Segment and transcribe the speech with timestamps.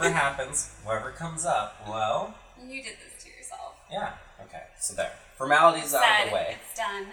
[0.00, 3.74] whatever happens, whatever comes up, well, You did this to yourself.
[3.90, 4.12] yeah.
[4.44, 5.12] Okay, so there.
[5.36, 6.56] Formalities out of the way.
[6.68, 7.06] It's done.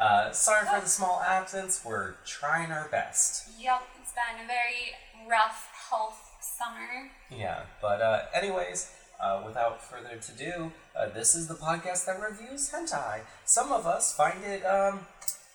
[0.00, 1.82] Uh, sorry for the small absence.
[1.84, 3.48] We're trying our best.
[3.60, 7.10] Yep, it's been a very rough health summer.
[7.30, 8.90] Yeah, but uh, anyways,
[9.20, 13.20] uh, without further to do, uh, this is the podcast that reviews hentai.
[13.44, 15.00] Some of us find it um,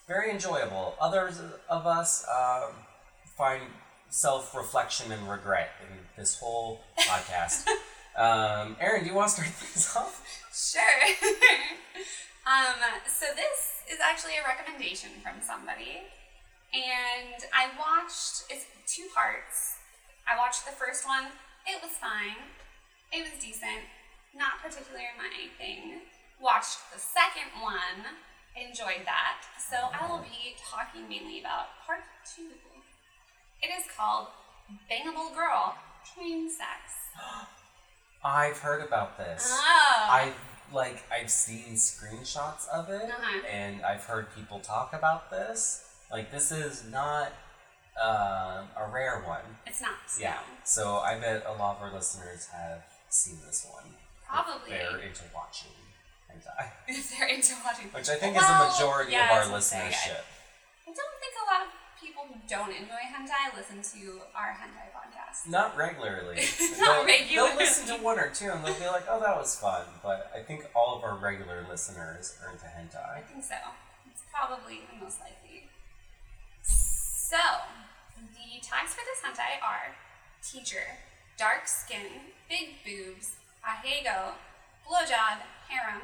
[0.08, 0.96] very enjoyable.
[1.02, 2.72] Others of us um,
[3.38, 3.64] find
[4.10, 7.68] self-reflection and regret in this whole podcast.
[8.18, 10.26] um, Aaron, do you want to start things off?
[10.52, 10.82] Sure.
[12.46, 12.76] um,
[13.08, 16.02] so this is actually a recommendation from somebody.
[16.74, 19.78] And I watched it's two parts.
[20.30, 21.26] I watched the first one,
[21.66, 22.38] it was fine.
[23.12, 23.90] It was decent.
[24.38, 26.06] Not particularly my thing.
[26.38, 28.06] Watched the second one,
[28.54, 29.42] enjoyed that.
[29.58, 32.54] So I will be talking mainly about part two.
[33.62, 34.28] It is called
[34.92, 35.76] Bangable Girl
[36.16, 36.70] Train Sex.
[38.24, 39.50] I've heard about this.
[39.52, 40.08] Oh.
[40.10, 40.34] I've
[40.74, 43.42] like I've seen screenshots of it, Uh-huh.
[43.52, 45.86] and I've heard people talk about this.
[46.12, 47.32] Like this is not
[48.02, 49.42] um, a rare one.
[49.66, 49.94] It's not.
[50.20, 50.32] Yeah.
[50.34, 50.38] no.
[50.64, 53.84] So I bet a lot of our listeners have seen this one.
[53.88, 54.70] if Probably.
[54.72, 55.72] They're into watching
[56.32, 57.88] hentai, if they're into watching.
[57.88, 60.22] which I think Well, is the majority yeah, of our I- listenership.
[60.86, 61.70] I don't think a lot of
[62.48, 65.50] don't enjoy hentai listen to our hentai podcast.
[65.50, 66.36] Not regularly.
[66.78, 67.50] Not they'll, regularly.
[67.50, 70.32] They'll listen to one or two and they'll be like, "Oh, that was fun." But
[70.36, 73.18] I think all of our regular listeners are into hentai.
[73.18, 73.56] I think so.
[74.12, 75.70] It's probably the most likely.
[76.64, 77.38] So,
[78.18, 79.96] the tags for this hentai are
[80.42, 80.98] teacher,
[81.38, 84.34] dark skin, big boobs, ahegao,
[84.88, 86.02] blowjob, harem,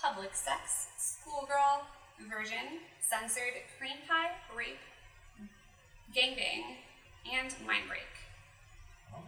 [0.00, 1.82] public sex, schoolgirl,
[2.30, 4.78] virgin, censored, cream pie, rape,
[6.18, 6.74] gangbang,
[7.30, 8.10] and mind break.
[9.14, 9.22] Oh.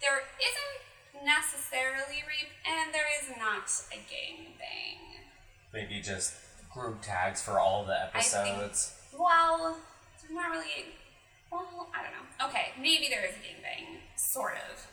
[0.00, 5.24] There isn't necessarily rape, and there is not a gangbang.
[5.72, 6.34] Maybe just
[6.72, 8.98] group tags for all the I think- episodes.
[9.18, 9.76] Well,
[10.20, 10.92] there's not really.
[11.50, 12.46] Well, I don't know.
[12.48, 14.86] Okay, maybe there is a gangbang, sort of,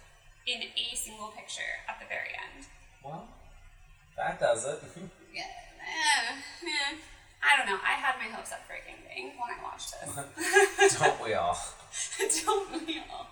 [0.46, 2.68] in a single picture at the very end.
[3.04, 3.28] Well,
[4.18, 4.80] that does it.
[5.34, 5.46] Yeah.
[7.42, 7.80] I don't know.
[7.84, 11.00] I had my hopes up for a gangbang when I watched this.
[11.00, 11.58] Don't we all?
[12.46, 13.28] Don't we all?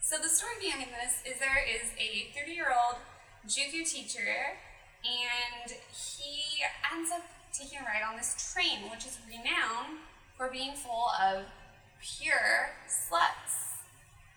[0.00, 2.96] So the story behind this is there is a 30-year-old
[3.46, 4.58] JUCO teacher,
[5.04, 6.62] and he
[6.92, 9.98] ends up taking a ride on this train, which is renowned
[10.36, 11.44] for being full of
[12.00, 13.78] pure sluts.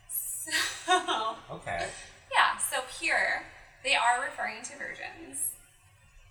[0.85, 1.87] So Okay,
[2.35, 3.43] yeah, so pure.
[3.81, 5.53] They are referring to virgins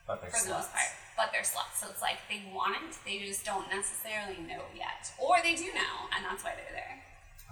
[0.06, 0.84] but they're for the most part,
[1.16, 1.80] but they're sluts.
[1.80, 5.66] So it's like they want it, they just don't necessarily know yet, or they do
[5.74, 6.98] know, and that's why they're there.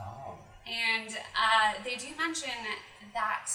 [0.00, 2.54] Oh, And uh, they do mention
[3.12, 3.48] that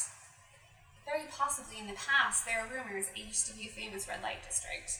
[1.05, 4.21] very possibly in the past there are rumors it used to be a famous red
[4.23, 4.99] light district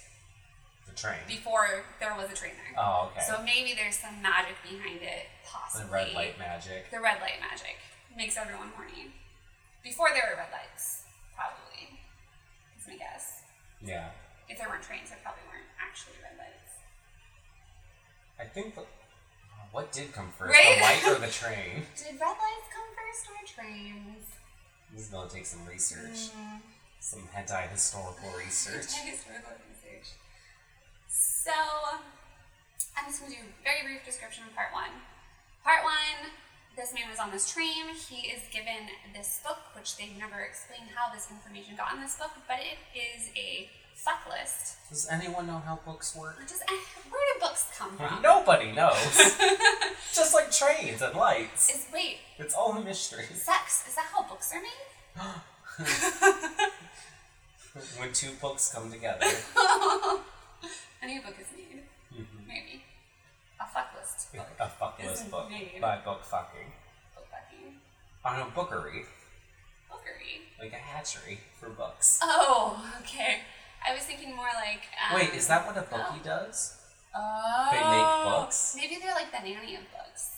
[0.87, 1.17] the train.
[1.27, 2.77] before there was a train there.
[2.77, 3.25] Oh, okay.
[3.25, 5.87] So maybe there's some magic behind it, possibly.
[5.87, 6.91] the red light magic.
[6.91, 7.77] The red light magic
[8.15, 9.09] makes everyone horny.
[9.83, 11.03] Before there were red lights,
[11.35, 11.97] probably.
[12.79, 13.41] Is my guess.
[13.81, 14.09] Yeah,
[14.49, 16.73] If there weren't trains, there probably weren't actually red lights.
[18.39, 18.75] I think.
[18.75, 20.77] The, oh, what did come first, Right?
[20.77, 21.85] the light or the train?
[21.97, 24.25] Did red lights come first or trains?
[24.93, 26.61] This is gonna take some research, Mm.
[26.99, 28.93] some hentai historical research.
[28.93, 30.13] Historical research.
[31.07, 31.51] So,
[32.97, 34.91] I'm just going to do a very brief description of part one.
[35.63, 36.31] Part one
[36.75, 37.87] this man was on this train.
[37.95, 42.17] He is given this book, which they've never explained how this information got in this
[42.19, 43.69] book, but it is a
[44.05, 44.75] fuck list.
[44.89, 46.39] Does anyone know how books work?
[46.47, 46.61] Does,
[47.09, 48.21] where do books come from?
[48.21, 49.15] Nobody knows.
[50.13, 51.69] Just like trains and lights.
[51.73, 53.25] Is, wait, It's all a mystery.
[53.33, 54.85] sex, is that how books are made?
[57.97, 59.25] when two books come together.
[61.01, 61.83] A new book is made.
[62.13, 62.47] Mhm.
[62.47, 62.83] Maybe.
[63.59, 64.47] A fuck list book.
[64.59, 65.81] A fuckless Isn't book made.
[65.81, 66.71] by book fucking.
[67.15, 67.75] Book fucking.
[68.23, 69.05] On a bookery,
[69.89, 70.41] Bookery.
[70.59, 72.19] like a hatchery for books.
[72.23, 73.41] Oh, okay.
[73.87, 74.81] I was thinking more like.
[75.09, 76.23] Um, Wait, is that what a bookie oh.
[76.23, 76.77] does?
[77.15, 77.67] Oh.
[77.71, 78.75] They make books?
[78.77, 80.31] Maybe they're like the nanny of books.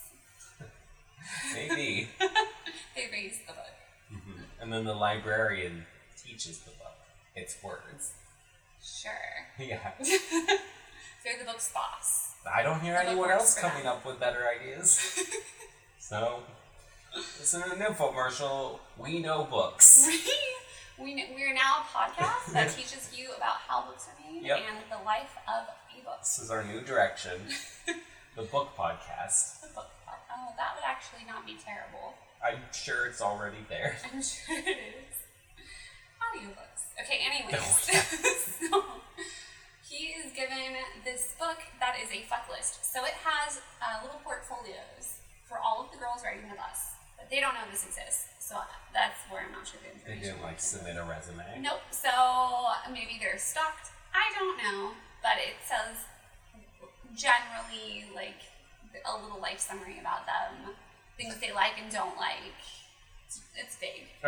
[1.54, 2.08] Maybe.
[2.96, 3.76] They raise the book.
[4.12, 4.42] Mhm.
[4.60, 5.86] And then the librarian
[6.20, 6.96] teaches the book.
[7.36, 8.12] Its words.
[8.82, 9.12] Sure.
[9.58, 9.92] Yeah.
[11.22, 12.32] they're the book's boss.
[12.52, 13.92] I don't hear The anyone else coming them.
[13.92, 15.20] up with better ideas.
[16.00, 16.40] so,
[17.14, 18.80] listen to an infomercial.
[18.96, 20.08] We know books.
[21.00, 24.58] We, we, we're now a podcast that teaches you about how books are made Yep.
[24.58, 25.66] and the life of
[25.98, 26.20] a book.
[26.20, 27.40] This is our new direction.
[28.36, 29.60] the book podcast.
[29.62, 32.14] The book pod- Oh, that would actually not be terrible.
[32.44, 33.96] I'm sure it's already there.
[34.12, 35.16] I'm sure it is.
[36.22, 36.84] Audiobooks.
[37.02, 37.87] Okay, anyways.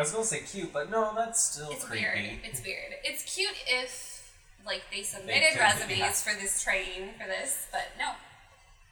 [0.01, 2.05] I was gonna say cute, but no, that's still It's creepy.
[2.05, 2.41] weird.
[2.43, 2.97] It's weird.
[3.05, 4.33] It's cute if
[4.65, 6.13] like they submitted could, resumes yeah.
[6.13, 8.13] for this training for this, but no,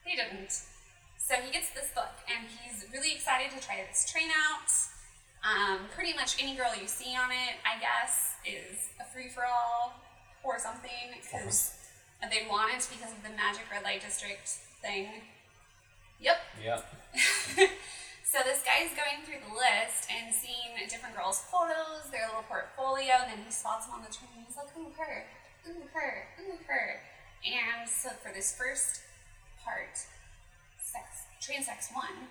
[0.05, 0.53] they didn't.
[1.17, 4.69] So he gets this book and he's really excited to try this train out.
[5.41, 9.47] Um, pretty much any girl you see on it, I guess, is a free for
[9.49, 9.95] all
[10.45, 11.73] or something because
[12.21, 14.47] they want it because of the Magic Red Light District
[14.85, 15.09] thing.
[16.21, 16.85] Yep, Yep.
[18.29, 23.25] so this guy's going through the list and seeing different girls' photos, their little portfolio,
[23.25, 24.29] and then he spots them on the train.
[24.37, 25.25] and He's like, "Ooh, her!
[25.65, 26.29] Ooh, her!
[26.45, 27.01] Ooh, her!"
[27.41, 29.01] And so for this first
[29.65, 29.97] part,
[31.65, 32.29] sex, one,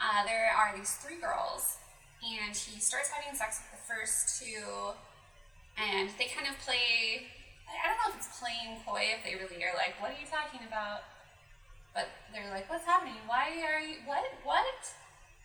[0.00, 1.76] uh, there are these three girls,
[2.24, 4.96] and he starts having sex with the first two,
[5.76, 7.28] and they kind of play.
[7.68, 10.24] I don't know if it's playing coy, if they really are like, "What are you
[10.24, 11.04] talking about?"
[11.92, 13.20] But they're like, "What's happening?
[13.26, 14.00] Why are you?
[14.06, 14.24] What?
[14.42, 14.96] What?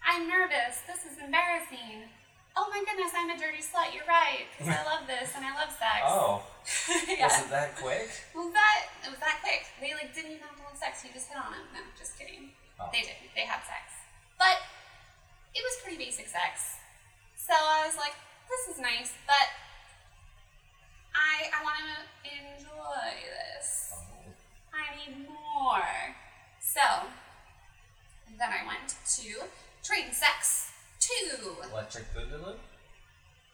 [0.05, 0.83] I'm nervous.
[0.87, 2.09] This is embarrassing.
[2.55, 3.95] Oh my goodness, I'm a dirty slut.
[3.95, 4.45] You're right.
[4.57, 6.01] 'cause I love this and I love sex.
[6.05, 6.43] Oh,
[7.09, 7.25] yeah.
[7.25, 8.09] was it that quick?
[8.35, 9.65] Well, that it was that quick?
[9.81, 11.03] They like didn't even have to have sex.
[11.03, 11.65] You just hit on him.
[11.73, 12.51] No, just kidding.
[12.79, 12.89] Oh.
[12.93, 13.17] They did.
[13.33, 13.89] They had sex,
[14.37, 14.61] but
[15.55, 16.77] it was pretty basic sex.
[17.37, 18.13] So I was like,
[18.49, 19.49] this is nice, but
[21.15, 23.93] I I want to enjoy this.
[23.97, 24.29] Oh.
[24.73, 25.89] I need more.
[26.61, 26.81] So
[28.37, 29.45] then I went to
[29.83, 31.69] Train Sex 2.
[31.71, 32.55] Electric Boogaloo?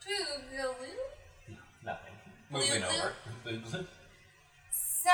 [0.05, 0.75] Boogaloo.
[1.49, 2.13] No, nothing.
[2.51, 3.13] Moving over.
[3.45, 3.85] Boogaloo.
[4.71, 5.09] So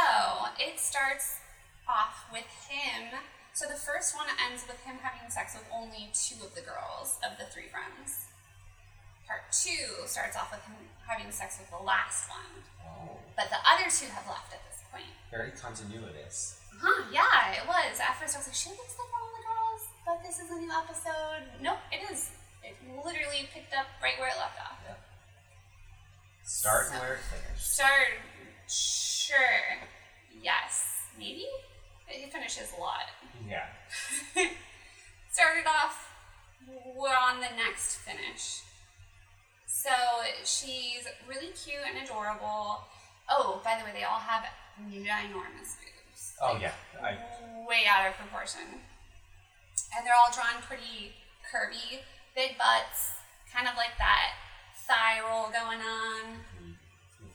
[0.60, 1.40] it starts
[1.88, 3.16] off with him.
[3.54, 7.18] So the first one ends with him having sex with only two of the girls
[7.24, 8.28] of the three friends.
[9.28, 10.76] Part two starts off with him
[11.08, 14.84] having sex with the last one, Oh, but the other two have left at this
[14.94, 15.08] point.
[15.32, 16.60] very continuous.
[16.78, 17.98] Huh, yeah, it was.
[17.98, 19.35] At first I was like, she looks like one of the girls,
[20.06, 21.44] but this is a new episode.
[21.62, 22.30] Nope, it is.
[22.64, 22.76] It
[23.06, 24.78] literally picked up right where it left off.
[24.88, 25.00] Yep.
[26.44, 27.74] Start So- where it finished.
[27.74, 28.08] Start,
[28.68, 29.38] sure.
[30.42, 30.86] Yes,
[31.18, 31.46] maybe?
[32.08, 33.10] It finishes a lot.
[33.48, 33.66] Yeah.
[35.32, 36.12] Started off,
[36.96, 38.62] we're on the next finish.
[39.68, 39.90] So
[40.44, 42.82] she's really cute and adorable.
[43.30, 44.46] Oh, by the way, they all have
[44.90, 46.34] ginormous boobs.
[46.42, 46.72] Oh yeah.
[47.04, 47.18] I
[47.68, 48.62] way out of proportion.
[49.94, 51.14] And they're all drawn pretty
[51.46, 52.02] curvy,
[52.36, 53.14] big butts,
[53.54, 54.34] kind of like that
[54.88, 56.42] thigh roll going on,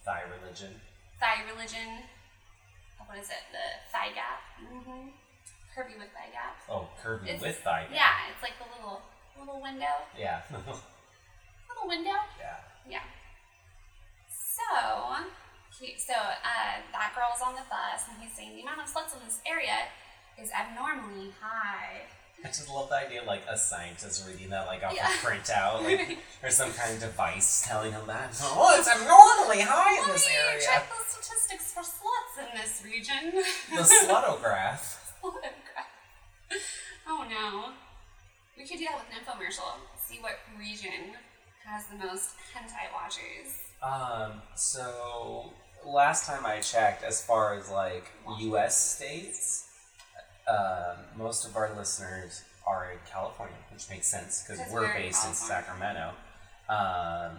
[0.04, 0.80] thigh religion.
[1.20, 2.04] thigh religion.
[3.06, 3.42] What is it?
[3.50, 4.38] The thigh gap.
[4.62, 5.10] Mm-hmm.
[5.74, 6.56] Curvy with thigh gap.
[6.70, 7.84] Oh, curvy It's- with thigh.
[7.90, 7.94] gap.
[7.94, 9.02] Yeah, it's like the little
[9.38, 10.04] little window.
[10.18, 10.42] Yeah.
[11.70, 12.18] Little window.
[12.38, 12.60] yeah.
[12.84, 13.06] Yeah.
[14.28, 15.16] So,
[15.96, 19.24] so uh, that girl's on the bus, and he's saying the amount of sluts in
[19.24, 19.88] this area
[20.36, 22.04] is abnormally high.
[22.42, 25.08] I just love the idea of like a scientist reading that like off Yeah.
[25.08, 28.30] a printout, like there's some kind of device telling him that.
[28.42, 30.60] Oh, it's abnormally high in Let this me area.
[30.64, 33.32] check the statistics for sluts in this region.
[33.74, 34.96] The slutograph.
[37.08, 37.72] oh no.
[38.56, 39.72] We could do that with an infomercial.
[39.98, 41.14] See what region
[41.64, 43.54] has the most hentai watchers.
[43.82, 45.52] Um, so
[45.86, 48.96] last time I checked, as far as like U.S.
[48.96, 49.68] states,
[50.50, 55.26] um, most of our listeners are in California, which makes sense because we're, we're based
[55.26, 55.34] in.
[55.34, 56.12] Sacramento.
[56.68, 57.38] Um,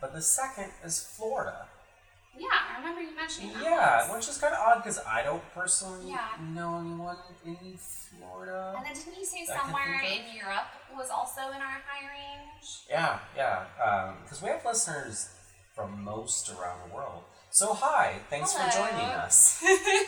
[0.00, 1.66] but the second is Florida.
[2.36, 3.62] Yeah, I remember you mentioning that.
[3.62, 4.26] Yeah, once.
[4.26, 6.28] which is kind of odd because I don't personally Yeah.
[6.54, 8.74] know anyone in Florida.
[8.76, 11.80] And then didn't you say that I can somewhere in Europe was also in our
[11.86, 12.82] high range?
[12.88, 13.64] Yeah, yeah.
[14.24, 15.28] Because we have listeners
[15.74, 17.22] from most around the world.
[17.50, 19.62] So hi, thanks for joining us.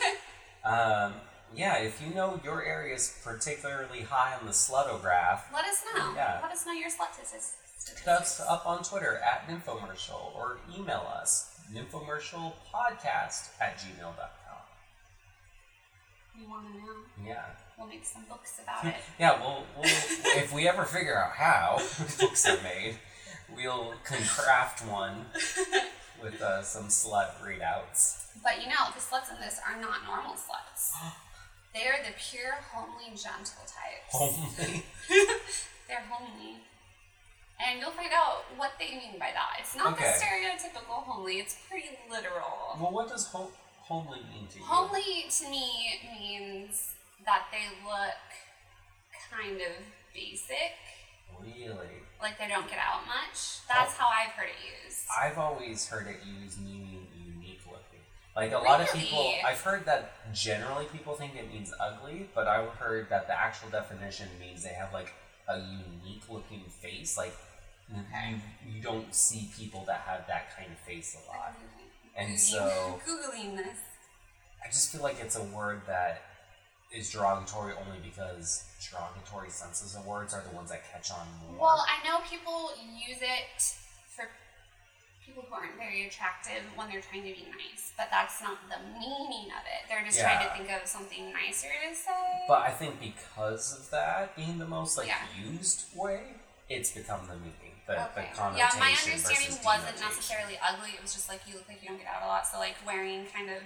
[0.65, 1.13] um,
[1.53, 6.13] yeah, if you know your area is particularly high on the slutograph, Let us know.
[6.15, 6.39] Yeah.
[6.41, 7.99] Let us know your slut statistics.
[7.99, 14.57] hit us up on Twitter at Nymphomercial or email us nymphomercialpodcast at gmail.com.
[16.39, 17.27] You want to know?
[17.27, 17.45] Yeah.
[17.77, 18.95] We'll make some books about it.
[19.19, 19.85] Yeah, we'll, we'll
[20.37, 21.77] if we ever figure out how
[22.19, 22.97] books are made,
[23.55, 25.25] we'll craft one
[26.21, 28.27] with uh, some slut readouts.
[28.43, 30.91] But you know, the sluts in this are not normal sluts.
[31.75, 34.07] They're the pure, homely, gentle types.
[34.09, 34.83] Homely.
[35.89, 36.63] They're homely.
[37.59, 39.59] And you'll find out what they mean by that.
[39.59, 40.03] It's not Okay.
[40.07, 42.79] the stereotypical homely, it's pretty literal.
[42.79, 43.51] Well, what does hom-
[43.83, 44.63] homely mean to you?
[44.65, 48.23] Homely to me means that they look
[49.31, 49.75] kind of
[50.13, 50.75] basic,
[51.41, 52.03] Really?
[52.21, 53.65] like they don't get out much.
[53.67, 54.03] That's Oh.
[54.03, 55.05] how I've heard it used.
[55.11, 57.04] I've always heard it used meaning.
[58.35, 62.47] Like a lot of people, I've heard that generally people think it means ugly, but
[62.47, 65.13] I've heard that the actual definition means they have like
[65.47, 67.17] a unique looking face.
[67.17, 67.33] Like
[67.89, 68.01] you,
[68.75, 71.55] you don't see people that have that kind of face a lot.
[72.17, 73.77] And Googling- so- Googling this.
[74.63, 76.23] I just feel like it's a word that
[76.93, 81.61] is derogatory only because derogatory senses of words are the ones that catch on more.
[81.61, 82.71] Well, I know people
[83.07, 83.75] use it
[84.15, 84.25] for
[85.25, 88.77] people who aren't very attractive when they're trying to be nice, but that's not the
[88.93, 89.89] meaning of it.
[89.89, 92.45] They're just trying to think of something nicer to say.
[92.47, 95.25] But I think because of that being the most like Yeah.
[95.35, 96.37] used way,
[96.69, 98.29] it's become the meaning, the, Okay.
[98.29, 100.91] the connotation Yeah, my understanding wasn't necessarily ugly.
[100.93, 102.45] It was just like you look like you don't get out a lot.
[102.45, 103.61] So like wearing kind of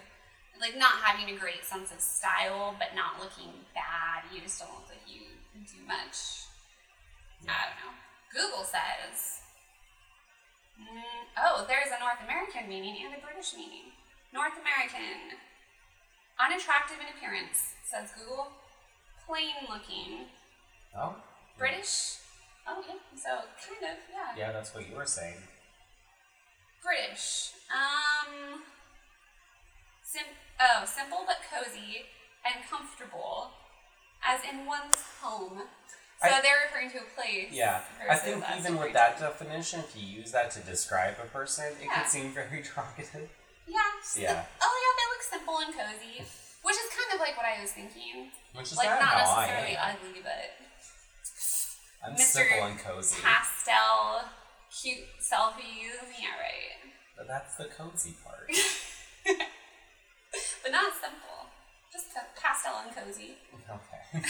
[0.60, 4.24] like not having a great sense of style, but not looking bad.
[4.34, 5.22] You just don't look like you
[5.68, 6.48] do much.
[7.48, 7.94] I don't know.
[8.32, 9.40] Google says.
[10.80, 13.92] Mm, oh, there's a North American meaning and a British meaning.
[14.34, 15.36] North American,
[16.40, 18.48] unattractive in appearance, says Google.
[19.28, 20.32] Plain looking.
[20.96, 21.16] Oh,
[21.58, 22.18] British.
[22.66, 22.98] Okay.
[23.16, 24.34] So kind of yeah.
[24.38, 25.38] Yeah, that's what you were saying.
[26.84, 27.52] British.
[27.70, 28.64] Um.
[30.04, 32.06] Sim- oh, simple but cozy
[32.46, 33.52] and comfortable,
[34.26, 35.62] as in one's home.
[36.22, 37.48] So I- they're referring to a place.
[37.52, 41.66] Yeah, I think even with that definition, if you use that to describe a person,
[41.80, 42.02] it Yeah.
[42.02, 43.30] could seem very derogative.
[43.66, 43.80] Yeah.
[44.16, 44.46] the- Yeah.
[44.62, 46.26] oh yeah, they look simple and cozy,
[46.64, 48.32] which is kind of like what I was thinking.
[48.54, 50.58] Which is like not I necessarily ugly, but
[52.04, 52.20] I'm Mr.
[52.20, 54.30] simple and cozy, pastel,
[54.72, 56.02] cute selfies.
[56.20, 56.94] Yeah, right.
[57.16, 58.50] but that's the cozy part.
[60.62, 61.48] But not simple.
[61.92, 63.38] Just pa- pastel and cozy.
[63.70, 64.24] okay.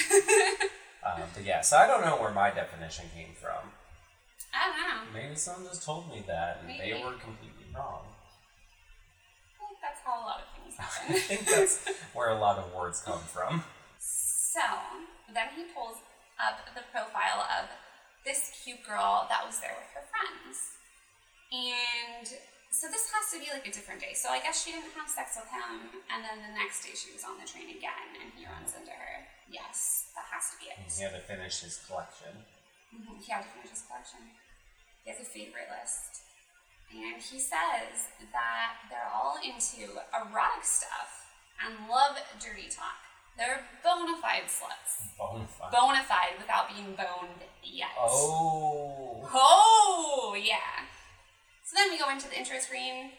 [1.05, 3.71] um, but yeah, so I don't know where my definition came from.
[4.53, 5.13] I don't know.
[5.13, 8.05] Maybe someone just told me that, and they were completely wrong.
[9.55, 11.15] I think that's how a lot of things happen.
[11.15, 13.63] I think that's where a lot of words come from.
[13.99, 14.61] so
[15.33, 16.01] then he pulls
[16.41, 17.69] up the profile of
[18.25, 20.57] this cute girl that was there with her friends.
[21.53, 22.25] And
[22.73, 24.13] so this has to be like a different day.
[24.17, 27.13] So I guess she didn't have sex with him, and then the next day she
[27.13, 29.28] was on the train again, and he runs into her.
[29.49, 30.77] Yes, that has to be it.
[30.91, 32.45] He had to finish his collection.
[32.93, 34.19] Mhm, He had to finish his collection.
[35.03, 36.21] He has a favorite list.
[36.91, 41.29] And he says that they're all into erotic stuff
[41.61, 42.97] and love dirty talk.
[43.37, 45.13] They're bona fide sluts.
[45.17, 45.71] Bonafide.
[45.71, 47.91] Bona fide without being boned yet.
[47.97, 49.29] oh.
[49.31, 50.85] Oh, yeah.
[51.63, 53.13] So then we go into the intro screen.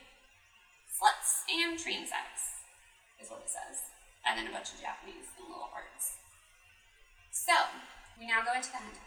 [0.90, 2.60] Sluts and train sex
[3.22, 3.80] is what it says.
[4.26, 6.16] And then a bunch of Japanese and little hearts.
[8.20, 9.00] We now go into the hentai.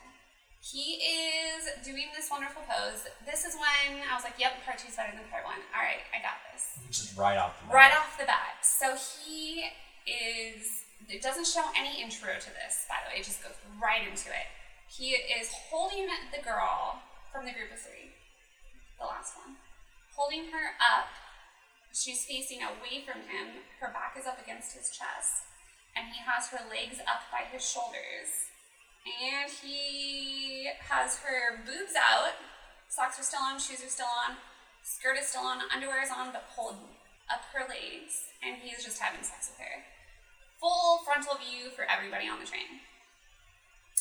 [0.58, 3.06] He is doing this wonderful pose.
[3.30, 5.62] This is when I was like, yep, part two's better than part one.
[5.70, 6.74] All right, I got this.
[6.90, 7.76] Just right off the bat.
[7.78, 8.66] Right off the bat.
[8.66, 9.70] So he
[10.10, 14.02] is, it doesn't show any intro to this, by the way, it just goes right
[14.02, 14.50] into it.
[14.90, 16.98] He is holding the girl
[17.30, 18.18] from the group of three,
[18.98, 19.62] the last one,
[20.18, 21.12] holding her up.
[21.94, 25.46] She's facing away from him, her back is up against his chest,
[25.94, 28.53] and he has her legs up by his shoulders.
[29.04, 32.40] And he has her boobs out,
[32.88, 34.40] socks are still on, shoes are still on,
[34.84, 36.80] skirt is still on, underwear is on, but pulled
[37.28, 39.84] up her legs, and he's just having sex with her.
[40.64, 42.80] Full frontal view for everybody on the train.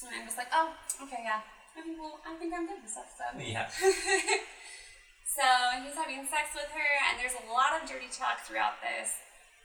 [0.06, 1.42] And I'm just like, oh, okay, yeah.
[1.74, 3.38] I think, well, I think I'm good with this episode.
[3.42, 3.66] Yeah.
[5.38, 5.46] so
[5.82, 9.14] he's having sex with her, and there's a lot of dirty talk throughout this,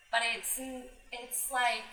[0.09, 0.57] but it's
[1.11, 1.83] it's like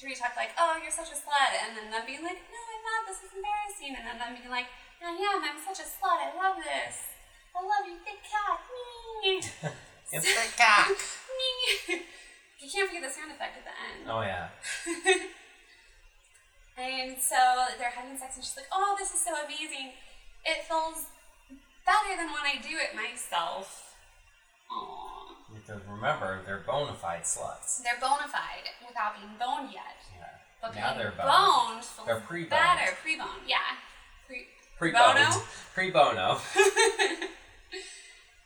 [0.00, 3.06] dirty talk like, oh, you're such a slut, and then them being like, no, I'm.
[3.06, 4.66] This is embarrassing, and then them being like,
[4.98, 5.46] I am.
[5.46, 6.18] I'm such a slut.
[6.18, 7.14] I love this.
[7.54, 8.60] I love you, big cock.
[8.66, 9.42] Me.
[10.12, 10.90] It's the cock.
[10.90, 12.02] Me.
[12.58, 14.10] You can't forget the sound effect at the end.
[14.10, 14.50] Oh yeah.
[16.80, 17.36] And so
[17.76, 19.92] they're having sex, and she's like, "Oh, this is so amazing!
[20.48, 21.12] It feels
[21.84, 23.92] better than when I do it myself."
[24.72, 25.36] Aww.
[25.52, 27.84] Because remember, they're bona fide sluts.
[27.84, 30.00] They're bona fide without being boned yet,
[30.60, 31.80] But now they're boned.
[31.80, 32.50] boned They're pre-boned.
[32.50, 32.92] better.
[33.02, 33.80] Pre-boned, yeah.
[34.26, 34.46] Pre-
[34.78, 35.14] Pre Bono?
[35.14, 35.42] boned.
[35.74, 36.36] Pre bono.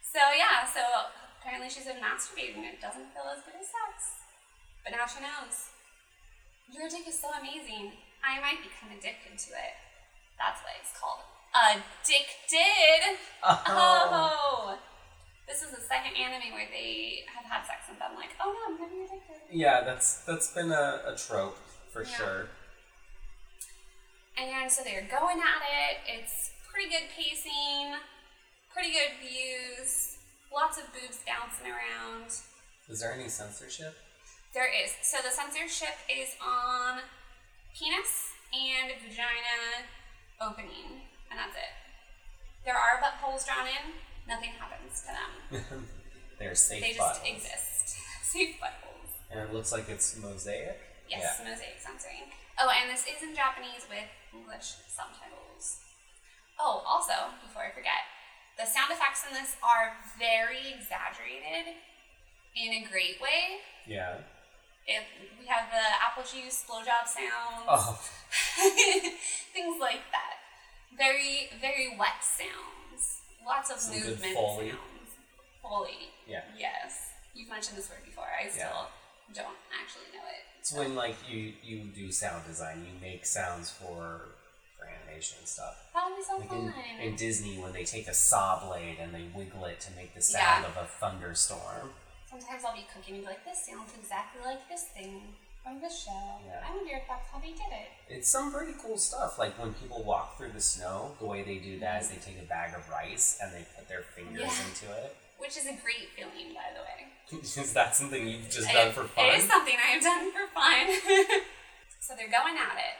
[0.02, 0.80] so yeah, so
[1.40, 2.62] apparently she's been masturbating.
[2.62, 4.22] It doesn't feel as good as sex,
[4.86, 5.74] but now she knows.
[6.70, 7.92] Your dick is so amazing.
[8.22, 9.74] I might become addicted to it.
[10.38, 11.22] That's why it's called
[11.54, 13.18] addicted.
[13.42, 13.62] Oh.
[13.68, 14.78] oh.
[15.46, 18.74] This is the second anime where they have had sex and been like, oh no,
[18.74, 19.36] I'm getting addicted.
[19.52, 21.58] Yeah, that's that's been a, a trope
[21.94, 22.16] for Yeah.
[22.16, 22.48] sure.
[24.36, 25.98] And so they're going at it.
[26.18, 27.94] It's pretty good pacing,
[28.72, 30.18] pretty good views,
[30.52, 32.26] lots of boobs bouncing around.
[32.88, 33.94] Is there any censorship?
[34.52, 34.92] There is.
[35.02, 37.00] So the censorship is on
[37.78, 39.86] penis and vagina
[40.40, 41.72] opening, and that's it.
[42.64, 43.94] There are butt holes drawn in.
[44.26, 45.88] Nothing happens to them.
[46.40, 47.44] They're safe They just buttons.
[47.44, 47.96] exist.
[48.24, 49.10] Safe buttholes.
[49.30, 50.80] And it looks like it's mosaic.
[51.08, 52.32] Yes, mosaic censoring.
[52.58, 55.82] Oh, and this is in Japanese with English subtitles.
[56.58, 58.06] Oh, also, before I forget,
[58.56, 61.74] the sound effects in this are very exaggerated
[62.54, 63.58] in a great way.
[63.86, 64.22] Yeah.
[64.86, 65.02] It,
[65.40, 67.98] we have the apple juice blowjob sounds, Oh,
[69.52, 70.38] things like that.
[70.96, 73.22] Very, very wet sounds.
[73.44, 74.70] Lots of Some movement Foley.
[74.70, 75.10] sounds.
[75.62, 76.12] Foley.
[76.28, 76.44] yeah.
[76.56, 77.10] Yes.
[77.34, 78.28] You've mentioned this word before.
[78.30, 78.86] I still
[79.34, 80.44] don't actually know it.
[80.64, 84.32] It's when like you you do sound design, you make sounds for
[84.78, 85.76] for animation and stuff.
[85.92, 86.72] That would be so Like fun.
[87.02, 90.14] in, in Disney, when they take a saw blade and they wiggle it to make
[90.14, 90.70] the sound Yeah.
[90.70, 91.92] of a thunderstorm.
[92.30, 95.90] Sometimes I'll be cooking and be like, this sounds exactly like this thing from the
[95.90, 96.40] show.
[96.46, 96.64] Yeah.
[96.66, 97.88] I wonder if that's how they did it.
[98.08, 99.38] It's some pretty cool stuff.
[99.38, 102.20] Like when people walk through the snow, the way they do that is mm-hmm.
[102.20, 104.64] they take a bag of rice and they put their fingers Yeah.
[104.64, 105.14] into it.
[105.44, 107.12] Which is a great feeling, by the way.
[107.44, 109.28] is that something you've just done for fun?
[109.28, 110.88] It is something I have done for fun.
[112.00, 112.96] so they're going at it,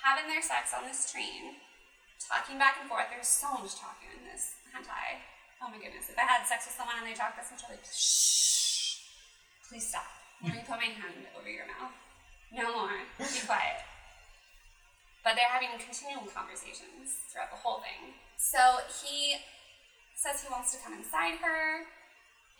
[0.00, 1.60] having their sex on this train,
[2.16, 3.12] talking back and forth.
[3.12, 5.20] There's so much talking in this hentai.
[5.60, 6.08] Oh my goodness.
[6.08, 9.04] If I had sex with someone and they talked this much, I'd be like, shh,
[9.68, 10.08] please stop.
[10.40, 11.92] Let me put my hand over your mouth.
[12.56, 13.04] No more.
[13.20, 13.84] Be quiet.
[15.20, 18.16] But they're having continual conversations throughout the whole thing.
[18.40, 19.44] So he
[20.20, 21.86] says he wants to come inside her,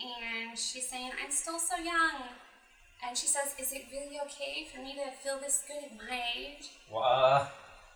[0.01, 2.33] and she's saying, I'm still so young.
[3.07, 6.21] And she says, Is it really okay for me to feel this good at my
[6.37, 6.71] age?
[6.95, 7.47] Uh,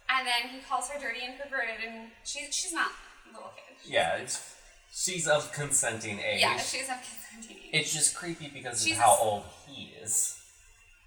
[0.09, 2.89] And then he calls her dirty and perverted, and she, she's not
[3.31, 3.77] a little kid.
[3.83, 4.55] She's yeah, it's,
[4.93, 6.41] she's of consenting age.
[6.41, 7.71] Yeah, she's of consenting age.
[7.73, 10.39] It's just creepy because She's of how old he is.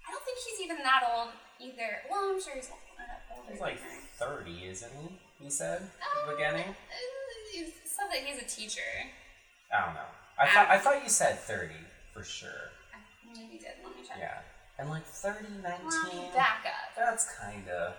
[0.06, 2.02] I don't think he's even that old either.
[2.10, 3.50] Well, I'm sure he's older.
[3.50, 3.78] He's like
[4.18, 5.44] 30, isn't he?
[5.44, 6.68] He said at the beginning?
[6.68, 6.74] uh,
[7.54, 8.80] You said that he's a teacher.
[9.72, 10.00] I don't know.
[10.38, 11.74] I thought I thought you said 30
[12.12, 12.70] for sure.
[12.94, 12.98] I
[13.34, 13.72] Maybe did.
[13.84, 14.16] Let me check.
[14.18, 14.38] Yeah.
[14.78, 15.62] And like 30, 19.
[15.62, 16.94] Well, back up.
[16.96, 17.94] That's kind of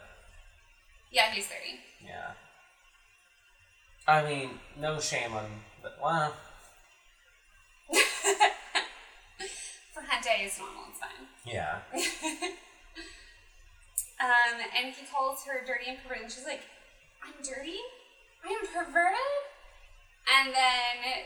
[1.11, 1.79] Yeah, he's 30.
[2.05, 2.31] yeah.
[4.07, 5.45] I mean, no shame on,
[5.83, 6.33] but well,
[9.93, 10.83] For day it's normal.
[10.89, 11.27] It's fine.
[11.45, 11.79] yeah.
[14.19, 16.59] Um, and he calls her dirty and perverted, and she's like,
[17.23, 17.79] I'm dirty?
[18.43, 19.33] I am perverted?
[20.39, 21.25] And then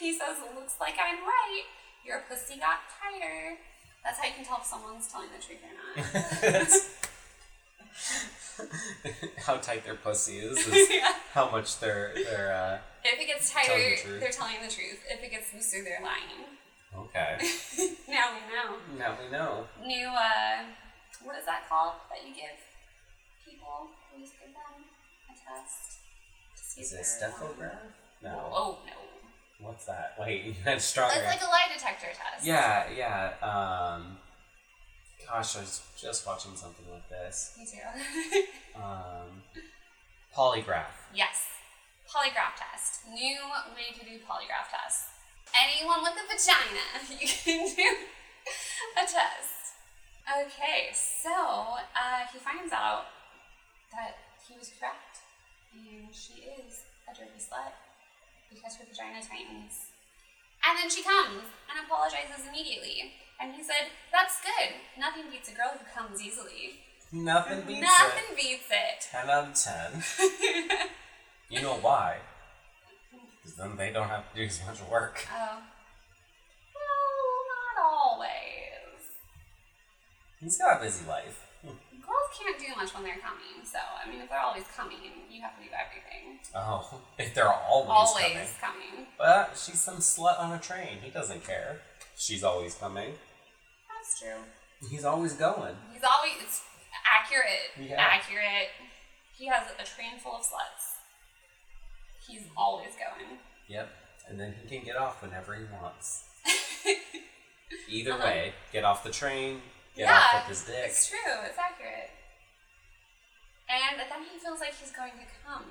[0.00, 1.64] he says, It Looks like I'm right.
[2.04, 3.58] Your pussy got tighter.
[4.04, 6.66] That's how you can tell if someone's telling the truth or not.
[9.46, 11.12] how tight their pussy is is Yeah.
[11.32, 15.00] how much they're they're uh, If it gets Telling tighter, the they're telling the truth.
[15.08, 16.58] If it gets looser, they're lying.
[16.96, 17.38] okay.
[18.08, 18.76] now we know.
[18.98, 19.66] now we know.
[19.86, 20.64] New, uh,
[21.22, 22.58] what is that called that you give
[23.46, 23.88] people?
[24.16, 24.84] You just give them
[25.30, 26.01] a test?
[26.78, 27.76] Is it a they're stethograph?
[28.22, 28.50] No.
[28.52, 29.66] Oh, no.
[29.66, 30.14] What's that?
[30.18, 31.14] Wait, you had stronger.
[31.16, 32.44] It's like a lie detector test.
[32.44, 33.32] yeah, yeah.
[33.42, 34.16] Um,
[35.26, 37.54] gosh, I was just watching something like this.
[37.58, 38.42] Me too.
[38.74, 39.42] Um,
[40.34, 40.96] polygraph.
[41.14, 41.44] yes.
[42.08, 43.00] Polygraph test.
[43.12, 43.36] New
[43.76, 45.08] way to do polygraph test.
[45.52, 46.84] Anyone with a vagina,
[47.20, 47.96] you can do
[48.96, 49.76] a test.
[50.24, 53.04] Okay, so uh, he finds out
[53.92, 54.16] that
[54.48, 55.11] he was correct,
[55.74, 57.72] and she is a dirty slut
[58.50, 59.92] because her vagina tightens.
[60.62, 63.12] And then she comes and apologizes immediately.
[63.40, 64.74] And he said, That's good.
[64.98, 66.78] Nothing beats a girl who comes easily.
[67.12, 68.36] Nothing beats Nothing it.
[68.36, 69.06] beats it.
[69.10, 70.02] 10 out of 10.
[71.50, 72.16] You know why?
[73.42, 75.26] Because then they don't have to do as much work.
[75.30, 75.58] Oh.
[76.74, 77.42] Well,
[77.76, 79.02] not always.
[80.40, 81.44] He's got a busy life.
[82.06, 84.98] Girls can't do much when they're coming, so I mean, if they're always coming,
[85.30, 86.38] you have to do everything.
[86.54, 88.82] Oh, if they're always, Always coming.
[88.96, 89.06] coming.
[89.18, 90.98] But she's some slut on a train.
[91.02, 91.80] He doesn't care.
[92.16, 93.14] She's always coming.
[93.88, 94.42] That's true.
[94.90, 95.76] He's always going.
[95.92, 96.62] He's always it's
[97.06, 97.70] accurate.
[97.90, 97.96] Yeah.
[98.00, 98.68] Accurate.
[99.38, 100.98] He has a train full of sluts.
[102.26, 103.38] He's always going.
[103.68, 103.88] Yep.
[104.28, 106.24] And then he can get off whenever he wants.
[107.88, 108.24] Either Uh-huh.
[108.26, 109.62] way, get off the train,
[109.96, 110.84] get get yeah, off with his dick.
[110.86, 111.18] It's true.
[111.46, 112.10] It's accurate.
[113.68, 115.64] And then he feels like he's going to come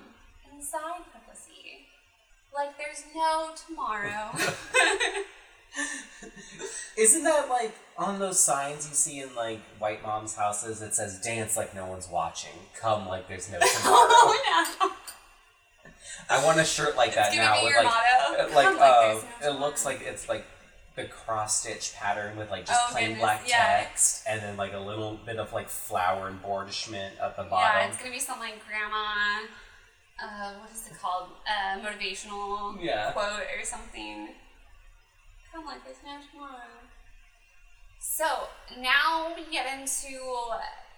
[0.51, 1.87] inside the pussy.
[2.53, 4.31] Like there's no tomorrow.
[6.97, 10.81] Isn't that like on those signs you see in like white moms' houses?
[10.81, 14.91] It says "Dance like no one's watching, come like there's no tomorrow." oh no.
[16.29, 18.43] I want a shirt like that It's gonna now be with your like, motto.
[18.43, 20.45] uh, like, Come like uh, there's no it looks like it's like
[20.95, 23.83] the cross stitch pattern with like just Oh, plain goodness, black yeah.
[23.83, 27.79] text and then like a little bit of like flower embellishment at the bottom.
[27.81, 29.45] Yeah, it's gonna be some like grandma.
[30.21, 31.29] Uh, what is it called?
[31.47, 33.11] Uh, motivational Yeah.
[33.11, 34.29] quote or something.
[35.51, 36.79] Come like there's no tomorrow.
[37.99, 38.47] So
[38.79, 40.17] now we get into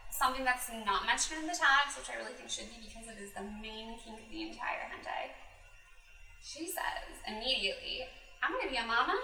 [0.09, 3.21] something that's not mentioned in the tags, which I really think should be because it
[3.21, 5.33] is the main kink of the entire hentai.
[6.43, 8.07] She says immediately,
[8.41, 9.19] "I'm gonna be a mama."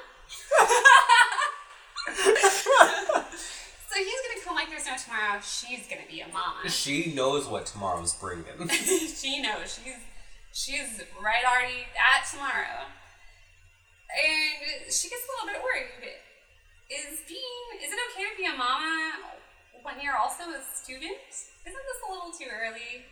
[3.89, 5.39] So he's gonna come like there's no tomorrow.
[5.41, 6.69] She's gonna be a mama.
[6.69, 8.45] She knows what tomorrow's bringing.
[8.69, 9.97] she knows she's
[10.53, 12.85] she's right already at tomorrow,
[14.13, 15.89] and she gets a little bit worried.
[16.89, 19.11] Is being is it okay to be a mama
[19.83, 21.17] when you're also a student?
[21.65, 23.05] Isn't this a little too early?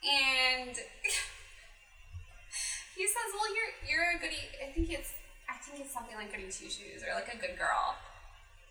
[0.00, 0.72] And
[2.96, 4.48] he says, "Well, you're you're a goody.
[4.64, 5.12] I think it's
[5.50, 7.96] I think it's something like goody two shoes or like a good girl.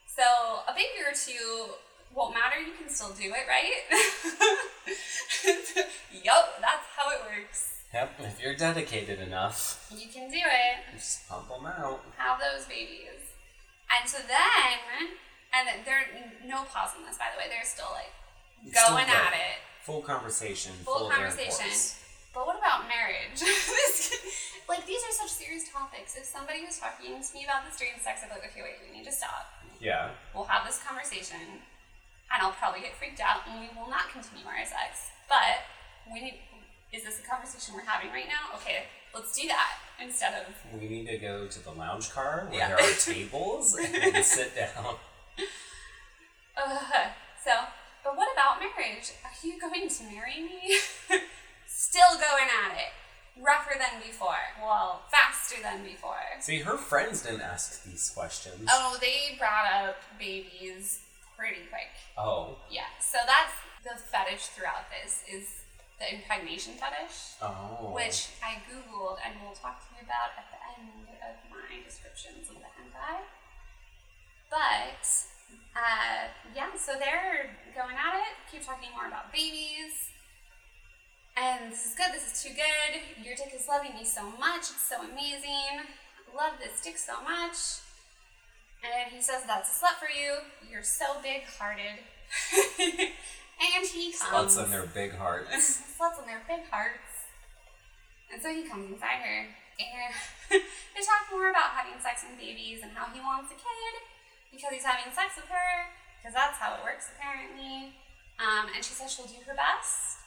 [0.07, 0.23] So
[0.67, 1.73] a baby or two
[2.15, 2.57] won't matter.
[2.59, 3.83] You can still do it, right?
[6.23, 7.73] yup, that's how it works.
[7.93, 10.95] yep, if you're dedicated enough, You can do it.
[10.95, 12.01] just pump them out.
[12.17, 13.35] Have those babies.
[13.89, 15.09] And so then,
[15.53, 16.05] and then there
[16.47, 17.45] no pause in this, by the way.
[17.49, 18.11] They're still like
[18.65, 19.15] It's still going good.
[19.15, 19.59] at it.
[19.83, 20.73] Full conversation.
[20.85, 21.67] Full Full, conversation.
[22.33, 23.41] But what about marriage?
[24.69, 26.13] Like these are such serious topics.
[26.15, 28.77] If somebody was talking to me about this during sex, I'd be like, okay, wait,
[28.85, 29.49] we need to stop.
[29.81, 30.13] Yeah.
[30.29, 31.41] We'll have this conversation,
[32.29, 35.09] and I'll probably get freaked out, and we will not continue our sex.
[35.27, 35.65] But
[36.05, 36.37] we need.
[36.93, 38.53] Is this a conversation we're having right now?
[38.61, 42.59] Okay, let's do that instead of We need to go to the lounge car where
[42.59, 42.67] Yeah.
[42.77, 44.95] there are tables and sit down.
[46.59, 47.09] Uh,
[47.43, 47.51] so,
[48.03, 49.13] but what about marriage?
[49.25, 50.77] Are you going to marry me?
[51.89, 52.93] Still going at it.
[53.41, 54.37] Rougher than before.
[54.61, 56.21] Well, faster than before.
[56.39, 58.69] See, her friends didn't ask these questions.
[58.69, 60.99] Oh, they brought up babies
[61.35, 61.89] pretty quick.
[62.15, 62.57] Oh.
[62.69, 65.65] Yeah, so that's the fetish throughout this is
[65.97, 67.89] the impregnation fetish, Oh.
[67.95, 72.49] which I googled and will talk to you about at the end of my descriptions
[72.49, 73.23] of the hentai.
[74.51, 75.01] But
[75.73, 78.33] uh, yeah, so they're going at it.
[78.51, 80.11] Keep talking more about babies.
[81.39, 82.11] And this is good.
[82.11, 82.99] This is too good.
[83.23, 84.75] Your dick is loving me so much.
[84.75, 85.87] It's so amazing.
[85.87, 87.79] I love this dick so much.
[88.83, 90.43] And he says, That's a slut for you.
[90.67, 92.03] You're so big hearted.
[92.83, 94.57] and he comes.
[94.59, 95.55] Sluts and their big hearts.
[95.95, 97.07] Sluts and their big hearts.
[98.33, 99.47] And so he comes inside her.
[99.79, 100.11] And
[100.51, 103.93] they talk more about having sex and babies and how he wants a kid
[104.51, 105.71] because he's having sex with her.
[106.19, 107.95] Because that's how it works, apparently.
[108.43, 110.18] Um, and she says she'll do her best.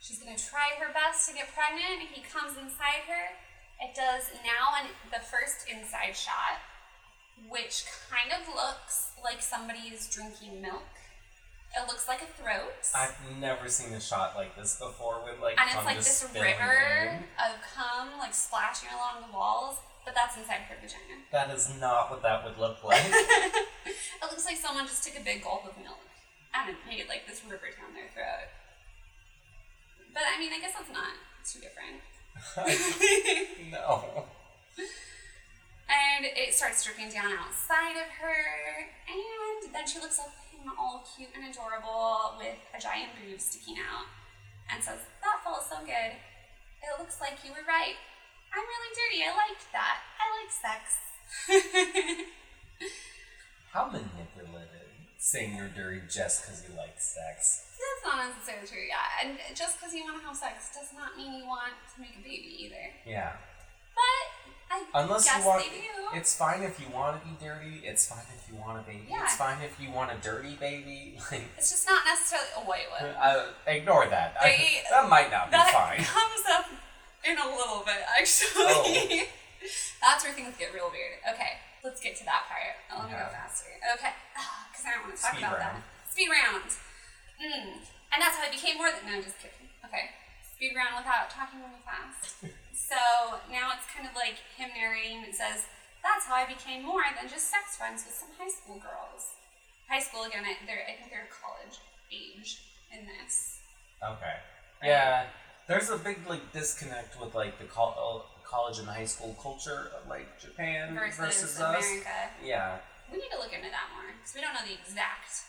[0.00, 2.00] She's gonna try her best to get pregnant.
[2.00, 3.36] And he comes inside her.
[3.80, 6.60] It does now and the first inside shot,
[7.48, 10.88] which kind of looks like somebody is drinking milk.
[11.76, 12.74] It looks like a throat.
[12.94, 17.14] I've never seen a shot like this before with like and it's like this river
[17.14, 17.24] in.
[17.38, 21.22] of cum like splashing along the walls, but that's inside her vagina.
[21.30, 23.04] That is not what that would look like.
[23.06, 26.02] it looks like someone just took a big gulp of milk
[26.52, 28.50] and it made like this river down their throat.
[30.12, 32.02] But I mean, I guess that's not too different.
[33.70, 34.26] no.
[35.90, 38.42] And it starts dripping down outside of her,
[39.10, 43.40] and then she looks up at him all cute and adorable with a giant boob
[43.40, 44.06] sticking out
[44.72, 46.14] and says, That felt so good.
[46.80, 47.98] It looks like you were right.
[48.54, 49.20] I'm really dirty.
[49.26, 49.98] I liked that.
[50.18, 50.82] I like sex.
[53.72, 54.90] How manipulative.
[55.18, 57.69] Saying you're dirty just because you like sex.
[58.02, 59.04] That's not necessarily true, yeah.
[59.22, 62.16] And just because you want to have sex does not mean you want to make
[62.16, 62.88] a baby either.
[63.04, 63.32] Yeah.
[63.94, 64.24] But
[64.72, 66.16] I Unless guess you want, they do.
[66.16, 67.82] it's fine if you want to be dirty.
[67.84, 69.04] It's fine if you want a baby.
[69.10, 69.24] Yeah.
[69.24, 71.18] It's fine if you want a dirty baby.
[71.30, 72.48] Like, It's just not necessarily.
[72.56, 73.04] Oh wait, what?
[73.20, 74.34] uh, ignore that.
[74.40, 75.98] I- that might not be fine.
[76.00, 76.66] that comes up
[77.28, 78.56] in a little bit, actually.
[78.56, 79.26] Oh.
[80.00, 81.20] That's where things get real weird.
[81.36, 82.72] Okay, let's get to that part.
[82.88, 83.68] Let me go faster.
[84.00, 84.14] Okay,
[84.72, 85.76] because I don't want to talk Speed about round.
[85.84, 86.08] that.
[86.08, 86.70] Speed round.
[87.40, 87.80] Mm.
[88.12, 89.02] And that's how I became more than.
[89.08, 89.66] No, just kidding.
[89.84, 90.12] Okay,
[90.44, 92.44] speed round without talking really fast.
[92.76, 93.00] so
[93.50, 95.24] now it's kind of like him narrating.
[95.24, 95.64] It says,
[96.04, 99.34] "That's how I became more than just sex friends with some high school girls."
[99.90, 100.44] high school again.
[100.46, 101.82] I- They're I think they're college
[102.14, 102.62] age
[102.94, 103.58] in this.
[103.98, 104.36] Okay.
[104.84, 105.26] Yeah,
[105.66, 109.90] there's a big like disconnect with like the col- uh, college and high school culture
[109.98, 111.84] of like Japan Versus, versus, us.
[111.84, 112.10] America.
[112.42, 112.78] Yeah.
[113.10, 115.42] We need to look into that more because we don't know the exact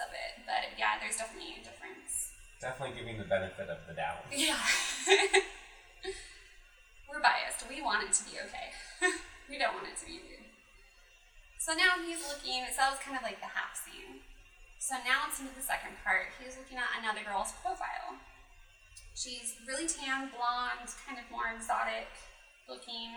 [0.00, 0.42] of it.
[0.46, 2.32] But yeah, there's definitely a difference.
[2.58, 4.26] Definitely giving the benefit of the doubt.
[4.34, 4.58] Yeah.
[7.06, 7.62] We're biased.
[7.70, 8.74] We want it to be okay.
[9.50, 10.46] we don't want it to be weird.
[11.58, 14.22] So now he's looking, so that was kind of like the half scene.
[14.78, 16.30] So now it's into the second part.
[16.38, 18.18] He's looking at another girl's profile.
[19.14, 22.06] She's really tan, blonde, kind of more exotic
[22.70, 23.10] looking,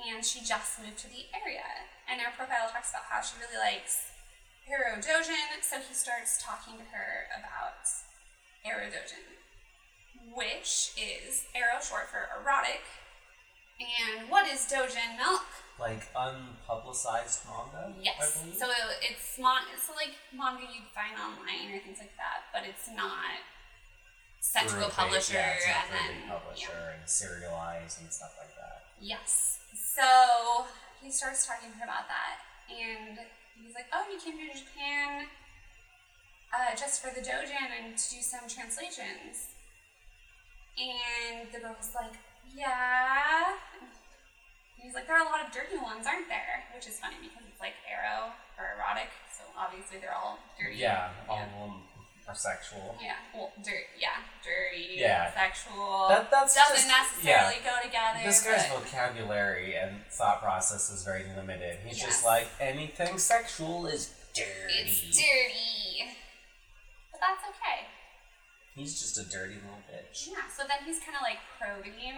[0.00, 1.68] and she just moved to the area.
[2.08, 4.11] And her profile talks about how she really likes
[4.70, 7.82] Ero Dojin, so he starts talking to her about
[8.64, 9.26] Ero Dojin,
[10.34, 12.82] which is ero short for erotic.
[13.82, 15.42] And what is Dojin milk?
[15.80, 17.92] Like unpublicized manga.
[18.00, 18.38] Yes.
[18.54, 18.66] So
[19.02, 23.42] it's mon- it's like manga you'd find online or things like that, but it's not
[24.38, 28.54] sent to a publisher yeah, it's not and then publisher and serialized and stuff like
[28.54, 28.82] that.
[29.00, 29.58] Yes.
[29.74, 30.66] So
[31.02, 32.38] he starts talking to her about that,
[32.70, 33.18] and
[33.64, 35.26] he's like, "Oh, you came to Japan
[36.52, 39.54] uh, just for the dojin and to do some translations."
[40.78, 42.16] And the girl's like,
[42.54, 43.88] "Yeah." And
[44.82, 47.44] he's like, "There are a lot of dirty ones, aren't there?" Which is funny because
[47.46, 50.76] it's like ero or erotic, so obviously they're all dirty.
[50.76, 51.46] Yeah, all Yeah.
[51.46, 51.74] of them
[52.28, 52.96] are sexual.
[53.02, 53.52] Yeah, well.
[53.98, 54.08] Yeah,
[54.44, 54.94] dirty.
[54.96, 55.32] Yeah.
[55.34, 56.06] sexual.
[56.08, 58.20] That- that's doesn't just- necessarily go together.
[58.24, 61.80] This guy's but- vocabulary and thought process is very limited.
[61.84, 62.06] He's Yes.
[62.06, 64.74] just like anything sexual is dirty.
[64.74, 66.16] It's dirty.
[67.10, 67.86] But that's okay.
[68.74, 70.28] He's just a dirty little bitch.
[70.28, 72.16] Yeah, so then he's kind of like probing.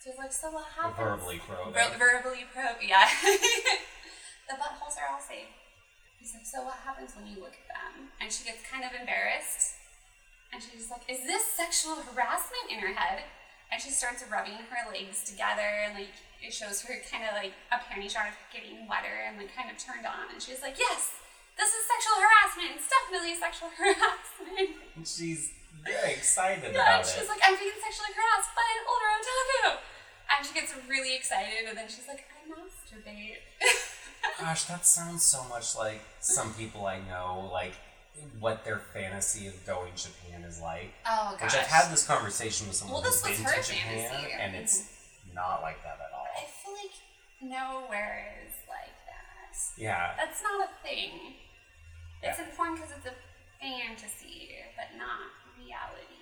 [0.00, 0.96] So he's like, so what happens?
[0.96, 1.74] Verbally probing.
[1.74, 3.10] Ver- verbally probe, yeah.
[3.22, 5.48] the buttholes are all safe.
[6.26, 8.10] He's like, so what happens when you look at them?
[8.18, 9.78] And she gets kind of embarrassed.
[10.50, 13.22] And she's like, is this sexual harassment in her head?
[13.70, 16.10] And she starts rubbing her legs together and like
[16.42, 19.70] it shows her kind of like a panty shot of getting wetter and like kind
[19.70, 20.34] of turned on.
[20.34, 21.14] And she's like, yes,
[21.54, 22.74] this is sexual harassment.
[22.74, 24.82] It's definitely sexual harassment.
[24.98, 25.54] And she's
[25.86, 27.30] very excited Yeah, about and she's it.
[27.30, 29.62] like, I'm being sexually harassed by an older otaku.
[30.26, 33.46] And she gets really excited, and then she's like, I masturbate.
[34.40, 37.72] Gosh, that sounds so much like some people I know, like
[38.40, 40.92] what their fantasy of going to Japan is like.
[41.06, 41.52] oh gosh.
[41.52, 44.32] Which I've had this conversation with someone Well, this who's been to Japan, fantasy.
[44.38, 45.34] and it's mm-hmm.
[45.34, 46.26] not like that at all.
[46.36, 46.96] I feel like
[47.42, 49.80] nowhere is like that.
[49.80, 51.34] Yeah, That's not a thing.
[52.22, 52.44] It's Yeah.
[52.44, 53.14] important because it's a
[53.60, 56.15] fantasy, but not reality.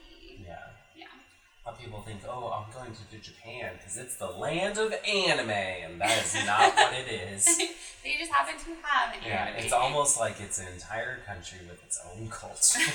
[1.66, 1.70] Yeah.
[1.70, 1.70] Yeah.
[1.70, 4.76] A lot of people think, oh, I'm going to do Japan because it's the land
[4.78, 7.44] of anime, and that is not what it is.
[8.04, 9.64] they just happen to have an Yeah, anime.
[9.64, 12.80] it's almost like it's an entire country with its own culture.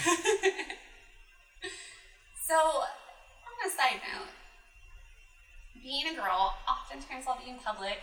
[2.48, 4.30] So, on a side note,
[5.84, 8.00] being a girl, oftentimes I'll be in public,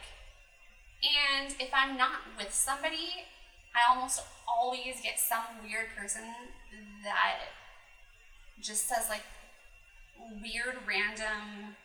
[1.03, 3.27] and if I'm not with somebody,
[3.75, 6.23] I almost always get some weird person
[7.03, 7.39] that
[8.63, 9.23] just says like
[10.43, 11.77] weird, random,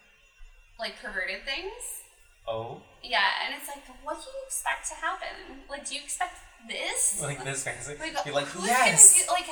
[0.80, 2.04] like perverted things.
[2.48, 5.62] oh, Yeah, and it's like, what do you expect to happen?
[5.70, 7.22] Like, do you expect this?
[7.22, 7.96] like this fantasy.
[8.00, 9.18] Like, You're like, yes.
[9.18, 9.46] Do, like,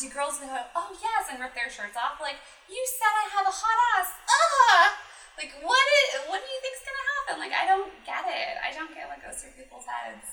[0.00, 2.20] do girls go, oh yes, and rip their shirts off?
[2.20, 2.36] Like,
[2.68, 4.08] you said I have a hot ass.
[4.28, 4.96] Ah!
[5.36, 6.30] Like, what is?
[6.30, 7.34] What do you think's gonna happen?
[7.42, 8.54] Like, I don't get it.
[8.62, 10.26] I don't get what goes through people's heads.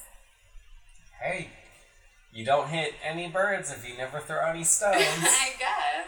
[1.19, 1.49] Hey,
[2.31, 4.95] you don't hit any birds if you never throw any stones.
[5.01, 6.07] I guess.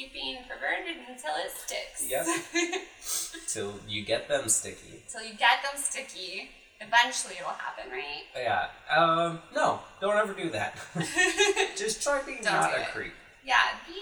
[0.00, 2.08] Keep being perverted until it sticks.
[2.08, 2.24] Yep.
[3.48, 5.02] Till you get them sticky.
[5.12, 6.48] Till you get them sticky.
[6.80, 8.24] Eventually, it'll happen, right?
[8.34, 8.68] Yeah.
[8.88, 9.40] Um.
[9.54, 10.72] No, don't ever do that.
[11.76, 12.88] Just try being Don't not a it.
[12.96, 13.12] creep.
[13.44, 14.00] Yeah, be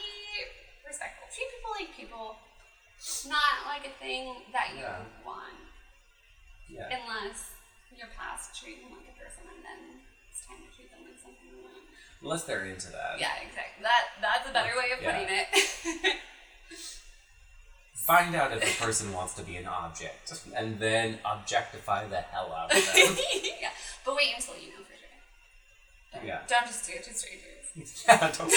[0.86, 1.26] respectful.
[1.34, 2.36] Treat people like people,
[3.26, 5.02] not like a thing that you Yeah.
[5.26, 5.58] want.
[6.70, 6.94] Yeah.
[6.94, 7.50] Unless
[7.96, 9.97] you're past treating like a person and then
[12.22, 13.16] Unless they're into that.
[13.20, 13.82] Yeah, exactly.
[13.82, 15.12] That that's a better way of Yeah.
[15.18, 16.16] putting it.
[17.94, 22.52] Find out if a person wants to be an object, and then objectify the hell
[22.56, 23.16] out of them.
[23.60, 23.68] yeah.
[24.04, 25.12] But wait until you know for sure.
[26.14, 26.40] Don't, Yeah.
[26.48, 27.68] don't just do it to strangers.
[28.08, 28.32] yeah.
[28.32, 28.50] Don't.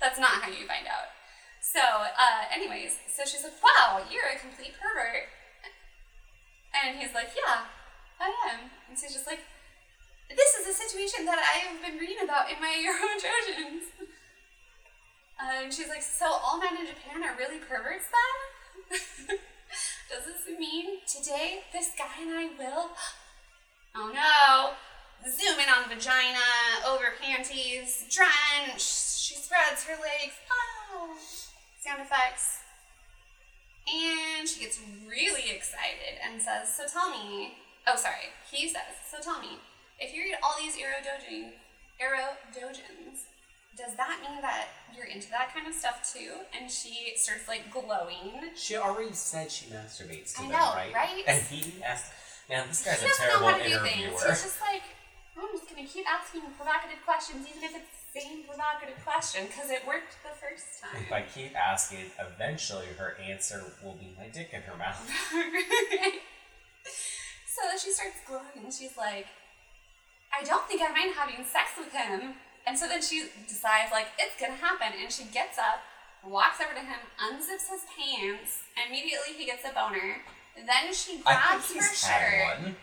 [0.00, 1.10] That's not how you find out.
[1.60, 5.28] So, uh, anyways, so she's like, wow, you're a complete pervert.
[6.72, 7.66] And he's like, yeah,
[8.20, 8.70] I am.
[8.88, 9.40] And she's just like,
[10.36, 13.90] this is a situation that I have been reading about in my ero doujins.
[15.40, 19.38] And she's like, so all men in Japan are really perverts then?
[20.10, 22.90] Does this mean today this guy and I will?
[23.92, 24.76] Oh no!
[25.28, 26.40] zoom in on vagina,
[26.86, 29.18] over panties, drenched.
[29.20, 30.34] She spreads her legs.
[30.50, 31.16] Oh,
[31.80, 32.60] sound effects.
[33.88, 37.54] And she gets really excited and says, So tell me,
[37.86, 39.58] oh, sorry, he says, So tell me,
[40.00, 41.52] if you read all these ero doujin,
[42.00, 43.28] aerodojins,
[43.76, 46.32] does that mean that you're into that kind of stuff too?
[46.58, 48.50] And she starts like glowing.
[48.56, 50.92] She already said she masturbates to I them, know, right?
[50.94, 51.24] right?
[51.26, 52.12] And he asked,
[52.48, 54.10] man, this guy's She a doesn't know terrible how to do interviewer.
[54.18, 54.20] things.
[54.26, 54.82] She's just like,
[55.38, 59.70] I'm just gonna keep asking provocative questions, even if it's the same provocative question, because
[59.70, 61.00] it worked the first time.
[61.06, 64.98] If I keep asking, eventually her answer will be my dick in her mouth.
[67.46, 69.26] so she starts glowing and she's like,
[70.32, 72.34] I don't think I mind having sex with him.
[72.66, 74.92] And so then she decides, like, it's gonna happen.
[75.00, 75.80] And she gets up,
[76.24, 78.62] walks over to him, unzips his pants.
[78.76, 80.22] Immediately he gets a boner.
[80.54, 82.62] Then she I grabs her shirt.
[82.62, 82.76] one.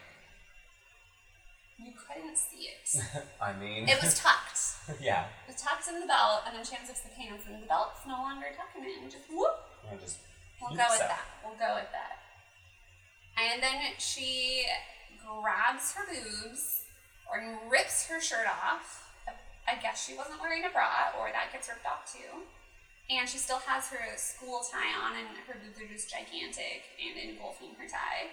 [1.78, 2.90] You couldn't see it.
[3.42, 5.00] I mean, It was tucked.
[5.02, 5.26] yeah.
[5.48, 8.02] It was tucked in the belt, and then she unzips the pants, and the belt's
[8.08, 9.10] no longer tucking in.
[9.10, 9.56] Just whoop.
[9.92, 10.18] I just
[10.60, 11.10] We'll go with out.
[11.14, 11.26] that.
[11.46, 12.18] We'll go with that.
[13.38, 14.66] And then she
[15.24, 16.82] grabs her boobs
[17.32, 19.04] or rips her shirt off.
[19.68, 22.48] I guess she wasn't wearing a bra, or that gets ripped off too.
[23.10, 27.16] And she still has her school tie on, and her boobs are just gigantic and
[27.20, 28.32] engulfing her tie.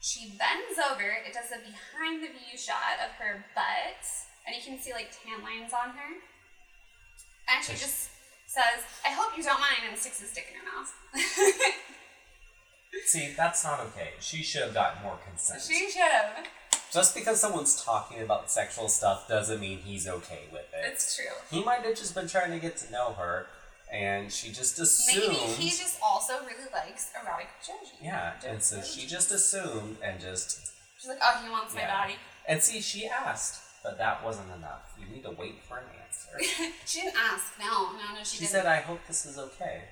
[0.00, 1.02] She bends over.
[1.26, 4.02] It does a behind the view shot of her butt,
[4.46, 6.10] and you can see like tan lines on her.
[7.50, 8.10] And she she- just
[8.46, 10.90] says, "I hope you don't mind," and sticks a stick in her mouth.
[13.06, 14.10] See, that's not okay.
[14.20, 15.62] She should have gotten more consent.
[15.62, 16.46] she should have.
[16.92, 20.92] Just because someone's talking about sexual stuff doesn't mean he's okay with it.
[20.92, 21.26] It's true.
[21.50, 23.46] he might have just been trying to get to know her,
[23.92, 25.28] and she just assumed.
[25.28, 27.90] Maybe he just also really likes erotic vagina.
[28.02, 30.72] yeah, and so she just assumed and just.
[30.98, 32.14] She's like, oh, he wants my body.
[32.46, 34.92] And see, she asked, but that wasn't enough.
[34.98, 36.52] You need to wait for an answer.
[36.86, 37.52] she didn't ask.
[37.58, 38.50] No, no, no, she, she didn't.
[38.50, 39.82] said, "I hope this is okay."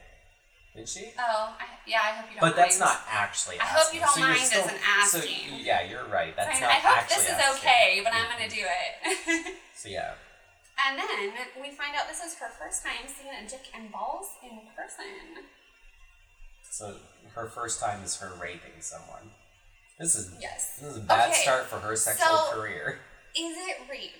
[0.77, 1.11] Did she?
[1.19, 4.15] oh, I, yeah, I hope you don't But that's not actually I hope you don't
[4.15, 5.59] so mind still, isn't So, asking.
[5.65, 6.37] yeah, you're right.
[6.37, 7.59] That's Saying, not I hope this is asking.
[7.59, 8.63] okay, but I'm gonna mm-hmm.
[8.63, 9.57] do it.
[9.79, 10.15] So yeah,
[10.87, 11.31] and then
[11.63, 15.47] we find out this is her first time seeing a dick and balls in person.
[16.71, 16.97] so
[17.35, 19.31] her first time is her raping someone.
[19.99, 20.79] This is Yes.
[20.81, 23.01] this is a bad Okay, start for her sexual so- career.
[23.37, 24.11] Is it rape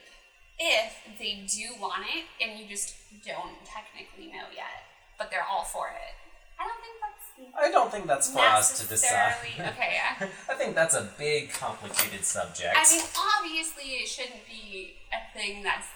[0.59, 2.95] if they do want it and you just
[3.27, 4.87] don't technically know yet,
[5.19, 6.15] but they're all for it?
[6.61, 9.35] I don't think that's I don't think that's for us to decide.
[9.59, 9.93] okay.
[9.95, 10.29] Yeah.
[10.51, 12.75] I think that's a big, complicated subject.
[12.77, 13.03] I mean,
[13.37, 15.87] obviously, it shouldn't be a thing that's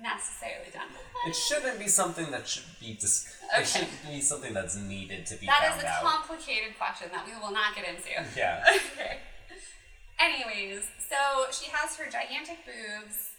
[0.00, 0.88] necessarily done.
[1.26, 3.62] it shouldn't be something that should be dis- Okay.
[3.62, 6.02] It shouldn't be something that's needed to be That is a out.
[6.02, 8.08] complicated question that we will not get into.
[8.36, 8.64] yeah.
[8.96, 9.18] okay.
[10.18, 13.30] Anyways, so she has her gigantic boobs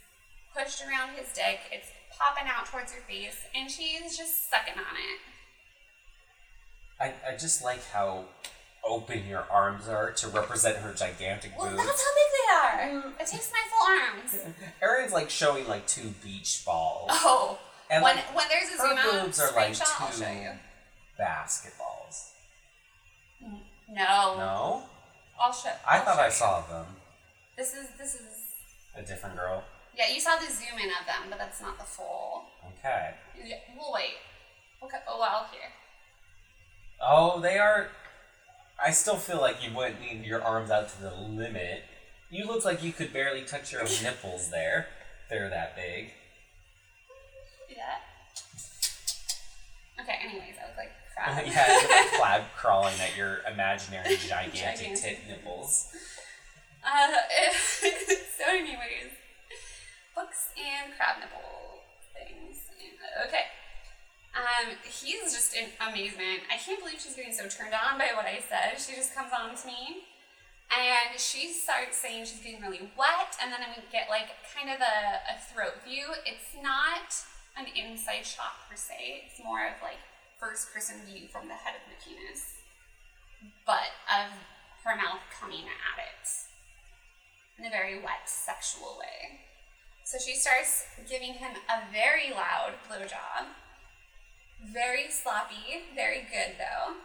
[0.55, 1.59] pushed around his dick.
[1.71, 5.19] It's popping out towards her face, and she's just sucking on it.
[7.03, 8.23] I, I just like how
[8.87, 11.85] open your arms are to represent her gigantic Well, boobs.
[11.85, 13.01] that's how big they are.
[13.01, 13.87] Mm, it takes my full
[14.47, 14.55] arms.
[14.81, 17.09] Erin's like showing like two beach balls.
[17.11, 20.11] Oh, And when like, when there's a her zoom out boobs are like screenshot, I'll
[20.11, 20.49] two show you.
[21.19, 22.29] basketballs.
[23.89, 24.83] No, No?
[25.39, 25.69] I'll show.
[25.87, 26.31] I I'll thought show I you.
[26.31, 26.85] saw them.
[27.57, 28.21] This is this is
[28.95, 29.63] A different girl.
[29.97, 30.07] yeah.
[30.13, 32.43] You saw the zoom in of them, but that's not the full.
[32.79, 33.11] Okay.
[33.43, 34.15] Yeah, we'll wait.
[34.81, 35.69] We'll cut oh, a while here.
[37.01, 37.89] Oh, they are.
[38.83, 41.83] I still feel like you wouldn't need your arms out to the limit.
[42.29, 44.87] You look like you could barely touch your own nipples there.
[45.29, 46.11] They're that big.
[47.67, 48.01] See that?
[50.01, 50.17] Okay.
[50.25, 51.45] Anyways, I look like crap.
[51.47, 54.97] yeah, you're like crab crawling at your imaginary gigantic Gigantic.
[55.01, 55.87] tit nipples.
[56.85, 57.07] Uh,
[58.37, 59.11] so, anyways,
[60.15, 61.79] books and crab nipple
[62.13, 62.57] things.
[63.27, 63.43] Okay.
[64.33, 66.41] Um, he's just in amazement.
[66.49, 68.81] I can't believe she's getting so turned on by what I said.
[68.81, 70.09] She just comes on to me,
[70.73, 74.81] and she starts saying she's getting really wet, and then we get like kind of
[74.81, 74.97] a,
[75.29, 76.09] a throat view.
[76.25, 77.13] It's not
[77.53, 79.29] an inside shot per se.
[79.29, 80.01] It's more of like
[80.41, 82.57] first person view from the head of the penis,
[83.69, 84.33] but of
[84.81, 86.25] her mouth coming at it
[87.59, 89.45] in a very wet, sexual way.
[90.03, 93.53] So she starts giving him a very loud blowjob.
[94.71, 96.95] Very sloppy, very good though.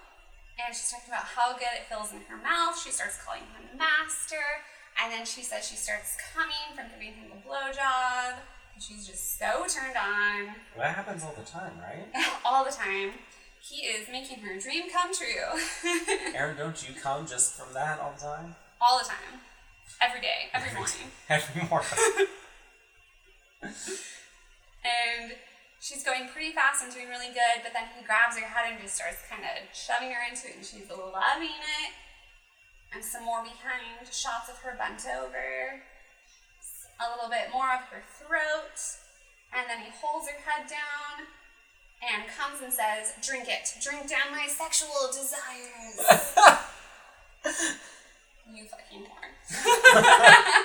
[0.59, 2.78] And she's talking about how good it feels in her mouth.
[2.78, 4.62] She starts calling him master.
[5.00, 8.34] And then she says she starts coming from giving him a blowjob.
[8.74, 12.06] And she's just so turned on That happens all the time, right?
[12.44, 13.12] all the time.
[13.61, 15.61] He is making her dream come true.
[16.34, 18.54] Aaron, don't you come just from that all the time?
[18.80, 19.40] all the time.
[20.00, 21.11] Every day, every morning.
[21.28, 21.88] Every morning.
[25.89, 28.76] she's going pretty fast and doing really good, but then he grabs her head and
[28.76, 31.97] just starts kind of shoving her into it, and she's loving it.
[32.93, 35.80] And some more behind shots of her bent over,
[37.01, 38.76] a little bit more of her throat,
[39.57, 41.24] and then he holds her head down
[42.05, 46.05] and comes and says, Drink it, drink down my sexual desires.
[48.53, 49.32] you fucking porn.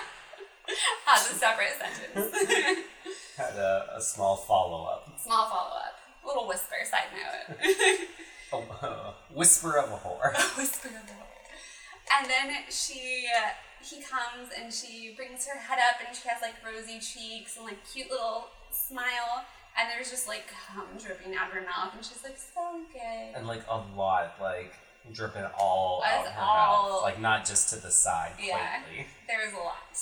[1.07, 2.84] As a separate sentence.
[3.38, 5.09] Had a, a small follow up.
[5.19, 5.99] Small follow up.
[6.25, 7.97] Little whisper, side note.
[8.53, 8.55] A,
[8.86, 10.31] a whisper of a whore.
[10.57, 12.19] whisper of a whore.
[12.21, 13.49] And then she, uh,
[13.84, 17.65] he comes and she brings her head up and she has like rosy cheeks and
[17.65, 19.43] like cute little smile.
[19.75, 23.36] And there's just like cum dripping out of her mouth and she's like, so good.
[23.36, 24.73] And like a lot, like
[25.11, 27.01] dripping all That's out her all- mouth.
[27.01, 28.81] Like not just to the side, Yeah.
[28.84, 29.07] quickly.
[29.27, 29.97] There is a lot.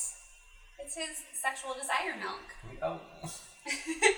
[0.84, 2.48] It's his sexual desire milk.
[2.82, 3.00] Oh.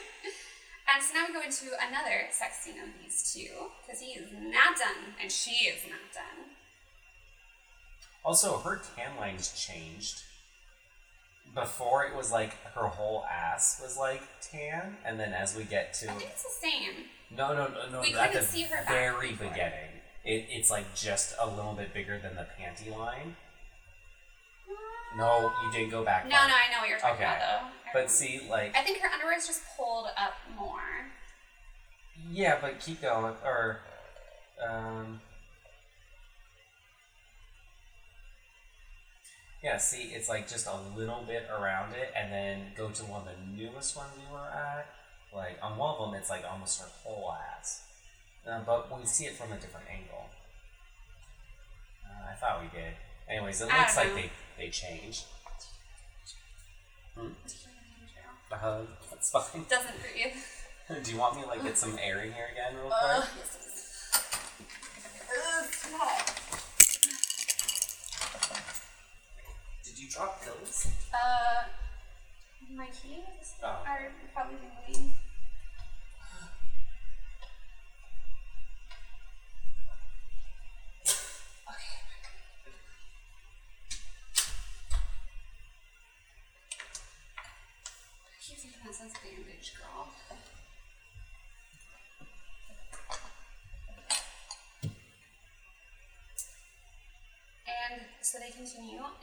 [0.94, 3.50] And so now we go into another sex scene of these two,
[3.82, 6.52] because he is not done, and she is not done.
[8.24, 10.22] Also, her tan lines changed.
[11.56, 15.94] Before it was like her whole ass was like tan, and then as we get
[15.96, 17.06] to I think it's the same.
[17.36, 19.50] no no no no We at the couldn't see her back very before.
[19.50, 19.90] beginning,
[20.26, 23.36] it, it's like just a little bit bigger than the panty line.
[25.18, 26.26] No, you didn't go back.
[26.26, 27.24] No, no, I know what you're talking Okay.
[27.26, 27.68] about, though.
[27.90, 30.82] I But see, like I think her underwear is just pulled up more.
[32.32, 33.80] yeah, but keep going or
[34.66, 35.22] um.
[39.64, 43.22] Yeah, see, it's like just a little bit around it, and then go to one
[43.22, 44.88] of the newest ones we were at.
[45.34, 47.84] Like on one of them, it's like almost her whole ass.
[48.50, 50.26] Uh, but we see it from a different angle.
[52.06, 52.94] Uh, I thought we did.
[53.30, 54.16] Anyways, it looks like know.
[54.16, 55.26] they they changed.
[58.52, 59.66] Uh, that's fine.
[59.70, 60.34] Doesn't breathe.
[61.04, 63.30] Do you want me to like get some air in here again, real Oh, quick?
[63.40, 63.70] yes, yes.
[65.32, 66.40] Ugh, it's too hot.
[69.84, 70.88] Did you drop pills?
[71.14, 71.64] Uh,
[72.76, 73.68] my keys Oh.
[73.88, 75.14] are probably tingling.
[75.14, 75.14] Okay.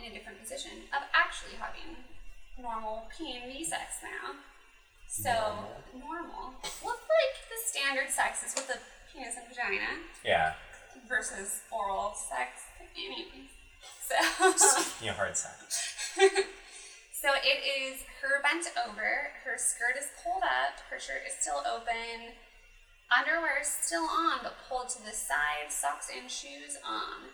[0.00, 1.96] In a different position of actually having
[2.58, 4.34] normal P and V sex now.
[5.08, 5.30] So
[5.92, 6.54] normal.
[6.84, 8.78] Look like the standard sex is with the
[9.12, 10.54] penis and vagina Yeah.
[11.08, 12.64] versus oral sex.
[12.96, 13.50] Anyways.
[14.06, 14.16] So
[15.04, 15.94] You know, hard sex.
[17.20, 21.60] So it is her bent over, her skirt is pulled up, her shirt is still
[21.68, 22.32] open,
[23.12, 27.28] underwear is still on but pulled to the side, socks and shoes on.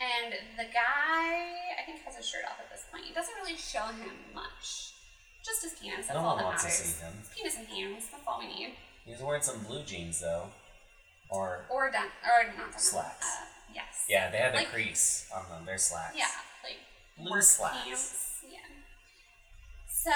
[0.00, 1.30] And the guy,
[1.78, 3.04] I think, has his shirt off at this point.
[3.08, 4.92] It doesn't really show him much.
[5.44, 7.12] Just his penis, that's No all one that wants to see him.
[7.20, 8.74] His penis and hands, that's all we need.
[9.04, 10.48] He's wearing some blue jeans though,
[11.30, 12.78] or Or done, or not done.
[12.80, 13.26] Slacks.
[13.26, 14.04] Uh, yes.
[14.08, 15.64] yeah, they had the Like- crease on them.
[15.66, 16.16] They're slacks.
[16.16, 16.30] Yeah,
[16.64, 16.78] like
[17.18, 17.84] Blue slacks.
[17.84, 18.40] pants.
[18.50, 18.58] Yeah.
[19.86, 20.10] So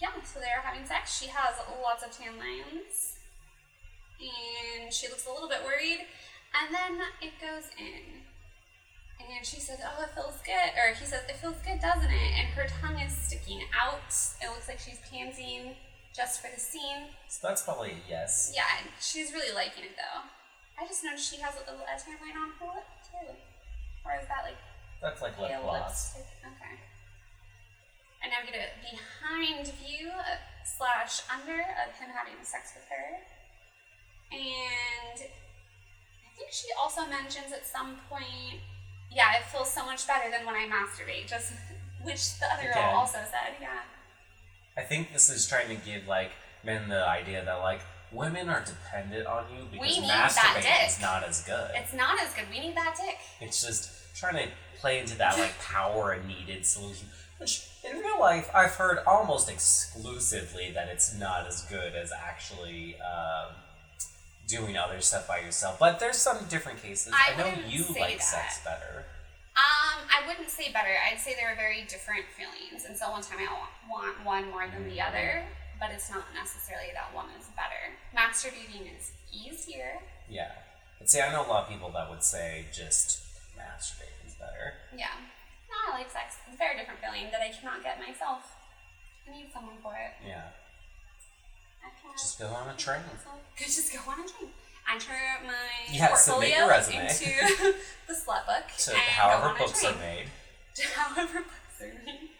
[0.00, 1.18] yeah, so they're having sex.
[1.20, 3.18] She has lots of tan lines,
[4.18, 6.06] and she looks a little bit worried.
[6.58, 8.21] And then it goes in,
[9.30, 12.30] and she says, "Oh, it feels good," or he says, "It feels good, doesn't it?"
[12.38, 14.08] And her tongue is sticking out.
[14.40, 15.76] It looks like she's panting
[16.14, 17.08] just for the scene.
[17.28, 18.52] So that's probably a yes.
[18.54, 20.28] Yeah, and she's really liking it though.
[20.78, 23.32] I just noticed she has a, little tan line on her lip too.
[24.04, 24.58] Or is that like
[25.00, 26.16] That's like lip gloss.
[26.16, 26.26] lipstick?
[26.42, 26.74] Okay.
[28.22, 32.86] And now we get a behind view uh, slash under of him having sex with
[32.90, 33.18] her.
[34.30, 38.62] And I think she also mentions at some point,
[39.14, 41.52] yeah, it feels so much better than when I masturbate, just
[42.02, 43.80] which the other girl also said, yeah.
[44.76, 46.30] I think this is trying to give like
[46.64, 51.42] men the idea that like women are dependent on you because masturbating is not as
[51.44, 51.70] good.
[51.74, 52.44] It's not as good.
[52.50, 53.18] We need that dick.
[53.40, 54.48] It's just trying to
[54.78, 57.08] play into that like power and needed solution.
[57.38, 62.96] Which in real life, I've heard almost exclusively that it's not as good as actually
[63.00, 63.54] um,
[64.52, 65.80] doing other stuff by yourself.
[65.80, 67.12] But there's some different cases.
[67.16, 68.36] I I, know you like that.
[68.36, 69.08] sex better.
[69.56, 70.92] Um, I wouldn't say better.
[70.92, 73.48] I'd say they're very different feelings, and so one time I
[73.88, 75.44] want one more than the other,
[75.80, 77.96] but it's not necessarily that one is better.
[78.16, 80.00] Masturbating is easier.
[80.28, 80.52] Yeah.
[80.98, 83.24] But see, I know a lot of people that would say just
[83.56, 84.76] masturbating is better.
[84.96, 85.16] Yeah.
[85.68, 86.36] No, I like sex.
[86.46, 88.44] It's a very different feeling that I cannot get myself.
[89.28, 90.12] I need someone for it.
[90.24, 90.48] Yeah.
[91.82, 92.16] Can't.
[92.18, 93.02] Just go on a train.
[93.56, 94.50] Just go on a train.
[94.90, 95.14] Enter
[95.46, 95.54] my
[95.90, 97.30] Yeah, portfolio into
[98.08, 100.26] the slut book To however books are made.
[100.74, 102.30] To however books are made.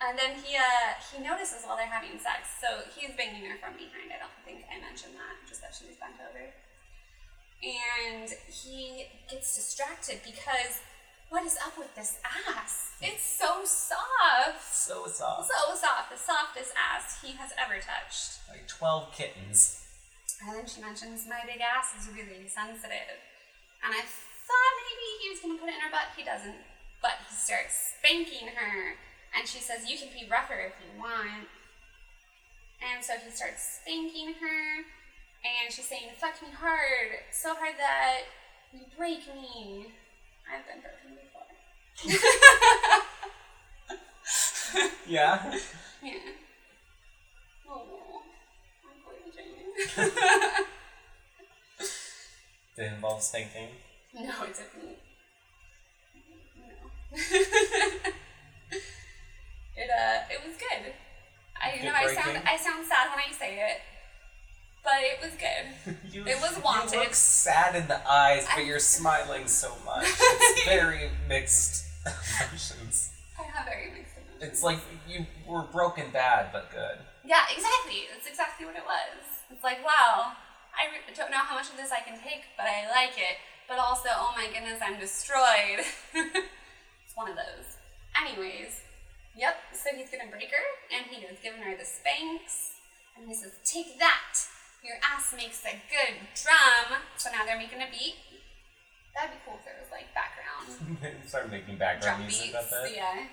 [0.00, 3.74] And then he uh, he notices while they're having sex, so he's banging her from
[3.76, 4.08] behind.
[4.08, 6.48] I don't think I mentioned that, just that she was bent over.
[7.60, 10.80] And he gets distracted because
[11.28, 12.96] what is up with this ass?
[13.02, 15.50] It's so soft, So soft.
[15.52, 15.74] so
[17.80, 18.40] ever touched.
[18.48, 19.86] Like 12 kittens.
[20.40, 23.16] And then she mentions my big ass is really sensitive.
[23.84, 26.12] And I thought maybe he was gonna put it in her butt.
[26.16, 26.60] He doesn't.
[27.00, 28.96] But he starts spanking her.
[29.36, 31.48] And she says, You can be rougher if you want.
[32.80, 34.84] And so he starts spanking her.
[35.44, 37.24] And she's saying, Fuck me hard.
[37.32, 38.28] So hard that
[38.72, 39.92] you break me.
[40.48, 41.48] I've been broken before.
[45.10, 45.58] Yeah.
[46.04, 46.12] yeah.
[47.70, 48.22] Oh,
[48.84, 50.14] I'm bleeding.
[52.76, 53.68] Did it involve spanking?
[54.14, 54.98] No, it didn't.
[56.56, 57.18] No.
[59.76, 60.92] it uh, it was good.
[61.62, 62.42] I Good know I sound?
[62.46, 63.80] I sound sad when I say it,
[64.82, 65.96] but it was good.
[66.12, 66.92] You, It was wanted.
[66.94, 70.06] You look sad in the eyes, but I- you're smiling so much.
[70.08, 73.10] It's very mixed emotions.
[73.38, 74.42] I have very mixed emotions.
[74.42, 76.98] It's like you were broken bad, but good.
[77.24, 78.08] Yeah, exactly.
[78.12, 79.20] That's exactly what it was.
[79.52, 80.32] It's like, wow,
[80.72, 83.36] I re- don't know how much of this I can take, but I like it.
[83.68, 85.84] But also, oh my goodness, I'm destroyed.
[86.14, 87.78] it's one of those.
[88.16, 88.82] Anyways,
[89.36, 92.74] yep, so he's gonna break her, and he was giving her the spanks,
[93.16, 94.34] and he says, Take that!
[94.82, 97.04] Your ass makes a good drum.
[97.16, 98.16] So now they're making a beat.
[99.14, 102.40] That'd be cool if there was like background Start making drum background beats.
[102.40, 102.96] music with it.
[102.96, 103.28] Yeah.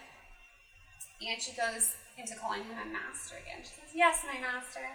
[1.32, 3.62] And she goes into calling him a master again.
[3.62, 4.86] She says, Yes, my master.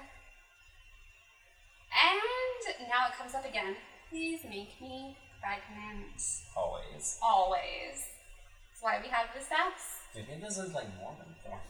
[1.93, 3.77] And now it comes up again.
[4.11, 6.21] Please make me pregnant.
[6.57, 7.19] Always.
[7.23, 8.11] Always.
[8.71, 10.03] That's why we have the sex.
[10.15, 11.61] Dude, it doesn't like Mormon porn.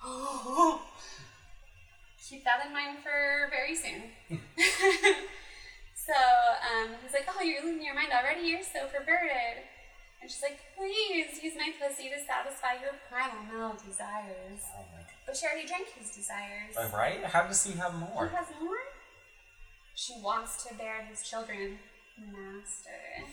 [2.28, 4.02] Keep that in mind for very soon.
[5.94, 8.46] so um, he's like, Oh, you're losing your mind already?
[8.48, 9.64] You're so perverted.
[10.20, 14.62] And she's like, Please use my pussy to satisfy your primal male desires.
[14.76, 16.74] Oh my But she already drank his desires.
[16.74, 16.92] god.
[16.92, 17.24] Right?
[17.24, 18.28] How does he have more?
[18.28, 18.82] He has more?
[19.94, 21.78] She wants to bear his children.
[22.18, 23.26] Master.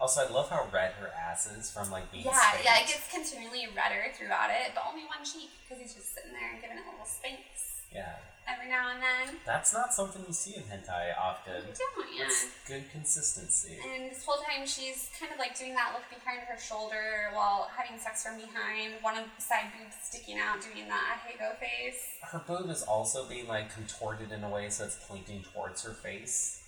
[0.00, 2.64] Also, I love how red her ass is from like being Yeah, spanked.
[2.64, 6.32] yeah, it gets continually redder throughout it, but only one cheek because he's just sitting
[6.32, 8.16] there and giving it a little spanks Yeah.
[8.48, 9.36] Every now and then.
[9.46, 11.62] That's not something you see in hentai often.
[11.68, 12.24] You don't, yeah.
[12.24, 13.78] It's good consistency.
[13.78, 17.70] And this whole time she's kind of like doing that look behind her shoulder while
[17.76, 22.02] having sex from behind, one of the side boobs sticking out, doing that ahegao face.
[22.22, 25.94] Her boob is also being like contorted in a way so it's pointing towards her
[25.94, 26.62] face.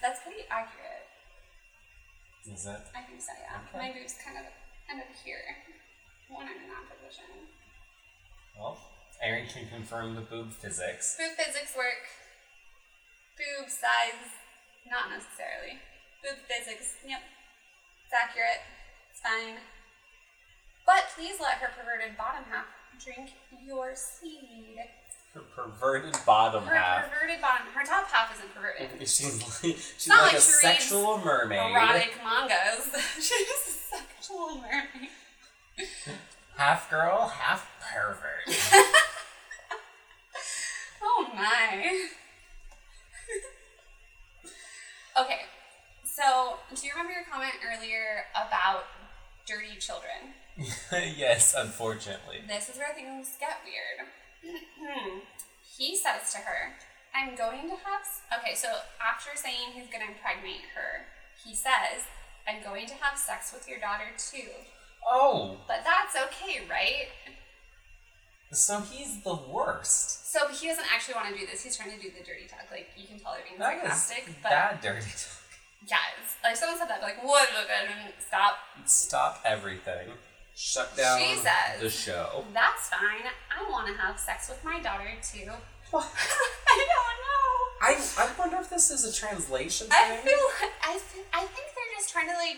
[0.00, 1.08] That's pretty accurate.
[2.46, 2.80] Is it?
[2.94, 3.56] I think so, yeah.
[3.72, 3.88] Okay.
[3.88, 4.44] My boobs kind of
[4.90, 5.40] end up here
[6.28, 7.24] when I'm in that position.
[8.58, 8.78] Well,
[9.22, 11.16] Erin can confirm the boob physics.
[11.18, 12.04] Boob physics work.
[13.36, 14.30] Boob size,
[14.90, 15.80] not necessarily.
[16.22, 17.20] Boob physics, yep.
[18.04, 18.62] It's accurate.
[19.10, 19.58] It's fine.
[20.86, 22.66] But please let her perverted bottom half
[23.02, 23.32] drink
[23.66, 24.78] your seed.
[25.32, 27.10] Her perverted bottom Her half.
[27.10, 29.00] perverted bottom, her top half isn't perverted.
[29.08, 31.58] She's like, she's not like, like a she sexual mermaid.
[31.72, 32.94] Erotic mangas.
[33.16, 33.32] She's
[33.66, 35.10] a sexual mermaid.
[36.56, 38.46] Half girl, half pervert.
[41.34, 42.08] My.
[45.20, 45.40] okay,
[46.04, 48.84] so do you remember your comment earlier about
[49.46, 50.34] dirty children?
[51.18, 52.42] yes, unfortunately.
[52.46, 54.08] This is where things get weird.
[55.76, 56.74] he says to her,
[57.14, 58.06] I'm going to have.
[58.38, 58.68] Okay, so
[59.02, 61.06] after saying he's going to impregnate her,
[61.44, 62.06] he says,
[62.46, 64.50] I'm going to have sex with your daughter too.
[65.06, 67.08] Oh, But that's okay, right?
[68.56, 70.30] So he's the worst.
[70.32, 71.62] So he doesn't actually want to do this.
[71.62, 72.60] He's trying to do the dirty talk.
[72.70, 74.34] Like, you can tell they're being That is sarcastic.
[74.42, 75.40] But bad dirty talk.
[75.86, 76.36] Yes.
[76.42, 77.48] Like someone said that, but like, what?
[78.26, 78.56] Stop.
[78.86, 80.08] Stop everything.
[80.56, 82.44] Shut down She says- the show.
[82.54, 83.26] That's fine.
[83.50, 85.50] I want to have sex with my daughter too.
[85.94, 87.50] I don't know.
[87.82, 90.26] I, I wonder if this is a translation I thing.
[90.26, 90.68] feel.
[90.82, 92.56] I feel, I think they're just trying to like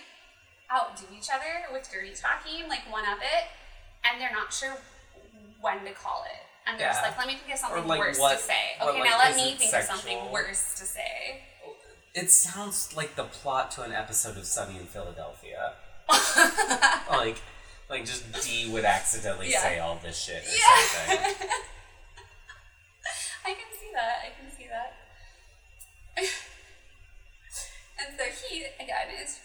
[0.73, 3.45] outdo each other with dirty talking, like one up it,
[4.05, 4.77] and they're not sure
[5.67, 6.43] when to call it.
[6.69, 8.75] And they're just like, let me think of something like, worse what- to say.
[8.81, 11.43] or, Okay, like, now let me think of something worse to say.
[12.15, 15.75] It sounds like the plot to an episode of Sunny in Philadelphia.
[17.11, 17.37] like,
[17.89, 19.63] Like just Dee would accidentally Yeah.
[19.63, 20.83] say all this shit or Yeah.
[20.91, 21.49] something.
[23.47, 24.17] I can see that.
[24.27, 24.91] I can see that.
[28.01, 29.39] and so he, again, is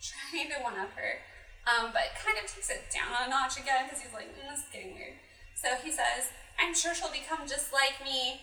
[0.00, 1.18] trying to one up her,
[1.66, 4.60] um, but kind of takes it down a notch again because he's like, mm, this
[4.60, 5.14] is getting weird.
[5.60, 8.40] So he says, I'm sure she'll become just like me.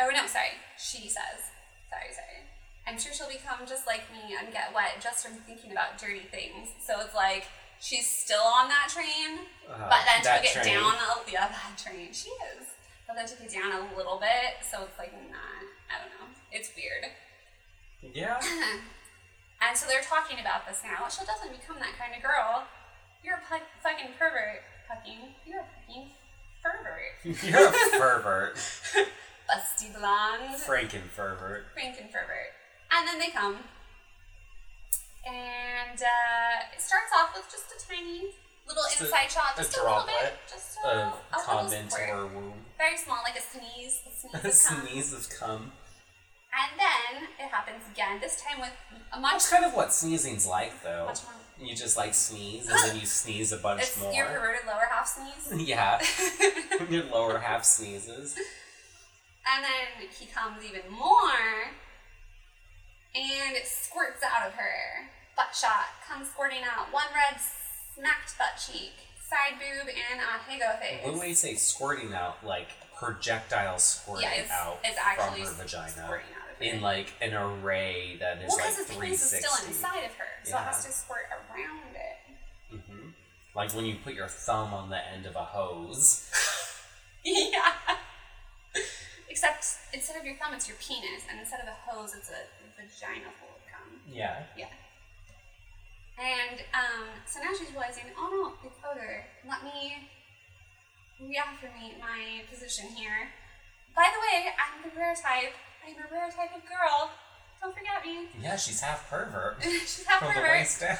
[0.00, 0.56] Oh, no, sorry.
[0.78, 1.52] She says,
[1.90, 2.40] sorry, sorry.
[2.86, 6.24] I'm sure she'll become just like me and get wet just from thinking about dirty
[6.30, 6.68] things.
[6.84, 7.44] So it's like
[7.80, 10.76] she's still on that train, Uh, but then took it train.
[10.76, 12.12] down a yeah, that train.
[12.12, 12.68] She is.
[13.08, 16.28] But then took it down a little bit, so it's like not I don't know.
[16.52, 17.08] It's weird.
[18.00, 18.40] Yeah.
[19.64, 21.08] And so they're talking about this now.
[21.08, 22.68] She doesn't become that kind of girl.
[23.24, 23.44] You're a
[23.80, 24.60] fucking pervert.
[24.92, 25.32] Fucking.
[25.48, 26.12] You're a fucking
[26.64, 27.42] pervert.
[27.44, 28.56] You're a pervert.
[29.48, 30.56] Busty blonde.
[30.66, 31.66] Franken pervert.
[31.76, 32.50] Franken pervert.
[32.90, 33.58] And then they come.
[35.26, 38.32] And uh, it starts off with just a tiny
[38.68, 41.92] little Just a- inside shot, just a, little droplet bit, just a, A a comment
[42.08, 42.52] or womb.
[42.78, 44.10] very small, like a sneeze, a
[44.40, 45.72] sneeze A sneeze of cum.
[46.54, 48.20] And then it happens again.
[48.20, 48.70] This time with
[49.12, 51.06] a much That's kind of what sneezing's like, though.
[51.06, 51.32] much more.
[51.60, 54.12] You just like sneeze and then you sneeze a bunch It's more.
[54.12, 55.68] your perverted lower half sneeze.
[55.68, 56.00] yeah.
[56.90, 58.36] your lower half sneezes.
[59.46, 61.70] And then he comes even more
[63.14, 65.08] and it squirts out of her.
[65.36, 66.92] Butt shot comes squirting out.
[66.92, 67.40] One red
[67.94, 68.92] smacked butt cheek,
[69.28, 71.04] side boob, and a higo face.
[71.04, 75.62] When we say squirting out, like projectile squirting yeah, it's, out it's actually from her
[75.62, 76.43] vagina squirting out.
[76.60, 79.48] In like an array that is well, like because his penis is 360.
[79.48, 82.18] still inside of her, so it has to squirt around it.
[82.74, 83.08] Mm-hmm.
[83.54, 86.30] Like when you put your thumb on the end of a hose.
[87.24, 87.72] yeah.
[89.28, 92.46] Except instead of your thumb, it's your penis, and instead of a hose, it's a
[92.78, 94.00] vagina full of cum.
[94.10, 94.42] Yeah.
[94.56, 94.70] Yeah.
[96.18, 99.26] And um, so now she's realizing, oh no, it's odor.
[99.48, 100.06] Let me
[101.18, 103.30] reaffirmate my position here.
[103.94, 105.54] By the way, I'm the rare type.
[105.86, 107.10] I'm a rare type of girl.
[107.60, 108.28] Don't forget me.
[108.42, 110.96] Yeah, she's half pervert she's half from the waist down.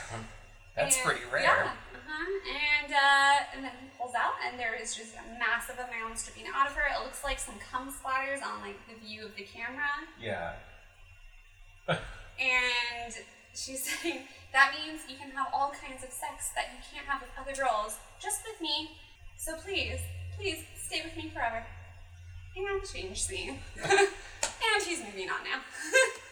[0.77, 1.43] That's And- pretty rare.
[1.43, 1.71] Yeah.
[1.95, 2.51] Uh-huh.
[2.85, 6.51] And uh, and then he pulls out, and there is just a massive amount dripping
[6.55, 6.83] out of her.
[6.87, 9.89] It looks like some cum splatters on like the view of the camera.
[10.21, 10.53] Yeah.
[12.41, 13.15] And
[13.55, 17.21] she's saying that means you can have all kinds of sex that you can't have
[17.23, 18.91] with other girls, just with me.
[19.37, 20.01] So please,
[20.37, 21.65] please stay with me forever.
[22.57, 23.59] And change scene.
[23.85, 25.61] and he's moving on now.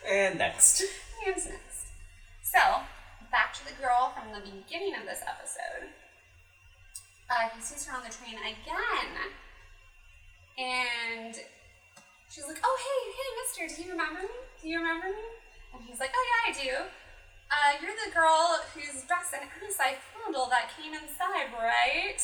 [0.02, 0.82] And next.
[1.24, 1.94] and next.
[2.42, 2.58] So,
[3.30, 5.94] back to the girl from the beginning of this episode.
[7.30, 9.14] Uh, he sees her on the train again.
[10.58, 11.34] And
[12.28, 14.36] she's like, oh, hey, hey, mister, do you remember me?
[14.60, 15.26] Do you remember me?
[15.72, 16.72] And he's like, oh, yeah, I do.
[17.48, 22.20] Uh, you're the girl whose dress and ass I fondled that came inside, right?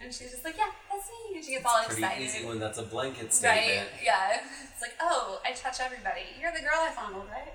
[0.00, 1.36] And she's just like, yeah, that's me.
[1.36, 2.22] And she gets all Pretty excited.
[2.24, 3.88] easy when that's a blanket statement.
[3.92, 4.04] Right?
[4.04, 4.40] Yeah.
[4.76, 6.36] It's like, oh, I touch everybody.
[6.38, 7.54] You're the girl I fondled, right?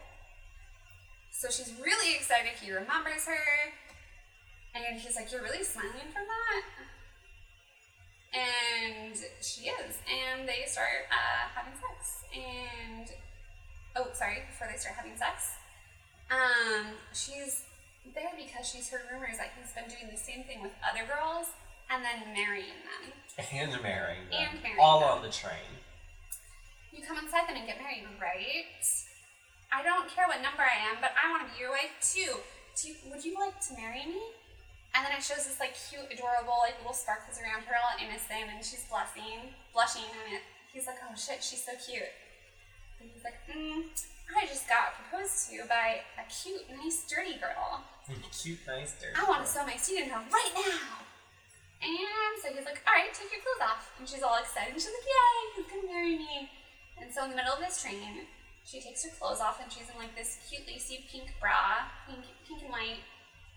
[1.29, 2.57] So she's really excited.
[2.59, 3.45] He remembers her.
[4.73, 6.63] And he's like, You're really smiling from that?
[8.33, 10.01] And she is.
[10.09, 12.25] And they start uh, having sex.
[12.33, 13.05] And,
[13.95, 15.51] oh, sorry, before they start having sex,
[16.31, 17.65] um, she's
[18.15, 21.53] there because she's heard rumors that he's been doing the same thing with other girls
[21.91, 23.11] and then marrying them.
[23.35, 24.39] And marrying them.
[24.39, 25.19] And marrying all them.
[25.19, 25.75] on the train.
[26.95, 28.79] You come inside them and get married, right?
[29.71, 32.39] I don't care what number I am, but I want to be your wife too.
[32.75, 34.23] Do you, would you like to marry me?
[34.91, 38.51] And then it shows this like cute, adorable, like little sparkles around her, all innocent,
[38.51, 40.43] and she's blushing, blushing, and it,
[40.75, 42.11] he's like, oh shit, she's so cute.
[42.99, 43.87] And he's like, mm,
[44.35, 47.87] I just got proposed to by a cute, nice, dirty girl.
[48.35, 49.15] Cute, nice, dirty.
[49.15, 51.07] I want to sew my seat in her right now.
[51.81, 53.89] And so he's like, all right, take your clothes off.
[53.97, 54.73] And she's all excited.
[54.73, 56.49] And she's like, yay, he's going to marry me.
[57.01, 58.29] And so in the middle of this train,
[58.63, 62.21] she takes her clothes off and she's in like this cute lacy pink bra, pink,
[62.45, 63.01] pink and white.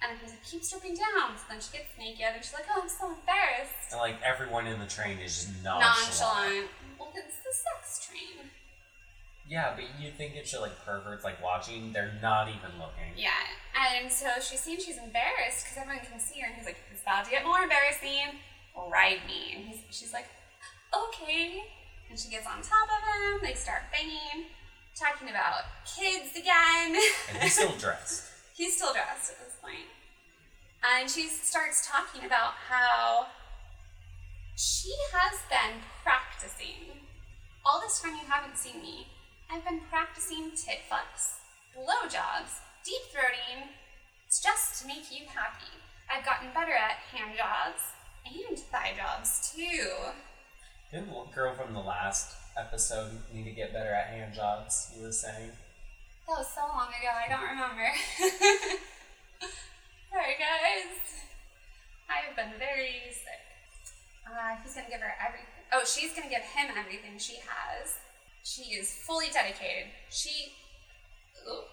[0.00, 1.36] And he's like, keep stripping down.
[1.36, 3.92] So then she gets naked and she's like, oh, I'm so embarrassed.
[3.92, 5.84] And like everyone in the train is just nonchalant.
[5.84, 6.68] Nonchalant.
[6.96, 8.48] Well, it's the sex train.
[9.46, 13.12] Yeah, but you think it should like perverts like watching, they're not even looking.
[13.16, 13.30] Yeah,
[13.76, 17.02] and so she's seeing she's embarrassed because everyone can see her, and he's like, "It's
[17.02, 18.40] about to get more embarrassing.
[18.74, 20.26] Ride me." And he's, she's like,
[20.96, 21.62] "Okay."
[22.08, 23.40] And she gets on top of him.
[23.42, 24.48] They start banging,
[24.96, 26.96] talking about kids again.
[27.28, 28.30] And he's still dressed.
[28.56, 29.74] he's still dressed at this point.
[29.74, 29.92] point,
[30.84, 33.26] and she starts talking about how
[34.56, 36.96] she has been practicing.
[37.66, 39.08] All this time you haven't seen me,
[39.54, 41.38] I've been practicing tit fucks,
[41.78, 43.70] blowjobs, deep throating.
[44.26, 45.70] It's just to make you happy.
[46.10, 47.78] I've gotten better at hand jobs
[48.26, 49.94] and thigh jobs too.
[50.90, 54.90] Didn't the girl from the last episode need to get better at hand jobs?
[54.96, 55.52] You were saying.
[56.26, 57.94] That was so long ago, I don't remember.
[60.10, 60.98] Sorry, guys.
[62.10, 63.38] I have been very sick.
[64.26, 65.46] Uh, he's gonna give her everything.
[65.72, 67.98] Oh, she's gonna give him everything she has.
[68.44, 69.88] She is fully dedicated.
[70.10, 70.52] She.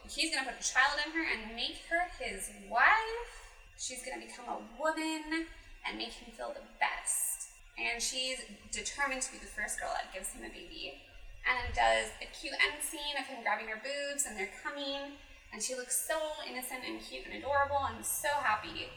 [0.09, 3.31] He's gonna put a child in her and make her his wife.
[3.77, 5.47] She's gonna become a woman
[5.85, 7.51] and make him feel the best.
[7.75, 8.39] And she's
[8.71, 10.95] determined to be the first girl that gives him a baby.
[11.43, 15.19] And then does a cute end scene of him grabbing her boobs and they're coming.
[15.51, 16.15] And she looks so
[16.47, 18.87] innocent and cute and adorable and so happy.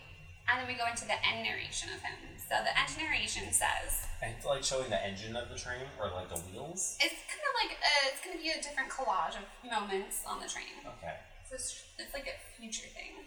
[0.49, 2.17] And then we go into the end narration of him.
[2.37, 6.29] So the end narration says, And like showing the engine of the train or like
[6.29, 7.01] the wheels.
[7.01, 10.41] it's kind of like a, it's going to be a different collage of moments on
[10.45, 10.85] the train.
[11.01, 11.17] Okay.
[11.49, 13.25] So it's, it's like a future thing.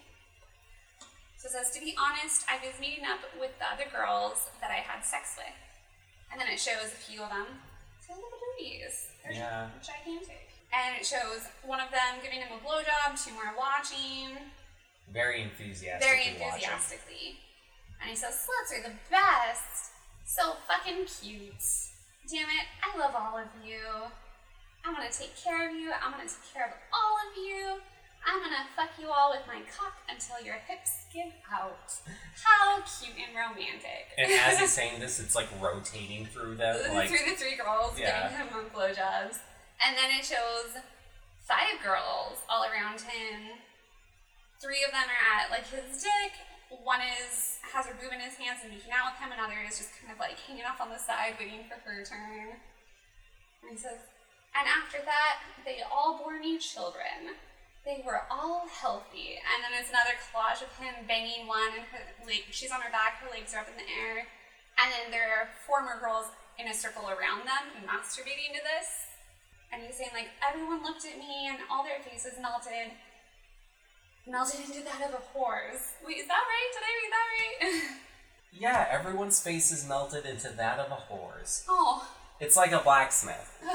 [1.42, 4.70] So it says, to be honest, I was meeting up with the other girls that
[4.70, 5.54] I had sex with.
[6.32, 7.46] And then it shows a few of them.
[8.06, 9.10] So look at these.
[9.26, 9.70] They're Yeah.
[9.82, 10.50] gigantic.
[10.74, 14.38] And it shows one of them giving him a blowjob, two more watching,
[15.12, 16.02] Very enthusiastic.
[16.08, 17.40] very enthusiastically.
[18.02, 19.92] And he says, sluts are the best.
[20.26, 21.64] So fucking cute.
[22.30, 23.80] Damn it, I love all of you.
[24.86, 25.92] I'm gonna take care of you.
[26.04, 27.80] I'm gonna take care of all of you.
[28.28, 31.92] I'm gonna fuck you all with my cock until your hips give out.
[32.44, 34.12] How cute and romantic.
[34.18, 36.76] And as he's saying this, it's like rotating through them.
[36.94, 38.30] Like through the three girls Yeah.
[38.30, 39.40] giving him blowjobs.
[39.86, 40.76] And then it shows
[41.48, 43.56] five girls all around him.
[44.58, 46.34] Three of them are at like his dick.
[46.84, 49.32] One is has her boob in his hands and making out with him.
[49.32, 52.60] Another is just kind of like hanging off on the side, waiting for her turn.
[53.64, 54.00] And he says,
[54.58, 57.38] and after that, they all bore me children.
[57.86, 59.38] They were all healthy.
[59.38, 62.02] And then there's another collage of him banging one, and her
[62.52, 64.26] she's on her back, her legs are up in the air.
[64.82, 68.90] And then there are four more girls in a circle around them masturbating to this.
[69.72, 72.98] And he's saying, like, everyone looked at me and all their faces melted.
[74.30, 75.94] Melted into that of a whore's.
[76.06, 76.70] Wait, is that right?
[76.74, 77.98] Did I read that right?
[78.60, 81.64] yeah, everyone's face is melted into that of a whore's.
[81.70, 82.08] oh.
[82.40, 83.58] It's like a blacksmith.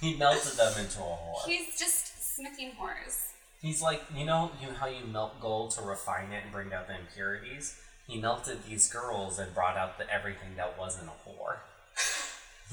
[0.00, 1.46] He melted them into a whore.
[1.46, 3.28] he's just smithing whores.
[3.60, 6.88] He's like, you know, you how you melt gold to refine it and bring out
[6.88, 7.78] the impurities.
[8.08, 11.58] He melted these girls and brought out the everything that wasn't a whore.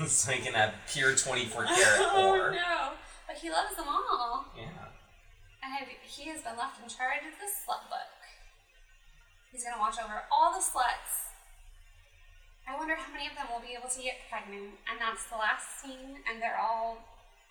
[0.08, 2.52] so he can have pure twenty-four karat oh whore.
[2.56, 2.94] no.
[3.28, 4.46] But he loves them all.
[4.58, 4.64] Yeah.
[5.64, 8.16] And he has been left in charge of the slut book.
[9.52, 11.34] He's gonna watch over all the sluts.
[12.70, 14.78] I wonder how many of them will be able to get pregnant.
[14.86, 17.02] And that's the last scene, and they're all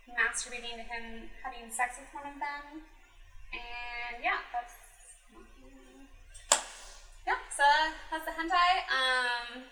[0.08, 2.86] masturbating to him having sex with one of them.
[3.52, 4.78] And yeah, that's
[7.26, 7.66] yeah, so
[8.10, 8.88] that's the hentai.
[8.88, 9.68] Um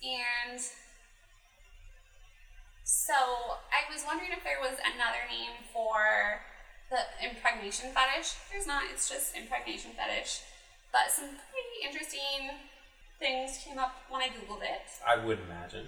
[0.00, 0.60] and
[2.84, 3.14] so
[3.68, 6.40] I was wondering if there was another name for
[6.90, 8.34] the impregnation fetish.
[8.50, 10.42] There's not, it's just impregnation fetish.
[10.92, 12.50] But some pretty interesting
[13.18, 14.90] things came up when I Googled it.
[15.06, 15.86] I would imagine.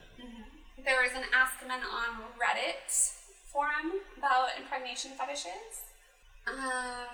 [0.79, 2.87] There was an Ask Men on Reddit
[3.51, 5.91] forum about impregnation fetishes.
[6.47, 7.11] Um,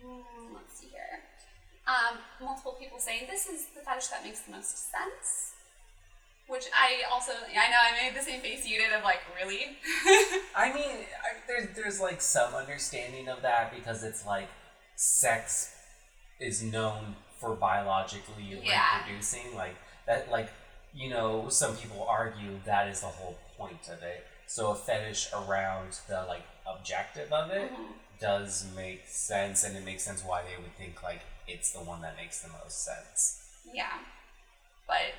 [0.00, 1.24] hmm, let's see here.
[1.88, 5.55] Um, multiple people saying this is the fetish that makes the most sense.
[6.48, 9.78] Which I also, I know I made the same face you did of like, really?
[10.56, 14.48] I mean, I, there's there's like some understanding of that because it's like
[14.94, 15.74] sex
[16.38, 18.98] is known for biologically Yeah.
[18.98, 19.74] reproducing, like
[20.06, 20.30] that.
[20.30, 20.50] Like
[20.94, 24.24] you know, some people argue that is the whole point of it.
[24.46, 27.94] So a fetish around the like objective of it Mhm.
[28.20, 32.02] does make sense, and it makes sense why they would think like it's the one
[32.02, 33.42] that makes the most sense.
[33.64, 33.98] Yeah.
[34.86, 35.12] But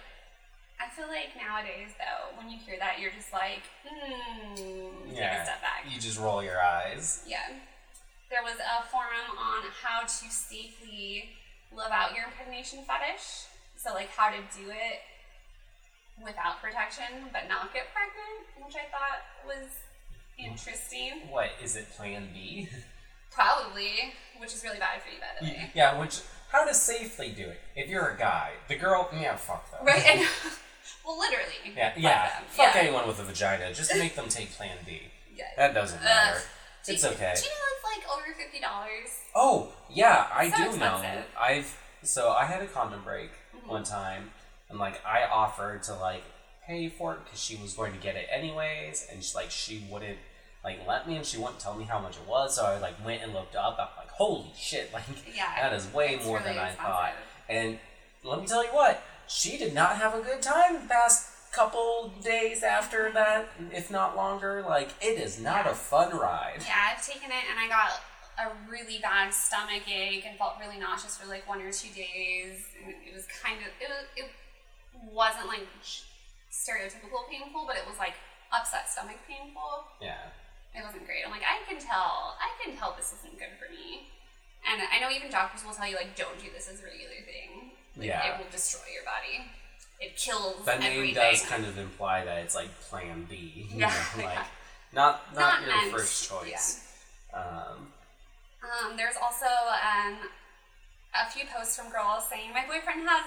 [1.17, 5.89] like nowadays, though, when you hear that, you're just like, hmm, take a step back.
[5.89, 7.25] you just roll your eyes.
[7.25, 7.57] Yeah.
[8.29, 11.29] There was a forum on how to safely
[11.75, 13.49] live out your impregnation fetish.
[13.77, 15.01] So, like, how to do it
[16.23, 19.69] without protection but not get pregnant, which I thought was
[20.37, 21.29] interesting.
[21.29, 21.89] What is it?
[21.95, 22.69] Plan B?
[23.31, 25.71] Probably, which is really bad for you, by the way.
[25.75, 27.59] Yeah, which how to safely do it.
[27.75, 29.85] If you're a guy, the girl, yeah, fuck them.
[29.85, 30.25] Right?
[31.05, 31.73] Well, literally.
[31.75, 32.29] Yeah, yeah.
[32.49, 32.81] Fuck yeah.
[32.81, 33.73] anyone with a vagina.
[33.73, 35.01] Just make them take Plan B.
[35.37, 35.45] Yeah.
[35.55, 36.37] That doesn't matter.
[36.37, 36.43] Ugh.
[36.87, 37.33] It's Do- okay.
[37.35, 39.09] Do you know it's like over fifty dollars?
[39.35, 40.93] Oh, yeah, I So do know.
[40.95, 41.25] expensive.
[41.39, 43.69] I've so I had a condom break Mm-hmm.
[43.69, 44.31] one time,
[44.69, 46.23] and like I offered to like
[46.65, 49.85] pay for it because she was going to get it anyways, and she, like she
[49.91, 50.17] wouldn't
[50.63, 52.55] like let me, and she wouldn't tell me how much it was.
[52.55, 53.73] So I like went and looked up.
[53.79, 54.89] I'm like, holy shit!
[54.93, 55.03] Like
[55.35, 55.45] Yeah.
[55.61, 57.13] that is way more really than I thought.
[57.47, 57.77] And
[58.23, 62.13] let me tell you what, she did not have a good time the past couple
[62.23, 64.61] days after that, if not longer.
[64.67, 65.71] Like it is not Yeah.
[65.71, 66.63] a fun ride.
[66.65, 68.01] Yeah, I've taken it and I got
[68.39, 72.65] a really bad stomach ache and felt really nauseous for like one or two days.
[72.83, 74.29] And it was kind of it was it
[75.11, 75.65] wasn't like
[76.51, 78.13] stereotypical painful, but it was like
[78.51, 79.85] upset stomach painful.
[80.01, 80.31] Yeah.
[80.75, 81.25] It wasn't great.
[81.25, 84.13] I'm like, I can tell, I can tell this isn't good for me.
[84.61, 87.17] And I know even doctors will tell you like, don't do this as a regular
[87.25, 87.71] thing.
[87.97, 88.33] Like, Yeah.
[88.35, 89.45] It will destroy your body.
[89.99, 91.15] It kills That name everything.
[91.15, 93.67] does kind of imply that it's like Plan B.
[93.75, 94.45] Yeah, know, like yeah.
[94.93, 96.83] not not, Not your first choice.
[97.33, 97.91] Um,
[98.63, 100.17] Um, there's also um,
[101.15, 103.25] a few posts from girls saying, my boyfriend has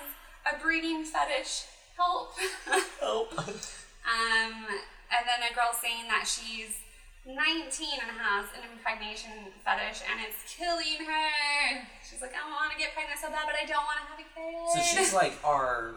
[0.52, 1.64] a breeding fetish.
[1.96, 2.32] Help.
[3.00, 3.36] help.
[3.38, 4.66] Um,
[5.10, 6.76] and then a girl saying that she's
[7.26, 7.36] 19
[8.00, 9.30] and has an impregnation
[9.64, 11.28] fetish and it's killing her.
[12.08, 14.18] She's like, I want to get pregnant so bad, but I don't want to have
[14.18, 14.72] a kid.
[14.72, 15.92] So she's like our,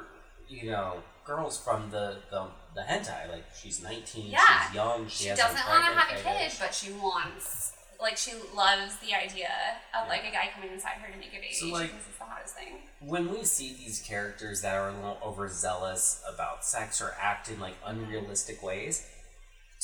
[0.50, 3.32] you know, girls from the the, the hentai.
[3.32, 4.32] Like she's nineteen.
[4.32, 4.68] Yeah.
[4.68, 5.08] She's young.
[5.08, 6.60] She, she doesn't want to have a kid, fetish.
[6.60, 7.72] but she wants.
[8.02, 9.50] Like she loves the idea
[9.98, 11.54] of like a guy coming inside her to make a baby.
[11.54, 12.74] So, she like- thinks it's the hottest thing.
[13.00, 17.62] when we see these characters that are a little overzealous about sex or act in
[17.62, 19.08] like unrealistic ways,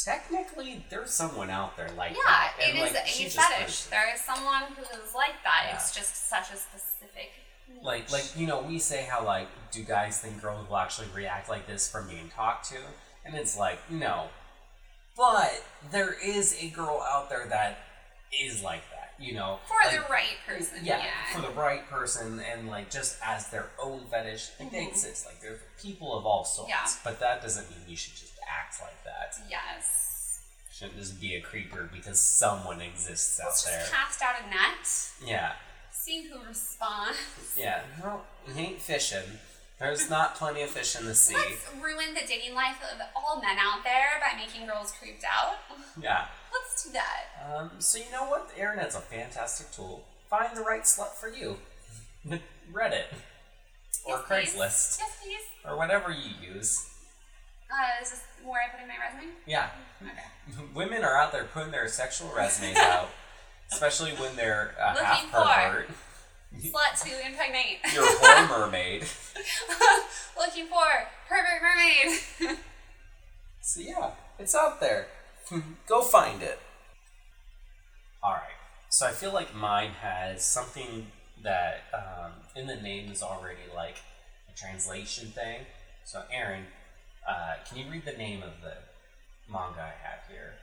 [0.04, 2.54] technically there's someone out there like Yeah, that.
[2.60, 3.84] it And, is like, a fetish.
[3.86, 5.66] There is someone who is like that.
[5.70, 5.76] Yeah.
[5.76, 7.32] It's just such a specific.
[7.84, 11.48] like like you know we say how like do guys think girls will actually react
[11.50, 12.78] like this from being talked to
[13.24, 14.28] and it's like no
[15.16, 17.78] but there is a girl out there that
[18.42, 21.36] is like that you know For like, the right person, yeah, yeah.
[21.36, 24.88] for the right person and like just as their own fetish like they Mhm.
[24.90, 26.88] exist like there's people of all sorts Yeah.
[27.04, 30.42] but that doesn't mean you should just act like that yes.
[30.72, 34.50] shouldn't just be a creeper because someone exists out Let's there just cast out a
[34.50, 34.88] net,
[35.26, 35.52] yeah
[35.92, 37.18] see who responds.
[37.58, 39.40] yeah no you ain't fishing
[39.80, 43.42] there's not plenty of fish in the sea Let's ruin the dating life of all
[43.42, 45.56] men out there by making girls creeped out.
[46.02, 47.56] yeah Let's do that.
[47.56, 48.50] Um, so you know what?
[48.50, 50.04] The internet's a fantastic tool.
[50.32, 51.58] Find the right slut for you.
[52.74, 53.06] Reddit.
[54.06, 54.26] Or Yes.
[54.28, 55.00] Craigslist.
[55.28, 55.42] Yes.
[55.64, 56.89] Or whatever you use.
[57.72, 59.32] Uh, is this where I put in my resume?
[59.46, 59.70] Yeah.
[60.02, 60.64] Okay.
[60.74, 63.10] Women are out there putting their sexual resumes out.
[63.72, 65.90] Especially when they're a Looking half for- pervert.
[66.58, 67.78] Slut to impregnate.
[67.94, 69.04] You're a whore mermaid.
[70.36, 70.84] Looking for
[71.28, 72.58] pervert mermaid.
[73.62, 75.06] So yeah, it's out there.
[75.88, 76.58] Go find it.
[78.24, 78.42] Alright.
[78.90, 81.06] So I feel like mine has something
[81.44, 83.98] that um, in the name is already like
[84.52, 85.60] a translation thing.
[86.04, 86.66] So Aaron,
[87.30, 88.74] uh, can you read the name of the
[89.52, 90.54] manga I have here?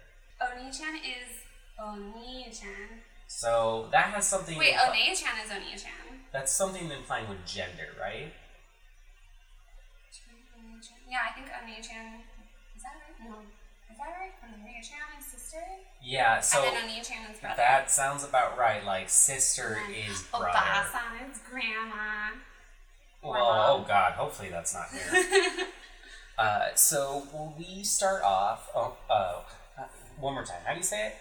[0.42, 1.46] Oni-chan is
[1.78, 3.06] Oni-chan.
[3.28, 4.58] So that has something.
[4.58, 6.26] Wait, Oni-chan is Oni-chan.
[6.32, 8.32] That's something implying with gender, right?
[11.08, 12.20] Yeah, I think Oni-chan.
[12.76, 13.30] Is that right?
[13.30, 13.36] No.
[13.90, 14.32] Is that right?
[14.42, 15.62] Oni-chan is sister?
[16.02, 16.40] Yeah.
[16.40, 17.54] So and then Oni-chan is brother.
[17.56, 18.84] that sounds about right.
[18.84, 20.48] Like sister is brother.
[20.48, 22.34] Obasa is grandma.
[23.22, 23.84] Well, oh.
[23.88, 25.66] God, hopefully that's not here.
[26.38, 28.68] Uh, so will we start off?
[28.74, 29.42] Oh, uh,
[30.18, 30.60] one more time.
[30.64, 31.14] How do you say it?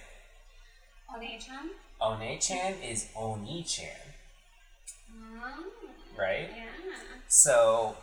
[1.16, 1.70] Oni-chan?
[1.99, 3.89] One-chan is Oni-chan,
[5.13, 5.39] Mm,
[6.18, 6.49] right?
[6.55, 6.66] Yeah.
[7.28, 7.95] So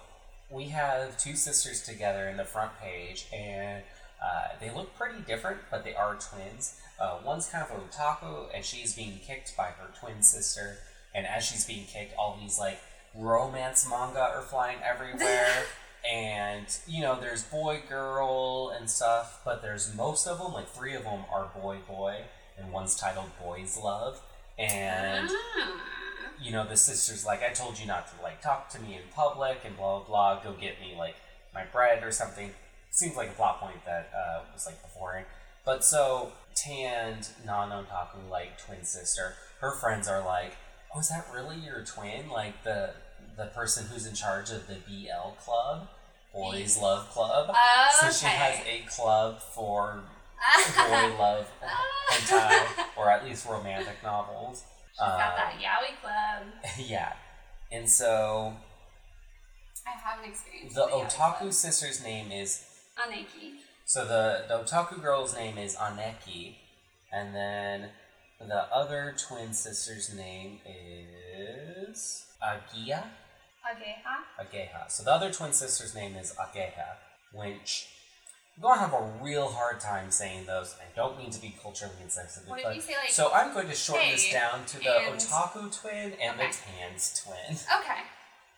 [0.50, 3.82] we have two sisters together in the front page, and
[4.22, 6.80] uh, they look pretty different, but they are twins.
[6.98, 10.78] Uh, one's kind of an otaku, and she's being kicked by her twin sister.
[11.14, 12.78] And as she's being kicked, all these like
[13.14, 15.64] romance manga are flying everywhere.
[16.10, 20.94] and you know, there's boy, girl, and stuff, but there's most of them, like three
[20.94, 22.22] of them, are boy, boy,
[22.58, 24.20] and one's titled Boys Love.
[24.58, 25.80] And Ah.
[26.40, 29.02] you know, the sister's like, I told you not to like talk to me in
[29.14, 30.42] public and blah blah blah.
[30.42, 31.16] Go get me like
[31.54, 32.50] my bread or something.
[32.90, 35.26] Seems like a plot point that uh, was like beforehand.
[35.64, 40.56] But so tanned non-otaku like twin sister, her friends are like,
[40.94, 42.28] "Oh, is that really your twin?
[42.28, 42.90] Like the
[43.36, 45.88] the person who's in charge of the BL club,
[46.34, 50.02] Boys Love Club." Oh, So she has a club for
[50.76, 51.46] boy love
[52.10, 52.66] hentai,
[52.96, 54.64] or at least romantic novels.
[54.92, 56.42] She's got Um, that yaoi club.
[56.78, 57.12] yeah.
[57.70, 58.54] And so
[59.86, 60.74] I have an experience.
[60.74, 61.52] the yaoi otaku club.
[61.52, 62.64] sister's name is
[62.98, 63.54] Aneki.
[63.86, 66.56] so the, the otaku girl's name is Aneki,
[67.12, 67.90] and then
[68.40, 73.04] the other twin sister's name is Agia.
[73.66, 74.44] Ageha.
[74.44, 74.90] Ageha.
[74.90, 76.96] So the other twin sister's name is Ageha,
[77.32, 77.86] which
[78.56, 80.74] I'm going to have a real hard time saying those.
[80.80, 83.54] I don't mean to be culturally insensitive, What if but you say, like, so I'm
[83.54, 86.50] going to shorten this down to the and- otaku twin and Okay.
[86.50, 87.56] the tans twin.
[87.80, 88.00] Okay.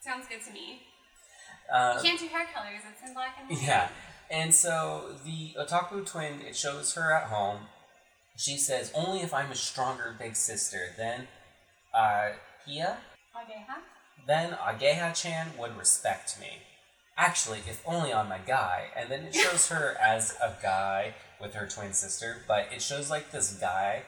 [0.01, 0.83] Sounds good to me.
[1.73, 2.81] Uh, You can't do hair colors.
[2.91, 3.67] It's in black and white.
[3.67, 3.89] Yeah.
[4.31, 7.61] And so the otaku twin, it shows her at home.
[8.37, 11.29] She says, only if I'm a stronger big sister, then
[11.95, 12.31] uh,
[12.67, 12.97] Hia,
[13.45, 13.65] Okay,
[14.27, 16.62] then Ageha-chan would respect me.
[17.16, 18.87] Actually, if only on my guy.
[18.97, 23.11] And then it shows her as a guy with her twin sister, but it shows
[23.11, 24.03] like this guy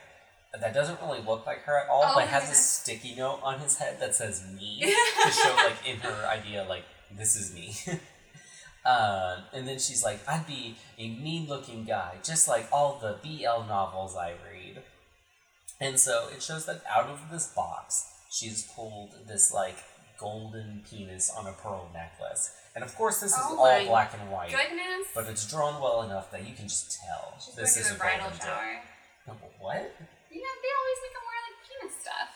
[0.60, 3.58] that doesn't really look like her at all, Oh but has a sticky note on
[3.58, 4.80] his head that says me
[5.24, 6.84] to show like in her idea like
[7.16, 7.74] this is me.
[8.86, 13.68] um, and then she's like, I'd be a mean-looking guy, just like all the BL
[13.68, 14.82] novels I read.
[15.80, 19.76] And so it shows that out of this box, she's pulled this like
[20.18, 22.50] golden penis on a pearl necklace.
[22.74, 25.08] And of course, this is Oh all black and white, Goodness.
[25.14, 28.30] but it's drawn well enough that you can just tell She's this is a bridal
[28.38, 28.80] shower.
[29.58, 29.94] What?
[30.30, 32.28] You know, they always make them wear like penis stuff.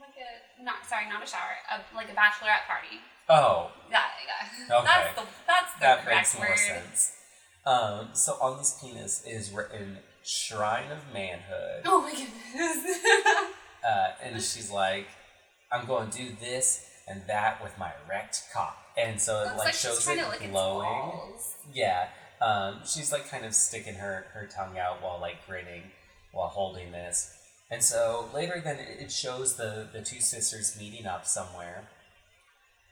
[0.00, 2.98] Like a not sorry, not a shower, a, like a bachelorette party.
[3.28, 4.76] Oh, Yeah, yeah.
[4.78, 4.86] Okay.
[4.86, 6.58] That's the that's the that correct makes more word.
[6.58, 7.12] sense.
[7.64, 12.98] Um, so on this penis is written "Shrine of Manhood," Oh my goodness.
[13.86, 15.06] uh, and she's like,
[15.74, 19.58] "I'm going to do this and that with my erect cock," and so it Looks
[19.58, 21.12] like, like shows it to glowing.
[21.72, 22.08] Yeah,
[22.40, 25.82] um, she's like kind of sticking her her tongue out while like grinning
[26.32, 27.36] while holding this.
[27.70, 31.88] And so later, then it it shows the the two sisters meeting up somewhere,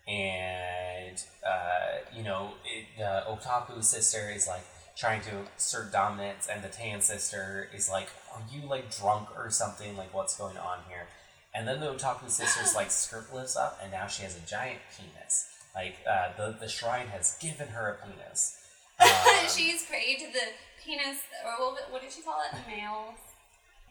[0.09, 4.65] and uh, you know it, the otaku sister is like
[4.97, 9.51] trying to assert dominance, and the tan sister is like, "Are you like drunk or
[9.51, 9.97] something?
[9.97, 11.07] Like what's going on here?"
[11.55, 14.79] And then the otaku sister's like skirt lifts up, and now she has a giant
[14.97, 15.49] penis.
[15.75, 18.59] Like uh, the the shrine has given her a penis.
[19.03, 20.47] Um, She's prayed to the
[20.85, 22.57] penis, or what, what did she call it?
[22.69, 23.15] Male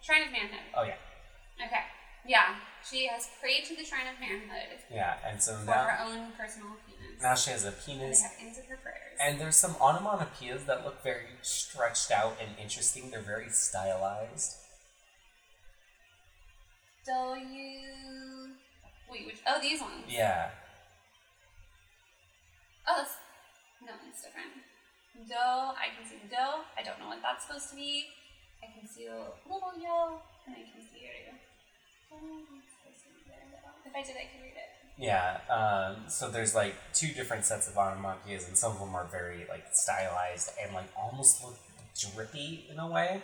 [0.02, 0.60] shrine of manhood.
[0.78, 0.96] oh yeah,
[1.66, 1.84] Okay,
[2.26, 2.56] yeah,
[2.90, 5.16] she has prayed to the shrine of manhood yeah.
[5.28, 7.22] And so for now her own personal penis.
[7.22, 9.18] now she has a and they penis, have answered her prayers.
[9.20, 13.12] and there's some onomatopoeias that look very stretched out and interesting.
[13.12, 14.56] They're very stylized.
[17.08, 18.54] You
[19.10, 19.26] wait?
[19.26, 20.06] Which oh these ones?
[20.08, 20.50] Yeah.
[22.88, 23.18] Oh, that's
[23.82, 24.62] no, it's different.
[25.28, 26.66] Do I can see the do.
[26.78, 28.06] I don't know what that's supposed to be.
[28.64, 31.34] I can see a little yo, and I can see a
[32.12, 33.90] don't know what's supposed to be there, though.
[33.90, 34.70] If I did, I could read it.
[34.98, 39.08] Yeah, um, so there's like two different sets of onomatopoeias, and some of them are
[39.10, 41.58] very like stylized and like almost look
[41.98, 43.24] drippy in a way.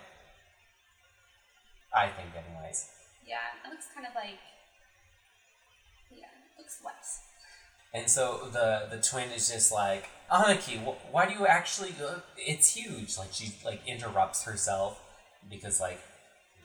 [1.93, 2.89] I think, anyways.
[3.28, 4.39] Yeah, it looks kind of like
[6.11, 6.93] yeah, it looks wet.
[7.93, 11.93] And so the the twin is just like Aneki, wh- why do you actually?
[12.03, 13.17] Uh, it's huge.
[13.17, 15.01] Like she like interrupts herself
[15.49, 15.99] because like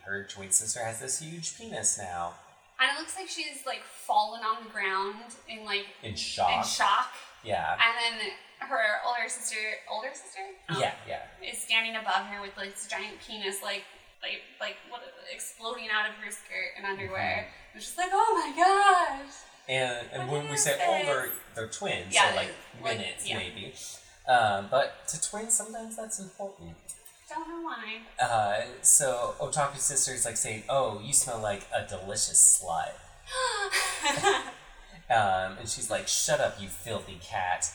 [0.05, 2.33] her twin sister has this huge penis now.
[2.79, 5.15] And it looks like she's like fallen on the ground
[5.47, 6.51] in like In shock.
[6.57, 7.13] in shock.
[7.43, 7.73] Yeah.
[7.73, 8.29] And then
[8.67, 9.55] her older sister,
[9.91, 10.39] older sister,
[10.69, 10.93] Um, Yeah.
[11.07, 11.21] Yeah.
[11.49, 13.83] is standing above her with like this giant penis, like
[14.23, 15.01] like like what
[15.33, 17.45] exploding out of her skirt and underwear.
[17.47, 17.77] Mm-hmm.
[17.77, 19.33] It's just like, oh my gosh.
[19.67, 20.87] And and when we say this?
[20.87, 22.49] older, they're twins, Yeah, so like
[22.81, 23.37] like, minutes yeah.
[23.37, 23.73] maybe.
[24.27, 26.71] Um, but to twins, sometimes that's important.
[27.29, 28.01] Don't know why.
[28.21, 32.93] Uh, so Otaku sister is like saying, "Oh, you smell like a delicious slut,"
[35.09, 37.71] um, and she's like, "Shut up, you filthy cat."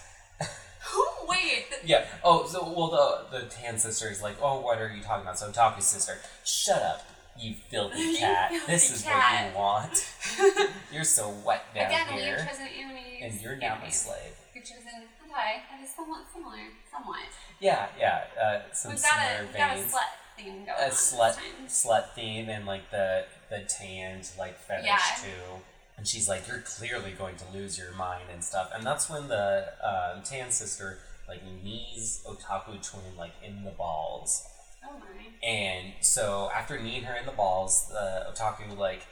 [0.95, 1.67] Oh wait.
[1.85, 2.07] Yeah.
[2.25, 2.91] Oh, so well,
[3.31, 6.19] the the tan sister is like, "Oh, what are you talking about?" So Otaku sister,
[6.45, 7.03] "Shut up,
[7.39, 8.51] you filthy You cat.
[8.51, 10.71] filthy this is cat." what you want.
[10.93, 13.21] You're so wet down Again, we have chosen enemies.
[13.23, 15.63] and you're now my slave." We've chosen okay.
[15.71, 16.57] That is somewhat similar.
[16.91, 17.19] Somewhat.
[17.61, 18.25] Yeah, yeah.
[18.41, 21.37] Uh, some We've got a similar we've got a slut theme going a on slut
[21.67, 21.91] this time.
[21.93, 24.99] slut theme and like the the tanned like fetish Yeah.
[25.23, 25.63] too.
[25.99, 29.29] And she's like, "You're clearly going to lose your mind and stuff." And that's when
[29.29, 34.47] the um, tan sister like knees otaku twin like in the balls.
[34.85, 35.47] Oh my.
[35.47, 39.03] And so after kneeing her in the balls, the otaku like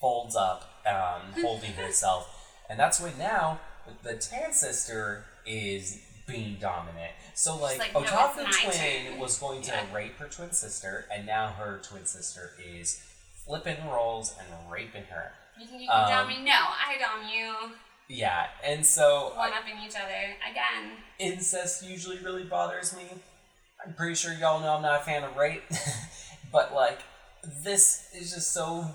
[0.00, 2.28] folds up, um, holding herself,
[2.68, 3.60] and that's when now
[4.02, 7.12] the tan sister is being dominant.
[7.34, 9.94] So like, like, otaku my twin was going to Yeah.
[9.94, 13.00] rape her twin sister, and now her twin sister is
[13.46, 15.32] flipping rolls and raping her.
[15.60, 16.44] You think you can dom Um, me?
[16.44, 17.72] No, I dom you.
[18.08, 20.92] Yeah, and so One upping each other again.
[21.18, 23.04] incest usually really bothers me.
[23.84, 25.62] I'm pretty sure y'all know I'm not a fan of rape,
[26.52, 27.00] but like
[27.62, 28.86] this is just so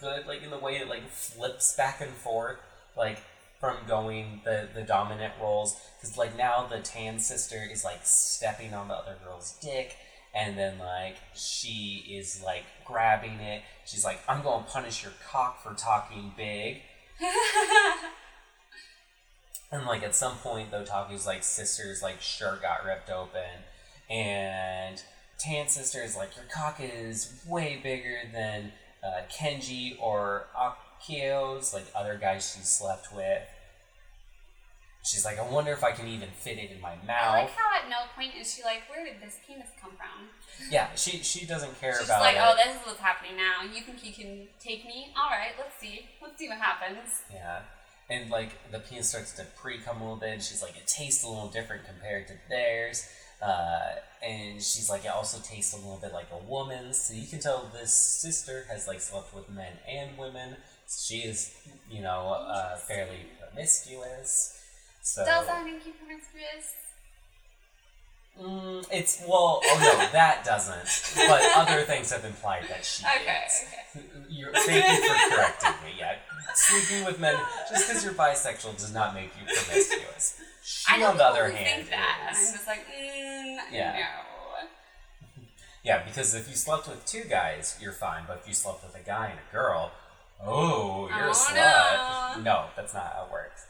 [0.00, 2.56] good, like in the way it like flips back and forth.
[2.96, 3.18] Like
[3.60, 8.74] from going the the dominant roles because like now the tan sister is like stepping
[8.74, 9.96] on the other girl's dick
[10.34, 15.62] and then like she is like grabbing it she's like i'm gonna punish your cock
[15.62, 16.82] for talking big
[19.72, 23.64] and like at some point though Taku's like sister's like shirt got ripped open
[24.10, 25.02] and
[25.38, 28.72] tan sister is like your cock is way bigger than
[29.02, 33.42] uh, kenji or akio's like other guys she slept with
[35.04, 37.34] she's like i wonder if i can even fit it in my mouth.
[37.34, 40.28] I like how at no point is she like, where did this penis come from?
[40.70, 42.06] Yeah she she doesn't care about it.
[42.06, 43.62] She's like, it oh, this is what's happening now.
[43.62, 45.12] You think you can take me?
[45.16, 46.06] All right, let's see.
[46.22, 47.22] Let's see what happens.
[47.32, 47.60] Yeah.
[48.10, 50.86] And like the penis starts to pre cum a little bit, and she's like, it
[50.86, 53.08] tastes a little different compared to theirs.
[53.42, 57.00] Uh, and she's like, it also tastes a little bit like a woman's.
[57.00, 60.56] So you can tell this sister has like slept with men and women.
[60.88, 61.54] She is,
[61.90, 64.60] you know, uh, fairly promiscuous.
[65.02, 66.72] So Does that make you promiscuous?
[68.40, 71.28] Mm, it's well, oh no, that doesn't.
[71.28, 73.64] But other things have implied that she Okay, is.
[73.94, 74.06] okay.
[74.28, 75.94] You're, thank you for correcting me.
[75.98, 76.16] Yeah,
[76.54, 77.36] sleeping with men
[77.70, 80.40] just because you're bisexual does not make you promiscuous.
[80.64, 83.92] She, I on the other hand, think that, I'm just like, mm, Yeah.
[83.92, 84.66] no.
[85.84, 88.22] Yeah, because if you slept with two guys, you're fine.
[88.26, 89.92] But if you slept with a guy and a girl,
[90.42, 92.36] oh, you're a Oh, slut.
[92.36, 92.42] no.
[92.42, 93.66] No, that's not how it works.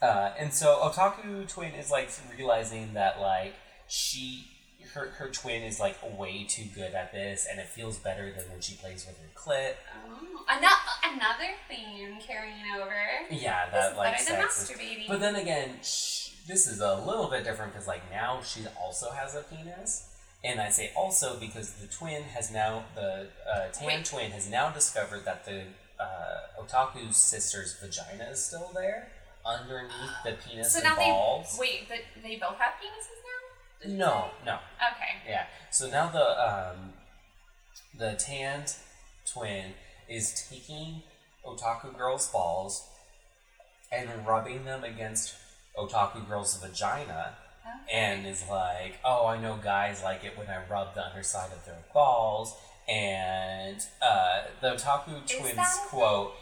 [0.00, 3.54] Uh, and so Otaku Twin is like realizing that like
[3.88, 4.48] she
[4.94, 8.50] her her twin is like way too good at this, and it feels better than
[8.50, 9.74] when she plays with her clit.
[10.08, 10.76] Oh, another
[11.16, 12.94] another theme carrying over.
[13.30, 14.70] Yeah, This that is like better than sex.
[14.70, 18.64] is- But then again, sh- this is a little bit different because like now she
[18.80, 20.12] also has a penis.
[20.44, 24.04] And I say also because the twin has now the uh, tan Wait.
[24.04, 25.62] twin has now discovered that the
[25.98, 29.08] uh, otaku's sister's vagina is still there
[29.44, 29.90] underneath
[30.24, 31.54] the penis so now balls.
[31.56, 32.94] they wait, but they both have penises now.
[32.96, 33.15] Did you
[33.86, 35.16] No, no, Okay.
[35.28, 35.46] yeah.
[35.70, 36.92] So now the um,
[37.94, 38.74] the tanned
[39.24, 39.74] twin
[40.08, 41.02] is taking
[41.44, 42.86] otaku girl's balls
[43.92, 45.34] and rubbing them against
[45.76, 47.34] otaku girl's vagina
[47.66, 47.96] Okay.
[47.98, 51.64] and is like, "Oh, I know guys like it when I rub the underside of
[51.64, 52.54] their balls."
[52.88, 56.32] And uh, the otaku twins that quote.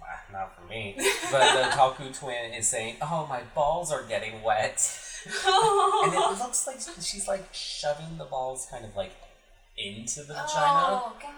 [0.00, 0.94] uh, Not for me,
[1.30, 4.98] but the otaku twin is saying, "Oh, my balls are getting wet."
[6.04, 9.12] and it looks like she's like shoving the balls kind of like
[9.78, 10.48] into the vagina.
[10.54, 11.30] Oh gosh.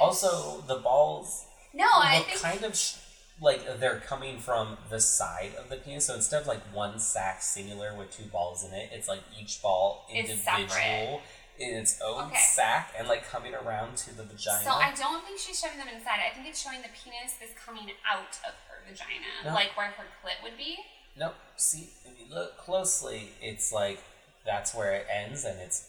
[0.00, 2.96] Also, the balls no, I think kind of sh-
[3.40, 6.06] like they're coming from the side of the penis.
[6.06, 9.62] So instead of like one sac singular with two balls in it, it's like each
[9.62, 11.22] ball individual
[11.58, 12.36] in its own Okay.
[12.54, 14.64] sac and like coming around to the vagina.
[14.64, 16.18] So I don't think she's shoving them inside.
[16.24, 19.54] I think it's showing the penis is coming out of her vagina, No.
[19.54, 20.78] like where her clit would be.
[21.16, 21.34] Nope.
[21.56, 24.00] See, if you look closely, it's like
[24.46, 25.88] that's where it ends and it's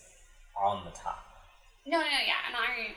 [0.61, 1.25] on the top.
[1.85, 2.47] No, no, yeah.
[2.47, 2.93] And I,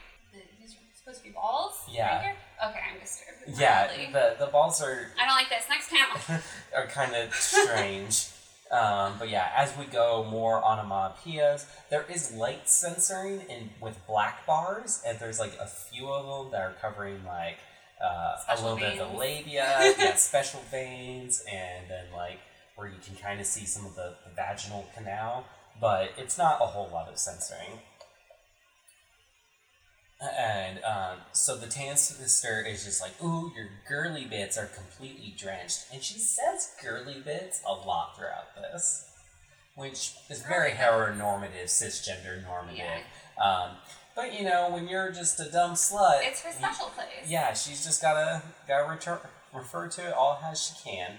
[0.60, 1.74] these are supposed to be balls.
[1.90, 2.16] Yeah.
[2.16, 2.36] Right here?
[2.68, 3.58] Okay, I'm disturbed.
[3.58, 5.64] Yeah, the the balls are I don't like this.
[5.68, 6.42] Next panel.
[6.76, 8.28] are kind of strange.
[8.72, 14.44] Um, but yeah, as we go more onomatopoeias, there is light censoring in with black
[14.46, 17.59] bars, and there's like a few of them that are covering like
[18.02, 22.38] uh, a little bit of the labia, yeah, special veins, and then like
[22.76, 25.44] where you can kind of see some of the, the vaginal canal,
[25.80, 27.80] but it's not a whole lot of censoring.
[30.38, 35.34] And um, so the tan sister is just like, ooh, your girly bits are completely
[35.36, 35.86] drenched.
[35.92, 39.10] And she says girly bits a lot throughout this,
[39.76, 43.02] which is very heteronormative, cisgender normative.
[43.42, 43.76] Um,
[44.16, 47.28] but you know, when you're just a dumb slut, it's her special place.
[47.28, 49.19] yeah, she's just gotta gotta return,
[49.53, 51.12] refer to it all as she can.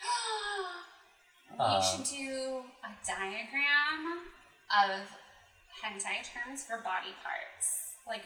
[1.52, 4.24] we Um, should do a diagram
[4.70, 5.00] of
[5.82, 8.22] hentai terms for body parts, like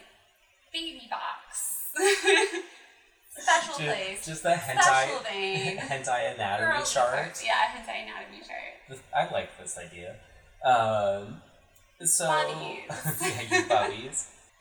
[0.73, 1.89] baby box,
[3.37, 7.13] special Ju- place, Just the special hentai hentai anatomy girly chart.
[7.15, 7.43] parts.
[7.45, 8.99] Yeah, hentai anatomy chart.
[9.15, 10.15] I like this idea.
[10.63, 11.41] Um,
[12.03, 12.25] so
[13.21, 14.09] yeah, you.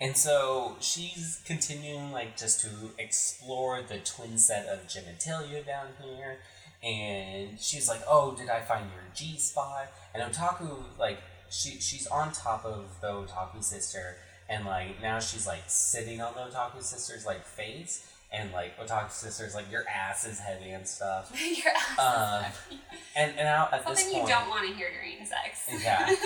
[0.00, 6.38] And so she's continuing like just to explore the twin set of genitalia down here,
[6.82, 12.06] and she's like, "Oh, did I find your G spot?" And Otaku like she she's
[12.08, 14.16] on top of the Otaku sister,
[14.48, 19.10] and like now she's like sitting on the Otaku sister's like face, and like Otaku
[19.10, 21.30] sister's like your ass is heavy and stuff.
[21.40, 22.80] Your ass is Um, heavy.
[23.16, 23.98] And and now at this point.
[23.98, 25.68] Something you don't want to hear during sex.
[25.82, 26.14] Yeah.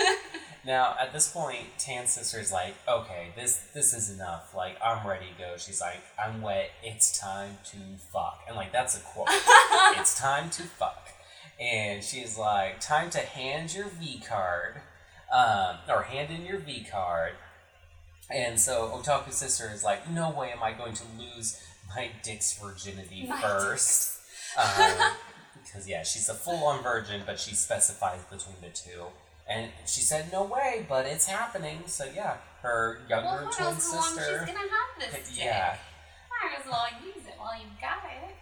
[0.65, 4.53] Now, at this point, Tan's sister's like, okay, this this is enough.
[4.53, 5.53] Like, I'm ready to go.
[5.57, 6.71] She's like, I'm wet.
[6.83, 7.77] It's time to
[8.11, 8.43] fuck.
[8.45, 9.27] And, like, that's a quote.
[9.31, 11.07] it's time to fuck.
[11.61, 14.81] And she's like, time to hand your V card,
[15.33, 17.33] um, or hand in your V card.
[18.29, 21.59] And so Otaku sister is like, no way am I going to lose
[21.95, 24.19] my dick's virginity My first.
[24.57, 25.13] Um,
[25.63, 29.05] because yeah, she's a full-on virgin, but she specifies between the two.
[29.47, 31.81] And she said, "No way," but it's happening.
[31.87, 35.45] So yeah, her younger Well, who twin knows how long she's gonna have this dick?
[35.45, 35.75] Yeah,
[36.29, 38.35] Might as well use it while you've got it.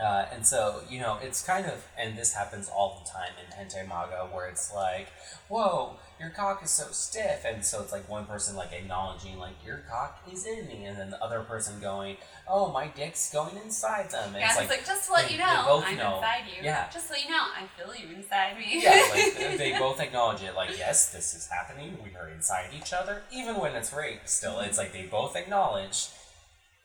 [0.00, 3.52] Uh, and so you know, it's kind of, and this happens all the time in
[3.56, 5.08] hentai manga, where it's like,
[5.48, 9.54] "Whoa, your cock is so stiff," and so it's like one person like acknowledging like
[9.64, 12.16] your cock is in me, and then the other person going,
[12.48, 15.34] "Oh, my dick's going inside them," and Yeah, it's like, like, just to let they-
[15.34, 16.16] you know, both I'm know.
[16.16, 16.62] inside you.
[16.62, 16.88] Yeah.
[16.90, 18.82] Just so you know, I feel you inside me.
[18.82, 20.54] yeah, like they both acknowledge it.
[20.54, 21.98] Like, yes, this is happening.
[22.02, 24.20] We are inside each other, even when it's rape.
[24.26, 26.08] Still, it's like they both acknowledge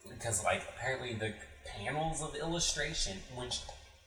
[0.10, 1.34] because, like, apparently the
[1.66, 3.60] panels of illustration, which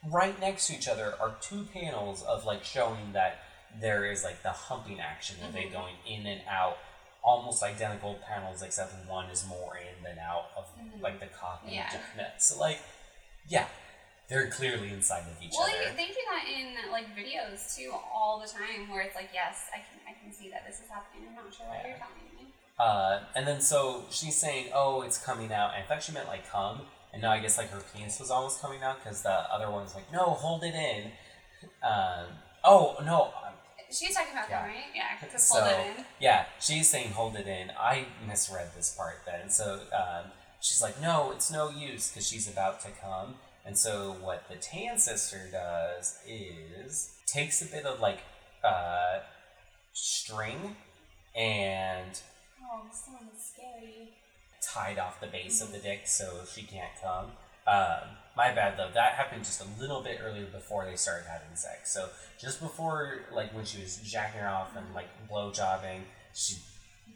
[0.09, 3.39] right next to each other, are two panels of like showing that
[3.81, 5.59] there is like the humping action of Mm-hmm.
[5.69, 6.79] it going in and out.
[7.23, 10.65] Almost identical panels, except one is more in than out of
[11.03, 11.79] like the cock and Mm-hmm.
[11.95, 12.01] Yeah.
[12.17, 12.33] vagina.
[12.39, 12.79] So, like,
[13.49, 13.67] yeah,
[14.29, 15.73] they're clearly inside of each Well, other.
[15.85, 19.31] Well, they, they do that in like videos too all the time, where it's like,
[19.35, 21.27] yes, I can, I can see that this is happening.
[21.29, 21.89] I'm not sure what Yeah.
[21.89, 22.53] you're telling me.
[22.79, 26.29] Uh, and then so she's saying, "Oh, it's coming out." And I thought she meant
[26.29, 26.83] like come,
[27.19, 29.93] and now I guess like her penis was almost coming out because the other one's
[29.93, 31.11] like, "No, hold it in."
[31.83, 32.27] Um,
[32.63, 33.33] oh no,
[33.91, 34.61] She's talking about Yeah.
[34.67, 34.85] them, right?
[34.95, 36.05] Yeah, to so hold it in.
[36.21, 37.73] yeah, she's saying hold it in.
[37.77, 39.51] I misread this part then.
[39.51, 40.31] So um,
[40.61, 43.35] she's like, "No, it's no use" because she's about to come.
[43.65, 48.21] And so what the tan sister does is takes a bit of like
[48.63, 49.19] uh,
[49.93, 50.77] string
[51.37, 52.21] and
[52.71, 54.18] Oh, this sounds scary.
[54.73, 57.27] Tied off the base of the dick so she can't come.
[57.67, 58.91] Um, my bad though.
[58.95, 61.93] That happened just a little bit earlier before they started having sex.
[61.93, 62.09] So
[62.41, 66.05] just before, like when she was jacking her off and like blow jobbing,
[66.35, 66.57] she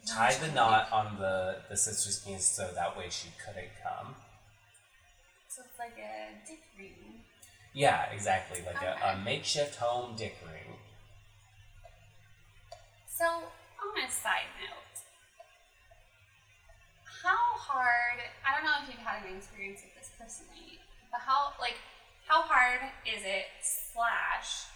[0.05, 4.15] tied the knot on the the sister's penis so that way she couldn't come.
[5.47, 7.21] So it's like a dick ring.
[7.73, 10.77] Yeah, exactly, like a, a makeshift home dick ring.
[13.07, 14.82] So, on a side note,
[17.23, 21.55] how hard, I don't know if you've had an experience with this personally, but how,
[21.55, 21.79] like,
[22.27, 24.67] how hard is it, slash,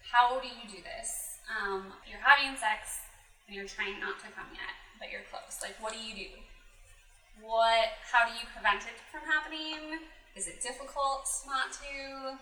[0.00, 1.36] how do you do this?
[1.52, 3.04] Um, you're having sex
[3.44, 5.60] and you're trying not to come yet, but you're close.
[5.60, 6.32] Like, what do you do?
[7.44, 10.00] What, how do you prevent it from happening?
[10.32, 12.40] Is it difficult not to?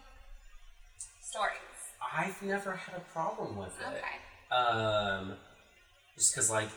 [1.27, 1.59] Stories.
[1.99, 3.99] I've never had a problem with it.
[3.99, 4.55] Okay.
[4.55, 5.35] Um,
[6.15, 6.71] just because like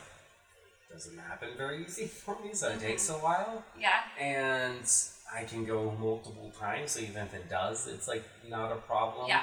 [0.94, 3.64] doesn't happen very easy for me, so it takes a while.
[3.78, 4.00] Yeah.
[4.20, 4.86] and
[5.34, 6.92] I can go multiple times.
[6.92, 9.26] So even if it does, it's like not a problem.
[9.28, 9.42] Yeah.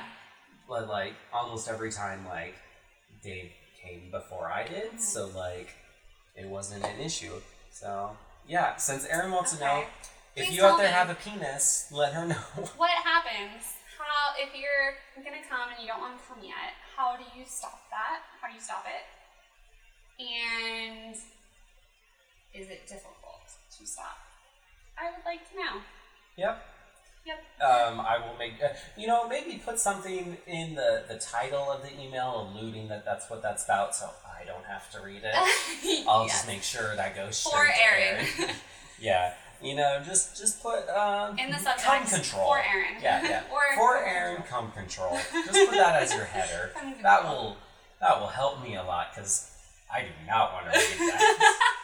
[0.68, 2.56] But like almost every time, like
[3.22, 3.52] Dave
[3.82, 5.00] came before I did, Mhm.
[5.02, 5.70] so like
[6.36, 7.34] it wasn't an issue.
[7.72, 8.16] So
[8.48, 9.84] yeah, since Erin wants to know
[10.36, 10.94] if Please you out there me.
[10.94, 12.46] have a penis, let her know.
[12.78, 13.64] What happens?
[14.00, 14.96] How if you're
[15.26, 16.72] gonna come and you don't want to come yet?
[16.96, 18.22] How do you stop that?
[18.40, 19.04] How do you stop it?
[20.24, 21.16] And
[22.54, 23.42] is it difficult
[23.78, 24.18] to stop?
[24.98, 25.82] I would like to know.
[26.38, 26.66] yep.
[27.24, 27.38] Yep.
[27.62, 31.84] Um, I will make uh, you know maybe put something in the the title of
[31.84, 35.36] the email alluding that that's what that's about, so I don't have to read it.
[36.08, 36.32] I'll Yes.
[36.34, 38.28] just make sure that goes straight For to Erin.
[38.40, 38.56] Erin.
[39.00, 42.48] yeah, you know, just just put um, In the cum subject, control.
[42.48, 42.96] for Erin.
[43.04, 43.44] Yeah, yeah.
[43.54, 45.16] Or for Erin, cum control.
[45.32, 46.72] Just put that as your header.
[47.04, 47.56] That will
[48.00, 49.52] that will help me a lot because
[49.94, 51.76] I do not want to read that.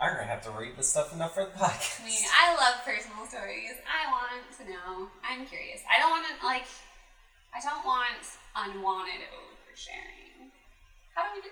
[0.00, 2.02] I'm gonna have to read this stuff enough for the podcast.
[2.02, 3.74] I mean, I love personal stories.
[3.82, 5.10] I want to know.
[5.26, 5.82] I'm curious.
[5.90, 6.70] I don't want to like.
[7.50, 8.22] I don't want
[8.54, 10.54] unwanted oversharing.
[11.14, 11.50] How do we?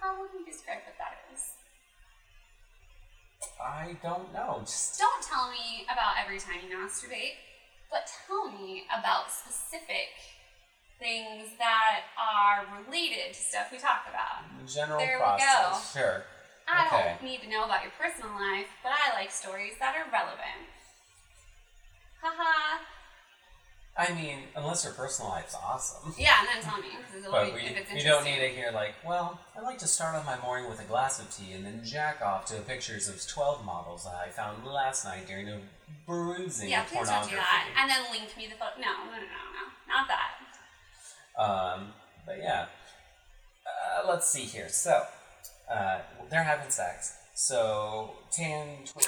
[0.00, 1.56] How would we describe what that is?
[3.56, 4.60] I don't know.
[4.60, 7.40] Just Don't tell me about every time you masturbate,
[7.90, 10.12] but tell me about specific
[10.98, 14.44] things that are related to stuff we talk about.
[14.68, 15.92] general There we process.
[15.92, 16.24] Sure.
[16.72, 17.16] I Okay.
[17.18, 20.70] don't need to know about your personal life, but I like stories that are relevant.
[22.22, 22.78] Haha.
[23.96, 26.14] I mean, unless your personal life's awesome.
[26.16, 26.88] Yeah, and then tell me
[27.30, 30.38] But we, you don't need to hear like, well, I like to start off my
[30.40, 34.04] morning with a glass of tea and then jack off to pictures of 12 models
[34.04, 35.58] that I found last night during a
[36.06, 37.66] bruising Yeah, please don't do that.
[37.76, 38.80] And then link me the photo.
[38.80, 40.30] No, no, no, no, no, not that.
[41.40, 41.92] Um,
[42.24, 42.66] but yeah.
[43.66, 44.68] uh, let's see here.
[44.68, 45.04] So,
[45.70, 47.14] uh, they're having sex.
[47.34, 49.04] So, Tan Twin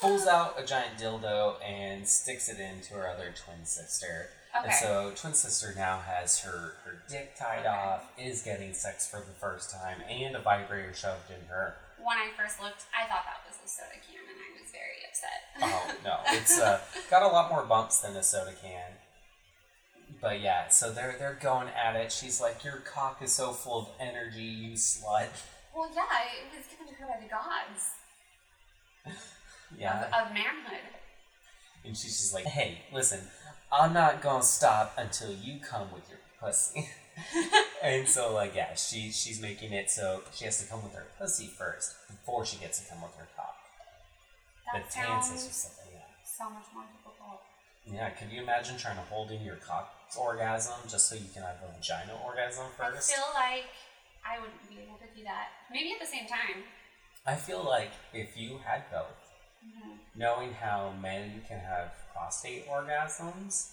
[0.00, 4.28] pulls out a giant dildo and sticks it into her other twin sister.
[4.56, 4.66] Okay.
[4.66, 7.68] And so, twin sister now has her, her dick tied Okay.
[7.68, 11.74] off, is getting sex for the first time, and a vibrator shoved in her.
[11.98, 15.02] when I first looked, I thought that was a soda can, and I was very
[15.08, 15.40] upset.
[15.62, 16.78] Oh no, it's uh,
[17.10, 18.92] got a lot more bumps than a soda can.
[20.20, 22.12] But yeah, so they're they're going at it.
[22.12, 25.28] She's like, "Your cock is so full of energy, you slut."
[25.74, 26.02] Well, yeah,
[26.52, 27.90] it was given to her by the gods
[29.78, 30.86] Yeah, of, of manhood.
[31.84, 33.20] and she's just like, "Hey, listen,
[33.72, 36.88] I'm not gonna stop until you come with your pussy."
[37.82, 41.06] and so like yeah, she she's making it so she has to come with her
[41.18, 43.56] pussy first before she gets to come with her cock.
[44.72, 46.00] That the tan sounds yeah.
[46.24, 47.40] so much more difficult.
[47.86, 51.42] Yeah, could you imagine trying to hold in your cock orgasm just so you can
[51.42, 53.12] have a vagina orgasm I first?
[53.12, 53.64] feel like
[54.24, 55.48] I wouldn't be able to do that.
[55.70, 56.64] Maybe at the same time.
[57.26, 59.32] I feel like if you had both,
[59.64, 59.98] Mhm.
[60.14, 63.72] knowing how men can have prostate orgasms,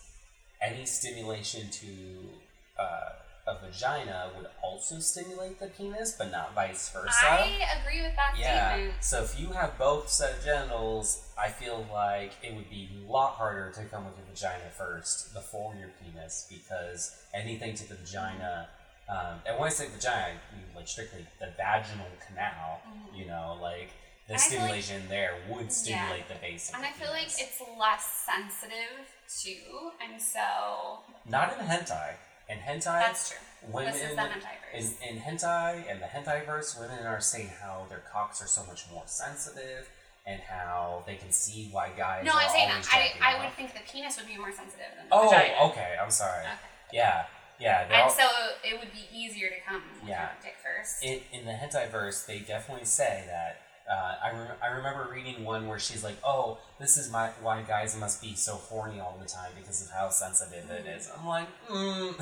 [0.62, 2.42] any stimulation to
[2.78, 3.14] uh,
[3.48, 7.10] a vagina would also stimulate the penis, but not vice versa.
[7.22, 8.74] I agree with that yeah.
[8.74, 9.04] statement.
[9.04, 13.12] So if you have both set of genitals, I feel like it would be a
[13.12, 17.96] lot harder to come with your vagina first before your penis because anything to the
[17.96, 18.70] vagina.
[19.12, 22.82] Um, and when I say vagina, I mean like strictly the vaginal canal.
[22.88, 23.18] Mhm.
[23.18, 23.90] You know, like
[24.28, 26.72] the And feel like- stimulation there would stimulate the base.
[26.74, 32.16] And I feel like it's less sensitive too, and so not in hentai.
[32.48, 33.38] In hentai, that's true.
[33.64, 37.50] women this is the hentai in, in hentai and the hentai verse, women are saying
[37.62, 39.88] how their cocks are so much more sensitive
[40.26, 43.74] and how they can see why guys No, I'm saying always I, I would think
[43.74, 45.54] the penis would be more sensitive than the Oh, vagina.
[45.70, 45.96] okay.
[46.02, 46.44] I'm sorry.
[46.46, 46.54] Okay.
[46.92, 47.26] Yeah,
[47.62, 47.84] yeah.
[47.84, 48.28] And all- so
[48.64, 50.30] it would be easier to come Yeah.
[50.42, 51.04] dick first.
[51.04, 53.62] in, in the hentai verse, they definitely say that.
[53.92, 57.62] Uh, I, re- I remember reading one where she's like, "Oh, this is my why
[57.64, 61.28] guys must be so horny all the time because of how sensitive it is." I'm
[61.28, 62.14] like, mm,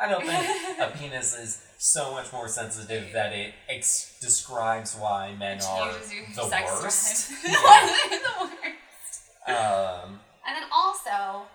[0.00, 5.34] I don't think a penis is so much more sensitive that it ex- describes why
[5.34, 7.32] men are the worst.
[7.44, 7.52] Yeah.
[8.10, 9.22] the worst.
[9.48, 11.46] um, And then also,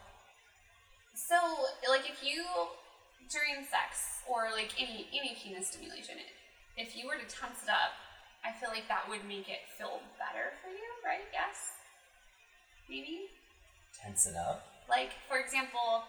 [1.16, 1.36] so
[1.90, 2.44] like if you
[3.34, 6.16] during sex or like any any penis stimulation,
[6.78, 7.98] if you were to tense it up,
[8.46, 11.26] I feel like that would make it feel better for you, right?
[11.34, 11.74] Yes.
[12.90, 13.28] Maybe.
[13.98, 14.86] tense it up.
[14.90, 16.06] Like for example,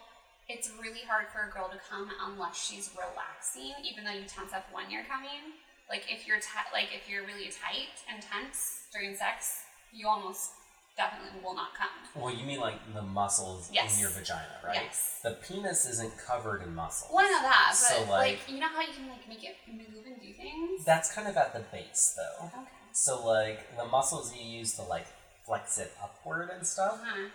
[0.47, 4.53] it's really hard for a girl to come unless she's relaxing, even though you tense
[4.53, 5.57] up when you're coming.
[5.89, 10.51] Like if you're ti like if you're really tight and tense during sex, you almost
[10.97, 11.89] definitely will not come.
[12.21, 13.95] Well, you mean like the muscles Yes.
[13.95, 14.75] in your vagina, right?
[14.75, 15.19] Yes.
[15.23, 17.11] The penis isn't covered in muscles.
[17.13, 19.43] Well, I know that, but So, like, like- you know how you can like make
[19.43, 20.85] it move and do things.
[20.85, 22.45] That's kind of at the base, though.
[22.47, 22.69] okay.
[22.93, 25.05] So like the muscles you use to like
[25.45, 26.99] flex it upward and stuff.
[27.01, 27.29] Uh-huh.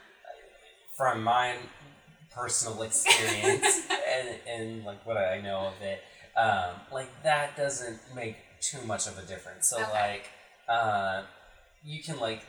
[0.97, 1.57] From my
[2.31, 6.03] personal experience and, and like what I know of it,
[6.37, 9.69] um, like that doesn't make too much of a difference.
[9.69, 9.91] So Okay.
[9.93, 10.31] like,
[10.69, 11.23] uh,
[11.85, 12.43] you can like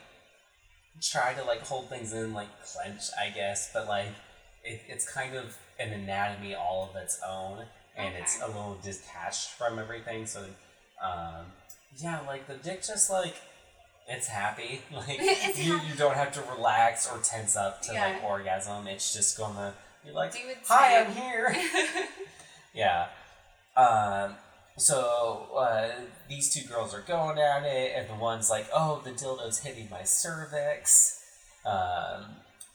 [1.02, 4.08] try to like hold things in like clench, I guess, but like
[4.64, 7.66] it, it's kind of an anatomy all of its own,
[7.98, 10.26] and it's a little detached from everything.
[10.26, 10.42] So,
[11.04, 11.46] um,
[11.98, 13.36] yeah, like the dick just like
[14.08, 14.82] it's happy.
[14.94, 15.88] Like It's you, happy.
[15.90, 18.88] you don't have to relax or tense up to like orgasm.
[18.88, 19.74] It's just gonna
[20.06, 20.34] be like,
[20.68, 21.00] "Hi.
[21.02, 21.56] I'm here."
[22.74, 23.08] yeah.
[23.78, 24.36] Um.
[24.78, 25.90] So uh,
[26.30, 29.90] these two girls are going at it, and the one's like, "Oh, the dildo's hitting
[29.90, 31.24] my cervix,"
[31.66, 32.26] um,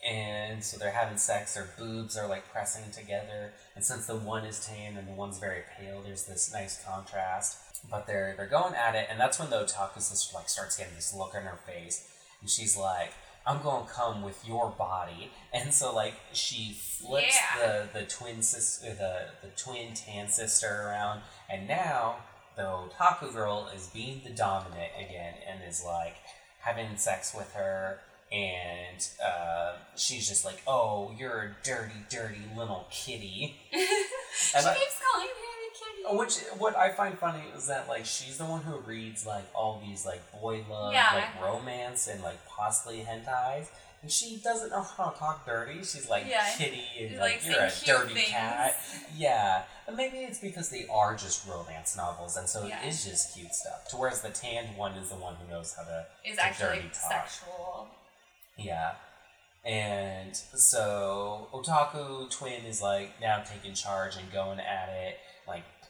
[0.08, 1.54] and so they're having sex.
[1.54, 5.38] Their boobs are like pressing together, and since the one is tan and the one's
[5.38, 7.58] very pale, there's this nice contrast.
[7.90, 10.94] But they're they're going at it, and that's when the otaku sister like starts getting
[10.94, 12.08] this look on her face,
[12.40, 13.12] and she's like.
[13.46, 17.86] I'm gonna come with your body, and so like she flips Yeah.
[17.92, 22.16] the the twin sis the the twin tan sister around, and now
[22.56, 26.16] the otaku girl is being the dominant again, and is like
[26.60, 28.00] having sex with her,
[28.32, 35.00] and uh, she's just like, "Oh, you're a dirty, dirty little kitty." she I- keeps
[35.12, 35.45] calling kitty.
[36.08, 39.82] Which what I find funny is that like she's the one who reads like all
[39.86, 41.08] these like boy love, Yeah.
[41.14, 43.68] like romance and like possibly hentais.
[44.02, 45.78] And she doesn't know how to talk dirty.
[45.78, 46.46] She's like Yeah.
[46.56, 48.28] kitty and She's, like, like, you're a dirty things.
[48.28, 48.76] cat.
[49.16, 49.62] Yeah.
[49.88, 52.82] And maybe it's because they are just romance novels and so Yeah.
[52.82, 53.88] it is just cute stuff.
[53.88, 56.88] To whereas the tanned one is the one who knows how to Is actually dirty
[56.90, 57.28] talk.
[57.28, 57.88] sexual.
[58.56, 58.92] yeah.
[59.64, 65.18] And so Otaku Twin is like now taking charge and going at it,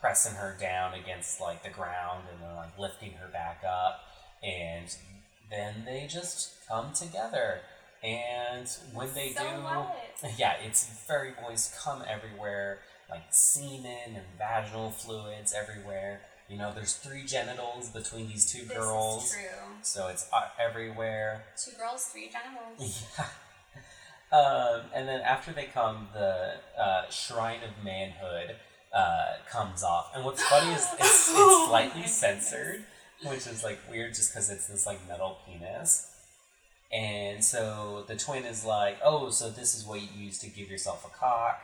[0.06, 4.02] pressing her down against like the ground and then like lifting her back up
[4.40, 4.96] and
[5.50, 7.58] then they just come together
[8.04, 9.96] and when they So do what?
[10.38, 12.78] yeah it's fairy boys come everywhere
[13.10, 18.76] like semen and vaginal fluids everywhere you know there's three genitals between these two This
[18.78, 19.34] girls
[19.82, 23.08] so it's uh, everywhere Two girls, three genitals.
[23.18, 23.26] yeah.
[24.32, 28.56] Um, and then after they come, the uh, Shrine of Manhood
[28.94, 30.10] uh, comes off.
[30.14, 32.84] And what's funny is it's, it's Oh slightly censored,
[33.24, 36.10] which is like weird just because it's this like metal penis.
[36.92, 40.70] And so the twin is like, oh, so this is what you use to give
[40.70, 41.60] yourself a cock.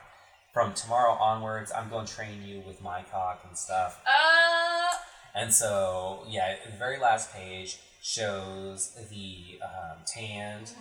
[0.53, 4.01] From tomorrow onwards, I'm going to train you with my cock and stuff.
[4.05, 4.95] Uh,
[5.35, 10.73] And so, yeah, the very last page shows the um, tanned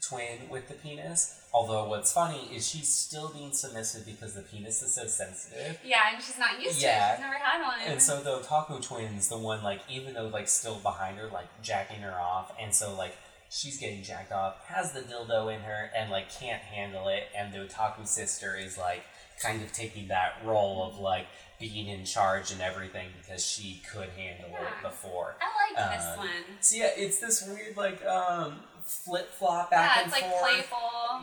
[0.00, 1.36] twin with the penis.
[1.52, 5.78] Although, what's funny is she's still being submissive because the penis is so sensitive.
[5.84, 6.98] yeah, and she's not used Yeah.
[6.98, 7.16] to it.
[7.16, 7.80] She's never had one.
[7.80, 11.48] And so the otaku twin's the one, like, even though, like, still behind her, like,
[11.62, 12.52] jacking her off.
[12.60, 13.16] And so, like,
[13.50, 17.24] she's getting jacked off, has the dildo in her, and, like, can't handle it.
[17.36, 19.02] And the otaku sister is, like,
[19.42, 21.26] kind of taking that role of, like,
[21.58, 24.66] being in charge and everything because she could handle Yeah.
[24.68, 25.36] it before.
[25.42, 26.28] I like this Um, one.
[26.60, 30.42] So yeah, it's this weird like um flip flop back Yeah, and it's like forth.
[30.42, 30.78] playful.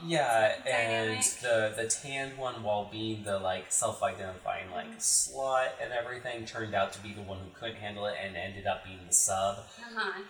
[0.05, 4.97] Yeah, and the the tanned one, while being the like self-identifying like Mm-hmm.
[4.97, 8.67] slut and everything, turned out to be the one who couldn't handle it and ended
[8.67, 9.57] up being the sub.
[9.79, 10.21] Uh-huh.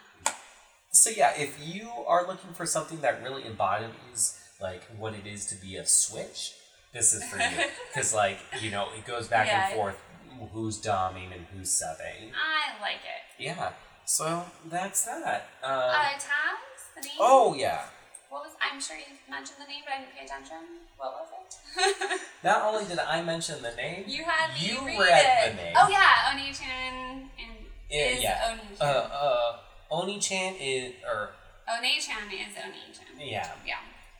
[0.91, 5.45] So yeah, if you are looking for something that really embodies like what it is
[5.47, 6.53] to be a switch,
[6.93, 9.67] this is for you because like you know it goes back Yeah.
[9.67, 9.97] and forth
[10.53, 12.31] who's doming and who's subbing.
[12.33, 13.43] I like it.
[13.43, 13.71] Yeah.
[14.05, 15.49] So that's that.
[15.63, 16.23] Um, Uh, tags?
[16.97, 17.17] The name?
[17.19, 17.81] oh yeah.
[18.29, 20.57] What was, I'm sure you mentioned the name, but I didn't pay attention.
[20.97, 22.19] What was it?
[22.43, 25.73] Not only did I mention the name, you had me You read the name.
[25.77, 27.55] Oh yeah, Oni-chan and
[27.89, 28.49] Yeah, is yeah.
[28.51, 28.87] Oni-chan.
[28.87, 29.57] uh, uh,
[29.91, 31.29] Oni-chan is, or
[31.71, 33.05] Oni-chan is Oni-chan.
[33.17, 33.77] yeah, Yeah.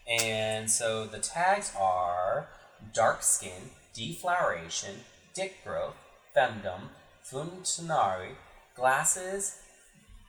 [0.08, 2.48] and so the tags are
[2.94, 5.00] dark skin, defloweration,
[5.34, 5.96] dick growth,
[6.34, 6.90] femdom,
[7.30, 8.36] futanari,
[8.74, 9.60] glasses,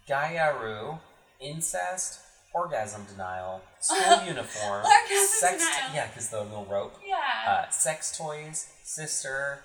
[0.09, 0.99] gyaru,
[1.41, 2.21] incest,
[2.59, 5.95] orgasm denial, school uniform, Orgasm sex, denial.
[5.95, 7.17] yeah, because the no rope, Yeah.
[7.51, 9.63] uh, sex toys, sister,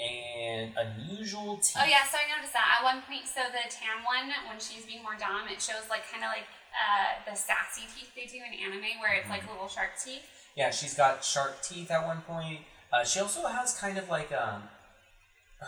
[0.00, 1.76] and unusual teeth.
[1.78, 3.28] Oh yeah, so I noticed that at one point.
[3.28, 6.48] So the tan one, when she's being more dom, it shows like kind of like
[6.72, 10.22] uh, the sassy teeth they do in anime, where it's like little shark teeth.
[10.56, 12.60] Yeah, she's got shark teeth at one point.
[12.92, 14.64] Uh, she also has kind of like um,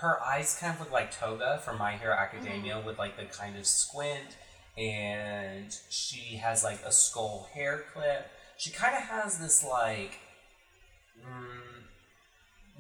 [0.00, 3.56] her eyes kind of look like Toga from My Hero Academia with like the kind
[3.56, 4.36] of squint,
[4.76, 8.30] and she has like a skull hair clip.
[8.56, 10.18] She kind of has this like,
[11.20, 11.82] mm,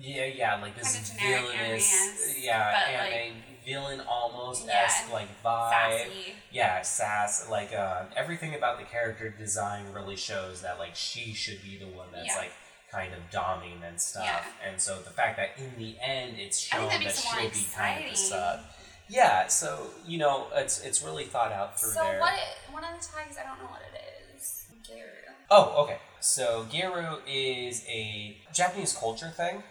[0.00, 3.34] yeah, yeah, like this villainous, yeah, but, anime
[3.64, 6.34] villain almost Yeah, like vibe Sassy.
[6.52, 7.48] yeah, sass.
[7.50, 11.86] Like uh, everything about the character design really shows that like she should be the
[11.86, 12.38] one that's Yeah.
[12.38, 12.52] like
[12.90, 14.24] kind of doming and stuff.
[14.24, 14.68] Yeah.
[14.70, 18.10] And so the fact that in the end it's shown that she'll be kind of
[18.10, 18.60] the sub.
[19.08, 22.20] Yeah, so you know it's it's really thought out through So there.
[22.20, 22.34] what?
[22.70, 24.00] One of the tags, I don't know what it
[24.36, 24.64] is.
[24.88, 25.32] Gyaru.
[25.50, 25.98] Oh, okay.
[26.20, 29.62] So Gyaru is a Japanese culture thing.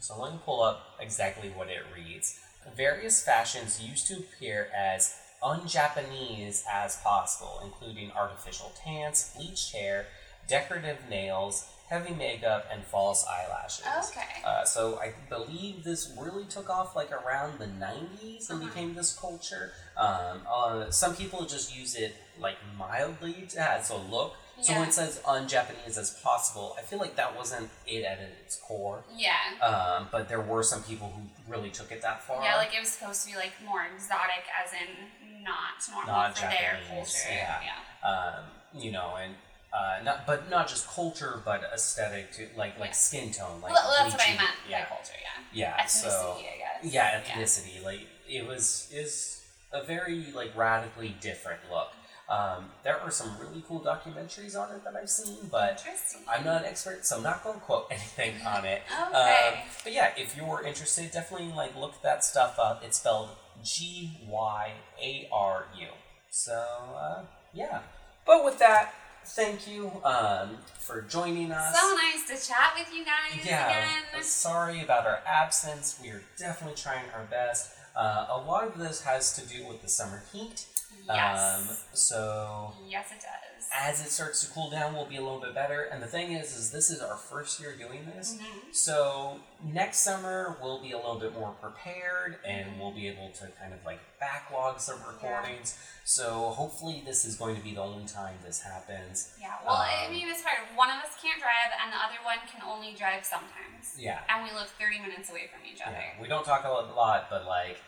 [0.00, 2.40] So let me pull up exactly what it reads.
[2.76, 10.06] Various fashions used to appear as un-Japanese as possible, including artificial tans, bleached hair,
[10.48, 13.84] decorative nails, heavy makeup, and false eyelashes.
[14.10, 14.42] Okay.
[14.44, 18.68] Uh, so I believe this really took off like around the 90s and Uh-huh.
[18.70, 19.72] became this culture.
[19.96, 24.34] Um, uh, some people just use it like mildly as a look.
[24.60, 24.88] So when Yeah.
[24.88, 29.04] it says un-Japanese as possible, I feel like that wasn't it at its core.
[29.12, 29.36] Yeah.
[29.60, 32.42] Um, but there were some people who really took it that far.
[32.42, 36.38] Yeah, like it was supposed to be like more exotic, as in not normal Not
[36.38, 37.28] for their culture.
[37.28, 37.60] yeah.
[37.62, 38.08] yeah.
[38.08, 39.34] um, you know, and
[39.74, 42.94] uh, not, but not just culture, but aesthetic too, like like Yeah.
[42.94, 45.12] skin tone, like well, that's what I meant Yeah, by culture.
[45.52, 45.74] Yeah.
[45.76, 45.82] yeah.
[45.84, 46.92] Ethnicity, so I guess.
[46.94, 47.84] yeah, ethnicity.
[47.84, 49.42] Like it was is
[49.72, 51.88] a very like radically different look.
[52.26, 55.84] Um, there are some really cool documentaries on it that I've seen, but
[56.26, 58.80] I'm not an expert, so I'm not going to quote anything on it.
[59.10, 59.48] Okay.
[59.52, 62.82] Um, but yeah, if you're interested, definitely like look that stuff up.
[62.82, 63.28] It's spelled
[63.62, 64.72] G Y
[65.02, 65.86] A R U.
[66.30, 66.54] So
[66.96, 67.22] uh,
[67.52, 67.80] yeah.
[68.24, 68.94] But with that,
[69.26, 71.78] thank you um, for joining us.
[71.78, 74.22] So nice to chat with you guys yeah, again.
[74.22, 75.98] sorry about our absence.
[76.02, 77.70] We are definitely trying our best.
[77.96, 80.66] Uh, a lot of this has to do with the summer heat.
[81.06, 81.70] Yes.
[81.70, 83.53] Um, so yes, it does.
[83.76, 85.82] As it starts to cool down, we'll be a little bit better.
[85.82, 88.74] And the thing is, is this is our first year doing this, Mhm.
[88.74, 93.48] so next summer we'll be a little bit more prepared, and we'll be able to
[93.58, 95.76] kind of like backlog some recordings.
[96.04, 99.32] So hopefully, this is going to be the only time this happens.
[99.40, 100.58] Yeah, well, I Um, mean, it's hard.
[100.76, 103.94] One of us can't drive, and the other one can only drive sometimes.
[103.98, 104.20] Yeah.
[104.28, 105.96] And we live 30 minutes away from each other.
[105.96, 107.80] Yeah, we don't talk a lot, but like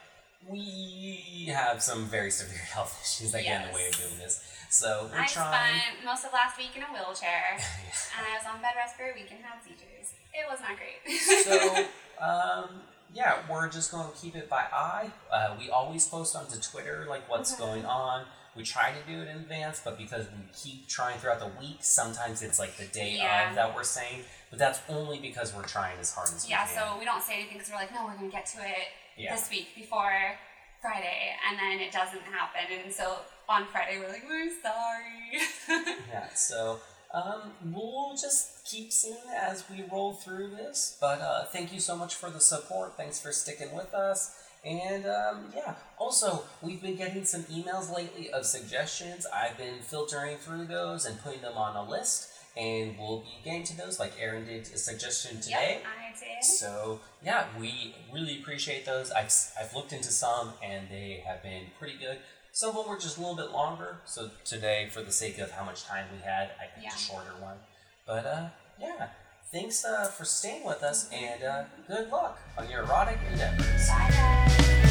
[0.49, 4.41] we have some very severe health issues that get in the way of doing this.
[4.71, 5.81] So we're I trying.
[5.81, 9.05] spent most of last week in a wheelchair, and I was on bed rest for
[9.05, 10.13] a week and had seizures.
[10.35, 11.21] It was not great.
[11.45, 11.87] so
[12.23, 12.83] um,
[13.15, 15.11] yeah, we're just going to keep it by eye.
[15.33, 17.59] Uh, we always post onto Twitter like what's Mhm.
[17.59, 18.27] going on.
[18.57, 21.79] We try to do it in advance, but because we keep trying throughout the week,
[21.81, 23.51] sometimes it's like the day Yeah.
[23.51, 24.25] of that we're saying.
[24.51, 26.75] But that's only because we're trying as hard as yeah, we can.
[26.77, 28.59] Yeah, so we don't say anything because we're like, no, we're going to get to
[28.67, 29.35] it Yeah.
[29.37, 30.39] this week before
[30.81, 32.65] Friday, and then it doesn't happen.
[32.85, 33.19] And so
[33.49, 35.95] on Friday, we're like, we're sorry.
[36.11, 36.79] Yeah, so
[37.13, 40.97] um, we'll just keep seeing as we roll through this.
[41.01, 42.97] But uh, thank you so much for the support.
[42.97, 44.43] Thanks for sticking with us.
[44.65, 49.27] And um, yeah, also, we've been getting some emails lately of suggestions.
[49.33, 52.31] I've been filtering through those and putting them on a list.
[52.57, 55.83] And we'll be getting to those, like Erin did a suggestion today.
[55.83, 56.43] Yep, I did.
[56.45, 59.11] So yeah, we really appreciate those.
[59.11, 62.17] I've I've looked into some and they have been pretty good.
[62.57, 63.99] Some of them were just a little bit longer.
[64.07, 66.95] So today, for the sake of how much time we had, I picked Yeah.
[66.95, 67.59] a shorter one.
[68.07, 68.47] But uh,
[68.81, 69.09] yeah,
[69.53, 73.87] thanks uh, for staying with us and uh, good luck on your erotic endeavors.
[73.91, 74.86] Bye, guys.